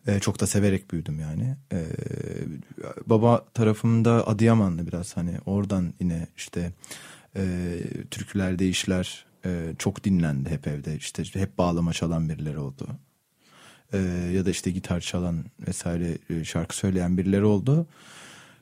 E, 0.08 0.20
çok 0.20 0.40
da 0.40 0.48
severek 0.48 0.92
büyüdüm 0.92 1.20
yani. 1.20 1.56
E, 1.72 1.86
baba 3.06 3.46
tarafımda 3.54 4.28
Adıyamanlı 4.28 4.88
biraz 4.88 5.18
hani 5.18 5.38
oradan 5.46 5.94
yine 6.00 6.28
işte 6.38 6.72
e, 7.36 7.44
türküler, 8.12 8.60
değişler 8.60 9.26
e, 9.46 9.74
çok 9.80 10.04
dinlendi 10.04 10.50
hep 10.50 10.68
evde. 10.68 10.96
İşte 10.96 11.24
hep 11.34 11.58
bağlama 11.58 11.94
çalan 11.94 12.30
birileri 12.30 12.58
oldu. 12.60 12.88
E, 13.94 13.98
ya 14.34 14.46
da 14.46 14.50
işte 14.50 14.72
gitar 14.72 15.00
çalan 15.00 15.46
vesaire 15.68 16.18
e, 16.30 16.44
şarkı 16.44 16.78
söyleyen 16.78 17.18
birileri 17.18 17.44
oldu. 17.44 17.88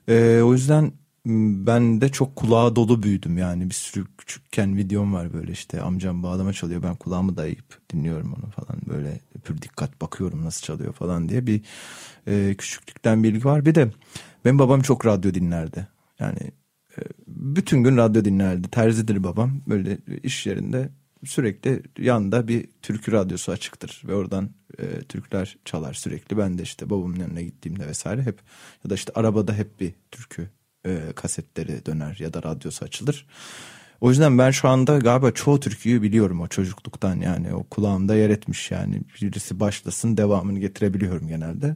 E, 0.07 0.41
o 0.41 0.53
yüzden 0.53 0.91
ben 1.25 2.01
de 2.01 2.09
çok 2.09 2.35
kulağa 2.35 2.75
dolu 2.75 3.03
büyüdüm. 3.03 3.37
Yani 3.37 3.69
bir 3.69 3.73
sürü 3.75 4.05
küçükken 4.17 4.77
videom 4.77 5.13
var 5.13 5.33
böyle 5.33 5.51
işte 5.51 5.81
amcam 5.81 6.23
bağlama 6.23 6.53
çalıyor 6.53 6.83
ben 6.83 6.95
kulağımı 6.95 7.37
dayayıp 7.37 7.89
dinliyorum 7.93 8.33
onu 8.33 8.51
falan 8.51 8.81
böyle 8.89 9.19
pür 9.43 9.61
dikkat 9.61 10.01
bakıyorum 10.01 10.45
nasıl 10.45 10.61
çalıyor 10.61 10.93
falan 10.93 11.29
diye 11.29 11.47
bir 11.47 11.61
e, 12.27 12.55
küçüklükten 12.57 13.23
bilgi 13.23 13.45
var. 13.45 13.65
Bir 13.65 13.75
de 13.75 13.91
benim 14.45 14.59
babam 14.59 14.81
çok 14.81 15.05
radyo 15.05 15.33
dinlerdi. 15.33 15.87
Yani 16.19 16.39
e, 16.97 17.01
bütün 17.27 17.83
gün 17.83 17.97
radyo 17.97 18.25
dinlerdi 18.25 18.67
terzidir 18.67 19.23
babam. 19.23 19.61
Böyle 19.67 19.97
iş 20.23 20.45
yerinde 20.45 20.89
sürekli 21.25 21.83
yanda 21.97 22.47
bir 22.47 22.67
türkü 22.81 23.11
radyosu 23.11 23.51
açıktır 23.51 24.01
ve 24.07 24.15
oradan 24.15 24.49
e, 24.79 25.01
türküler 25.01 25.57
çalar 25.65 25.93
sürekli 25.93 26.37
ben 26.37 26.57
de 26.57 26.63
işte 26.63 26.89
babamın 26.89 27.19
yanına 27.19 27.41
gittiğimde 27.41 27.87
vesaire 27.87 28.21
hep 28.21 28.39
ya 28.83 28.89
da 28.89 28.95
işte 28.95 29.11
arabada 29.15 29.53
hep 29.53 29.79
bir 29.79 29.93
türkü 30.11 30.49
e, 30.85 30.99
kasetleri 31.15 31.85
döner 31.85 32.17
ya 32.19 32.33
da 32.33 32.43
radyosu 32.43 32.85
açılır. 32.85 33.27
O 34.01 34.09
yüzden 34.09 34.37
ben 34.37 34.51
şu 34.51 34.69
anda 34.69 34.97
galiba 34.97 35.31
çoğu 35.31 35.59
türküyü 35.59 36.01
biliyorum 36.01 36.41
o 36.41 36.47
çocukluktan 36.47 37.21
yani 37.21 37.53
o 37.53 37.63
kulağımda 37.63 38.15
yer 38.15 38.29
etmiş 38.29 38.71
yani 38.71 39.01
birisi 39.21 39.59
başlasın 39.59 40.17
devamını 40.17 40.59
getirebiliyorum 40.59 41.27
genelde. 41.27 41.75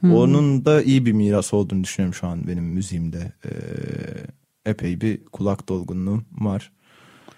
Hmm. 0.00 0.14
Onun 0.14 0.64
da 0.64 0.82
iyi 0.82 1.06
bir 1.06 1.12
miras 1.12 1.54
olduğunu 1.54 1.84
düşünüyorum 1.84 2.14
şu 2.14 2.26
an 2.26 2.46
benim 2.46 2.64
müziğimde. 2.64 3.32
Ee, 3.44 3.50
epey 4.66 5.00
bir 5.00 5.24
kulak 5.24 5.68
dolgunluğum 5.68 6.24
var. 6.32 6.72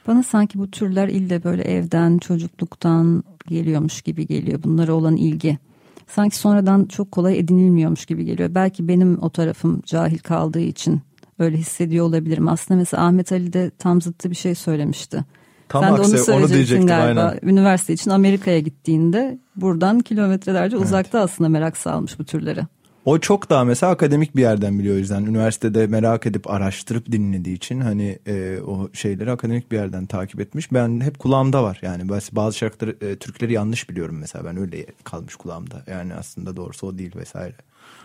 Bana 0.09 0.23
sanki 0.23 0.59
bu 0.59 0.71
türler 0.71 1.09
ille 1.09 1.45
böyle 1.45 1.63
evden, 1.63 2.19
çocukluktan 2.19 3.25
geliyormuş 3.49 4.03
gibi 4.03 4.27
geliyor. 4.27 4.63
Bunlara 4.63 4.93
olan 4.93 5.17
ilgi 5.17 5.59
sanki 6.07 6.37
sonradan 6.37 6.85
çok 6.85 7.13
kolay 7.13 7.39
edinilmiyormuş 7.39 8.07
gibi 8.07 8.25
geliyor. 8.25 8.55
Belki 8.55 8.89
benim 8.89 9.19
o 9.23 9.31
tarafım 9.31 9.83
cahil 9.87 10.19
kaldığı 10.19 10.61
için 10.61 11.01
öyle 11.39 11.57
hissediyor 11.57 12.07
olabilirim. 12.07 12.49
Aslında 12.49 12.79
mesela 12.79 13.07
Ahmet 13.07 13.33
Ali 13.33 13.53
de 13.53 13.71
tam 13.79 14.03
zıttı 14.03 14.31
bir 14.31 14.37
şey 14.37 14.55
söylemişti. 14.55 15.25
Tam 15.69 15.85
Sen 15.85 15.93
aksi, 15.93 16.17
de 16.27 16.33
onu, 16.33 16.41
onu 16.41 16.49
diyecektim 16.49 16.87
galiba. 16.87 17.21
aynen. 17.23 17.39
Üniversite 17.43 17.93
için 17.93 18.11
Amerika'ya 18.11 18.59
gittiğinde 18.59 19.39
buradan 19.57 20.01
kilometrelerce 20.01 20.77
evet. 20.77 20.87
uzakta 20.87 21.21
aslında 21.21 21.49
merak 21.49 21.77
salmış 21.77 22.19
bu 22.19 22.25
türlere. 22.25 22.67
O 23.05 23.19
çok 23.19 23.51
daha 23.51 23.65
mesela 23.65 23.93
akademik 23.93 24.37
bir 24.37 24.41
yerden 24.41 24.79
biliyor 24.79 24.95
o 24.95 24.99
yüzden. 24.99 25.27
Üniversitede 25.27 25.87
merak 25.87 26.27
edip 26.27 26.51
araştırıp 26.51 27.13
dinlediği 27.13 27.57
için 27.57 27.81
hani 27.81 28.19
e, 28.27 28.59
o 28.67 28.89
şeyleri 28.93 29.31
akademik 29.31 29.73
bir 29.73 29.77
yerden 29.77 30.07
takip 30.07 30.41
etmiş. 30.41 30.73
Ben 30.73 31.01
hep 31.01 31.19
kulağımda 31.19 31.63
var 31.63 31.79
yani 31.83 32.09
bazı 32.33 32.59
şarkıları, 32.59 32.97
e, 33.01 33.17
türküleri 33.17 33.53
yanlış 33.53 33.91
biliyorum 33.91 34.17
mesela. 34.21 34.45
Ben 34.45 34.57
öyle 34.57 34.87
kalmış 35.05 35.37
kulağımda. 35.37 35.83
Yani 35.87 36.15
aslında 36.15 36.57
doğrusu 36.57 36.87
o 36.87 36.99
değil 36.99 37.17
vesaire. 37.17 37.55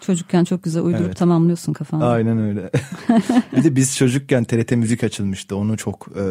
Çocukken 0.02 0.44
çok 0.44 0.64
güzel 0.64 0.84
uydurup 0.84 1.06
evet. 1.06 1.18
tamamlıyorsun 1.18 1.74
kafanda. 1.74 2.08
Aynen 2.08 2.38
öyle. 2.38 2.72
bir 3.58 3.64
de 3.64 3.76
biz 3.76 3.98
çocukken 3.98 4.44
TRT 4.44 4.72
müzik 4.72 5.04
açılmıştı. 5.04 5.56
Onu 5.56 5.78
çok 5.78 6.08
e, 6.16 6.26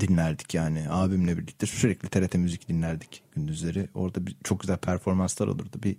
dinlerdik 0.00 0.54
yani. 0.54 0.86
Abimle 0.90 1.38
birlikte 1.38 1.66
sürekli 1.66 2.08
TRT 2.08 2.34
müzik 2.34 2.68
dinlerdik 2.68 3.22
gündüzleri. 3.36 3.88
Orada 3.94 4.26
bir, 4.26 4.36
çok 4.44 4.60
güzel 4.60 4.76
performanslar 4.76 5.46
olurdu. 5.46 5.76
Bir 5.84 5.96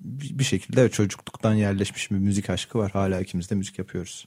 bir 0.00 0.44
şekilde 0.44 0.88
çocukluktan 0.88 1.54
yerleşmiş 1.54 2.10
bir 2.10 2.16
müzik 2.16 2.50
aşkı 2.50 2.78
var. 2.78 2.90
Hala 2.90 3.20
ikimiz 3.20 3.50
de 3.50 3.54
müzik 3.54 3.78
yapıyoruz. 3.78 4.26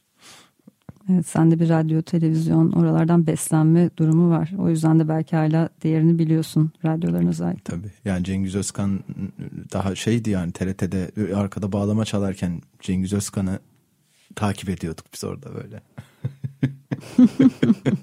Evet 1.12 1.28
sende 1.28 1.60
bir 1.60 1.70
radyo, 1.70 2.02
televizyon 2.02 2.72
oralardan 2.72 3.28
beslenme 3.28 3.90
durumu 3.98 4.30
var. 4.30 4.52
O 4.58 4.70
yüzden 4.70 5.00
de 5.00 5.08
belki 5.08 5.36
hala 5.36 5.70
değerini 5.84 6.20
biliyorsun 6.20 6.72
radyoların 6.86 7.28
özellikle. 7.28 7.64
Tabii 7.64 7.92
yani 8.06 8.24
Cengiz 8.24 8.56
Özkan 8.56 9.00
daha 9.74 9.96
şeydi 9.96 10.30
yani 10.30 10.52
TRT'de 10.52 11.12
arkada 11.36 11.72
bağlama 11.72 12.06
çalarken 12.06 12.62
Cengiz 12.80 13.14
Özkan'ı 13.14 13.60
takip 14.36 14.70
ediyorduk 14.70 15.06
biz 15.14 15.24
orada 15.24 15.50
böyle. 15.56 15.82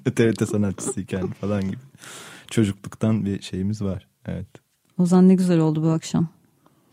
TRT 0.17 0.49
sanatçısıyken 0.49 1.27
falan 1.27 1.65
gibi. 1.65 1.81
Çocukluktan 2.51 3.25
bir 3.25 3.43
şeyimiz 3.43 3.83
var. 3.83 4.07
Evet. 4.27 4.49
Ozan 4.99 5.29
ne 5.29 5.35
güzel 5.35 5.59
oldu 5.59 5.83
bu 5.83 5.89
akşam. 5.89 6.29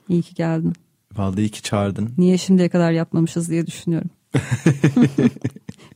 İyi 0.10 0.22
ki 0.22 0.36
geldin. 0.36 0.74
Vallahi 1.16 1.40
iyi 1.40 1.50
ki 1.50 1.62
çağırdın. 1.62 2.14
Niye 2.18 2.38
şimdiye 2.38 2.70
kadar 2.70 2.92
yapmamışız 2.92 3.50
diye 3.50 3.68
düşünüyorum. 3.68 4.10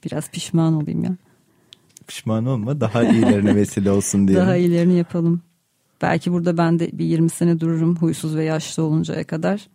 Biraz 0.05 0.29
pişman 0.29 0.73
olayım 0.73 1.03
ya. 1.03 1.15
Pişman 2.07 2.45
olma 2.45 2.81
daha 2.81 3.03
iyilerine 3.03 3.55
vesile 3.55 3.91
olsun 3.91 4.27
diye. 4.27 4.37
Daha 4.37 4.55
iyilerini 4.55 4.93
yapalım. 4.93 5.41
Belki 6.01 6.31
burada 6.31 6.57
ben 6.57 6.79
de 6.79 6.89
bir 6.93 7.05
20 7.05 7.29
sene 7.29 7.59
dururum 7.59 7.95
huysuz 7.95 8.35
ve 8.35 8.43
yaşlı 8.43 8.83
oluncaya 8.83 9.23
kadar. 9.23 9.67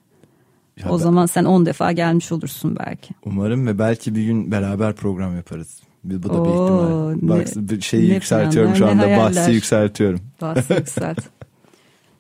Ya 0.81 0.91
o 0.91 0.93
ben... 0.93 1.03
zaman 1.03 1.27
sen 1.27 1.45
10 1.45 1.67
defa 1.67 1.93
gelmiş 1.93 2.33
olursun 2.33 2.77
belki. 2.87 3.15
Umarım 3.25 3.67
ve 3.67 3.79
belki 3.79 4.15
bir 4.15 4.25
gün 4.25 4.51
beraber 4.51 4.95
program 4.95 5.37
yaparız. 5.37 5.81
Bu 6.05 6.23
da 6.23 6.33
Oo, 6.33 6.45
bir 6.45 7.15
ihtimal. 7.15 7.39
Bak 7.39 7.57
ne, 7.57 7.81
şeyi 7.81 8.11
ne 8.11 8.15
yükseltiyorum 8.15 8.75
planlar, 8.75 8.95
şu 8.95 9.05
anda 9.05 9.17
bahsi 9.19 9.53
yükseltiyorum. 9.53 10.21
Bahsi 10.41 10.73
yükselt. 10.79 11.19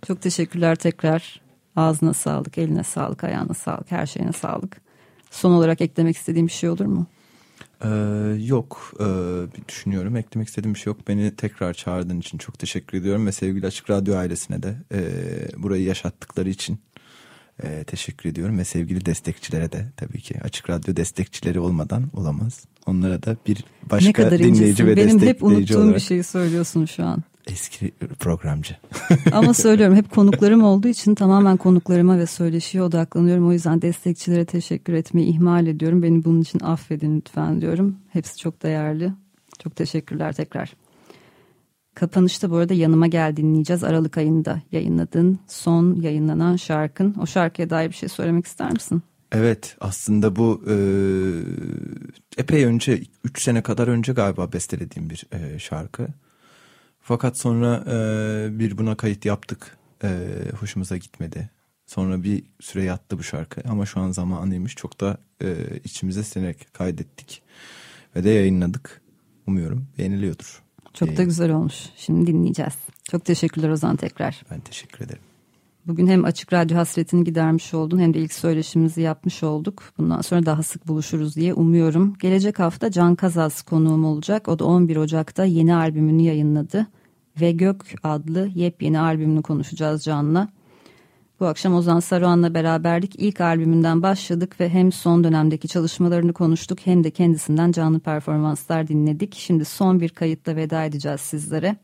Çok 0.07 0.23
teşekkürler 0.23 0.77
tekrar. 0.77 1.41
Ağzına 1.77 2.15
sağlık, 2.15 2.59
eline 2.59 2.85
sağlık, 2.85 3.25
ayağına 3.25 3.55
sağlık, 3.55 3.91
her 3.91 4.07
şeyine 4.07 4.33
sağlık. 4.33 4.81
Son 5.31 5.53
olarak 5.53 5.81
eklemek 5.81 6.17
istediğim 6.17 6.47
bir 6.47 6.53
şey 6.53 6.71
olur 6.71 6.87
mu? 6.87 7.07
Ee, 7.85 7.89
yok 8.39 8.93
ee, 9.01 9.05
düşünüyorum 9.69 10.17
eklemek 10.17 10.49
istediğim 10.49 10.75
bir 10.75 10.79
şey 10.79 10.91
yok 10.91 11.09
beni 11.09 11.37
tekrar 11.37 11.75
çağırdığın 11.75 12.21
için 12.21 12.39
çok 12.39 12.59
teşekkür 12.59 12.99
ediyorum 12.99 13.27
ve 13.27 13.33
sevgili 13.33 13.67
Açık 13.67 13.91
Radyo 13.91 14.17
ailesine 14.17 14.63
de 14.63 14.77
e, 14.93 15.03
burayı 15.63 15.85
yaşattıkları 15.85 16.49
için 16.49 16.79
e, 17.63 17.85
teşekkür 17.85 18.29
ediyorum 18.29 18.59
ve 18.59 18.65
sevgili 18.65 19.07
destekçilere 19.07 19.73
de 19.73 19.93
tabii 19.97 20.21
ki 20.21 20.41
Açık 20.43 20.71
Radyo 20.71 20.97
destekçileri 20.97 21.61
olmadan 21.61 22.05
olamaz 22.17 22.65
onlara 22.87 23.23
da 23.23 23.37
bir 23.47 23.65
başka 23.91 24.31
dinleyici 24.31 24.49
incesin. 24.49 24.87
ve 24.87 24.97
Benim 24.97 25.21
destekleyici 25.21 25.23
olarak. 25.23 25.23
Benim 25.23 25.29
hep 25.29 25.43
unuttuğum 25.43 25.79
olarak... 25.79 25.95
bir 25.95 26.01
şeyi 26.01 26.25
söylüyorsun 26.25 26.85
şu 26.85 27.05
an. 27.05 27.23
Eski 27.47 27.93
programcı. 28.19 28.77
Ama 29.33 29.55
söylüyorum 29.55 29.97
hep 29.97 30.11
konuklarım 30.11 30.65
olduğu 30.65 30.89
için 30.89 31.15
tamamen 31.15 31.57
konuklarıma 31.57 32.19
ve 32.19 32.27
söyleşiye 32.27 32.83
odaklanıyorum. 32.83 33.49
O 33.49 33.53
yüzden 33.53 33.83
destekçilere 33.83 34.45
teşekkür 34.45 34.93
etmeyi 34.93 35.27
ihmal 35.27 35.67
ediyorum. 35.67 36.03
Beni 36.03 36.25
bunun 36.25 36.41
için 36.41 36.61
affedin 36.61 37.17
lütfen 37.17 37.61
diyorum. 37.61 37.97
Hepsi 38.09 38.37
çok 38.37 38.63
değerli. 38.63 39.13
Çok 39.59 39.77
teşekkürler 39.77 40.33
tekrar. 40.33 40.73
Kapanışta 41.95 42.51
bu 42.51 42.57
arada 42.57 42.75
yanıma 42.75 43.07
gel 43.07 43.37
dinleyeceğiz. 43.37 43.85
Aralık 43.85 44.19
ayında 44.19 44.63
yayınladığın 44.73 45.39
son 45.47 46.01
yayınlanan 46.01 46.57
şarkın. 46.57 47.15
O 47.23 47.27
şarkıya 47.27 47.71
dair 47.71 47.89
bir 47.89 47.95
şey 47.95 48.09
söylemek 48.09 48.47
ister 48.47 48.73
misin? 48.73 49.03
Evet 49.33 49.77
aslında 49.81 50.37
bu 50.37 50.63
e, 50.71 50.75
epey 52.37 52.65
önce 52.65 53.03
3 53.25 53.43
sene 53.43 53.63
kadar 53.63 53.89
önce 53.89 54.13
galiba 54.13 54.53
bestelediğim 54.53 55.11
bir 55.11 55.27
e, 55.33 55.59
şarkı. 55.59 56.09
Fakat 57.03 57.39
sonra 57.39 57.85
e, 57.87 58.59
bir 58.59 58.79
buna 58.79 58.97
kayıt 58.97 59.25
yaptık. 59.25 59.79
E, 60.05 60.09
hoşumuza 60.61 60.97
gitmedi. 60.97 61.51
Sonra 61.87 62.23
bir 62.23 62.45
süre 62.61 62.85
yattı 62.85 63.19
bu 63.19 63.23
şarkı 63.23 63.61
ama 63.69 63.87
şu 63.87 64.01
an 64.01 64.11
zamanıymış. 64.11 64.75
Çok 64.75 65.01
da 65.01 65.19
e, 65.43 65.57
içimize 65.85 66.23
sinerek 66.23 66.75
kaydettik 66.75 67.43
ve 68.17 68.25
de 68.25 68.31
yayınladık. 68.31 69.01
Umuyorum 69.47 69.87
beğeniliyordur. 69.99 70.63
Çok 70.95 71.17
da 71.17 71.23
güzel 71.23 71.51
olmuş. 71.51 71.75
Şimdi 71.97 72.27
dinleyeceğiz. 72.27 72.75
Çok 73.11 73.25
teşekkürler 73.25 73.69
Ozan 73.69 73.97
tekrar. 73.97 74.43
Ben 74.51 74.61
teşekkür 74.61 75.05
ederim. 75.05 75.23
Bugün 75.87 76.07
hem 76.07 76.25
Açık 76.25 76.53
Radyo 76.53 76.77
hasretini 76.77 77.25
gidermiş 77.25 77.75
oldun 77.75 77.99
hem 77.99 78.15
de 78.15 78.19
ilk 78.19 78.33
söyleşimizi 78.33 79.01
yapmış 79.01 79.43
olduk. 79.43 79.83
Bundan 79.99 80.21
sonra 80.21 80.47
daha 80.47 80.63
sık 80.63 80.89
buluşuruz 80.89 81.37
diye 81.37 81.55
umuyorum. 81.55 82.15
Gelecek 82.21 82.59
hafta 82.59 82.91
Can 82.91 83.15
Kazaz 83.15 83.63
konuğum 83.63 84.05
olacak. 84.05 84.49
O 84.49 84.59
da 84.59 84.65
11 84.65 84.97
Ocak'ta 84.97 85.45
yeni 85.45 85.75
albümünü 85.75 86.23
yayınladı. 86.23 86.87
Ve 87.41 87.53
Gök 87.53 87.95
adlı 88.03 88.49
yepyeni 88.55 89.01
albümünü 89.01 89.43
konuşacağız 89.43 90.05
Can'la. 90.05 90.49
Bu 91.41 91.47
akşam 91.47 91.75
Ozan 91.75 92.01
Saruhan'la 92.01 92.55
beraberlik 92.55 93.15
ilk 93.19 93.41
albümünden 93.41 94.03
başladık 94.03 94.61
ve 94.61 94.69
hem 94.69 94.93
son 94.93 95.25
dönemdeki 95.25 95.69
çalışmalarını 95.69 96.33
konuştuk 96.33 96.79
hem 96.85 97.05
de 97.05 97.11
kendisinden 97.11 97.73
canlı 97.73 98.01
performanslar 98.01 98.89
dinledik. 98.89 99.35
Şimdi 99.35 99.65
son 99.65 100.01
bir 100.01 100.09
kayıtla 100.09 100.57
veda 100.57 100.85
edeceğiz 100.85 101.21
sizlere. 101.21 101.77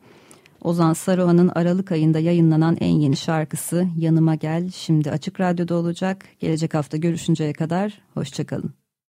Ozan 0.62 0.92
Saruhan'ın 0.92 1.50
Aralık 1.54 1.92
ayında 1.92 2.18
yayınlanan 2.18 2.76
en 2.80 2.94
yeni 3.00 3.16
şarkısı 3.16 3.86
Yanıma 3.96 4.34
Gel 4.34 4.70
şimdi 4.70 5.10
Açık 5.10 5.40
Radyo'da 5.40 5.74
olacak. 5.74 6.24
Gelecek 6.40 6.74
hafta 6.74 6.96
görüşünceye 6.96 7.52
kadar 7.52 8.00
hoşçakalın. 8.14 8.77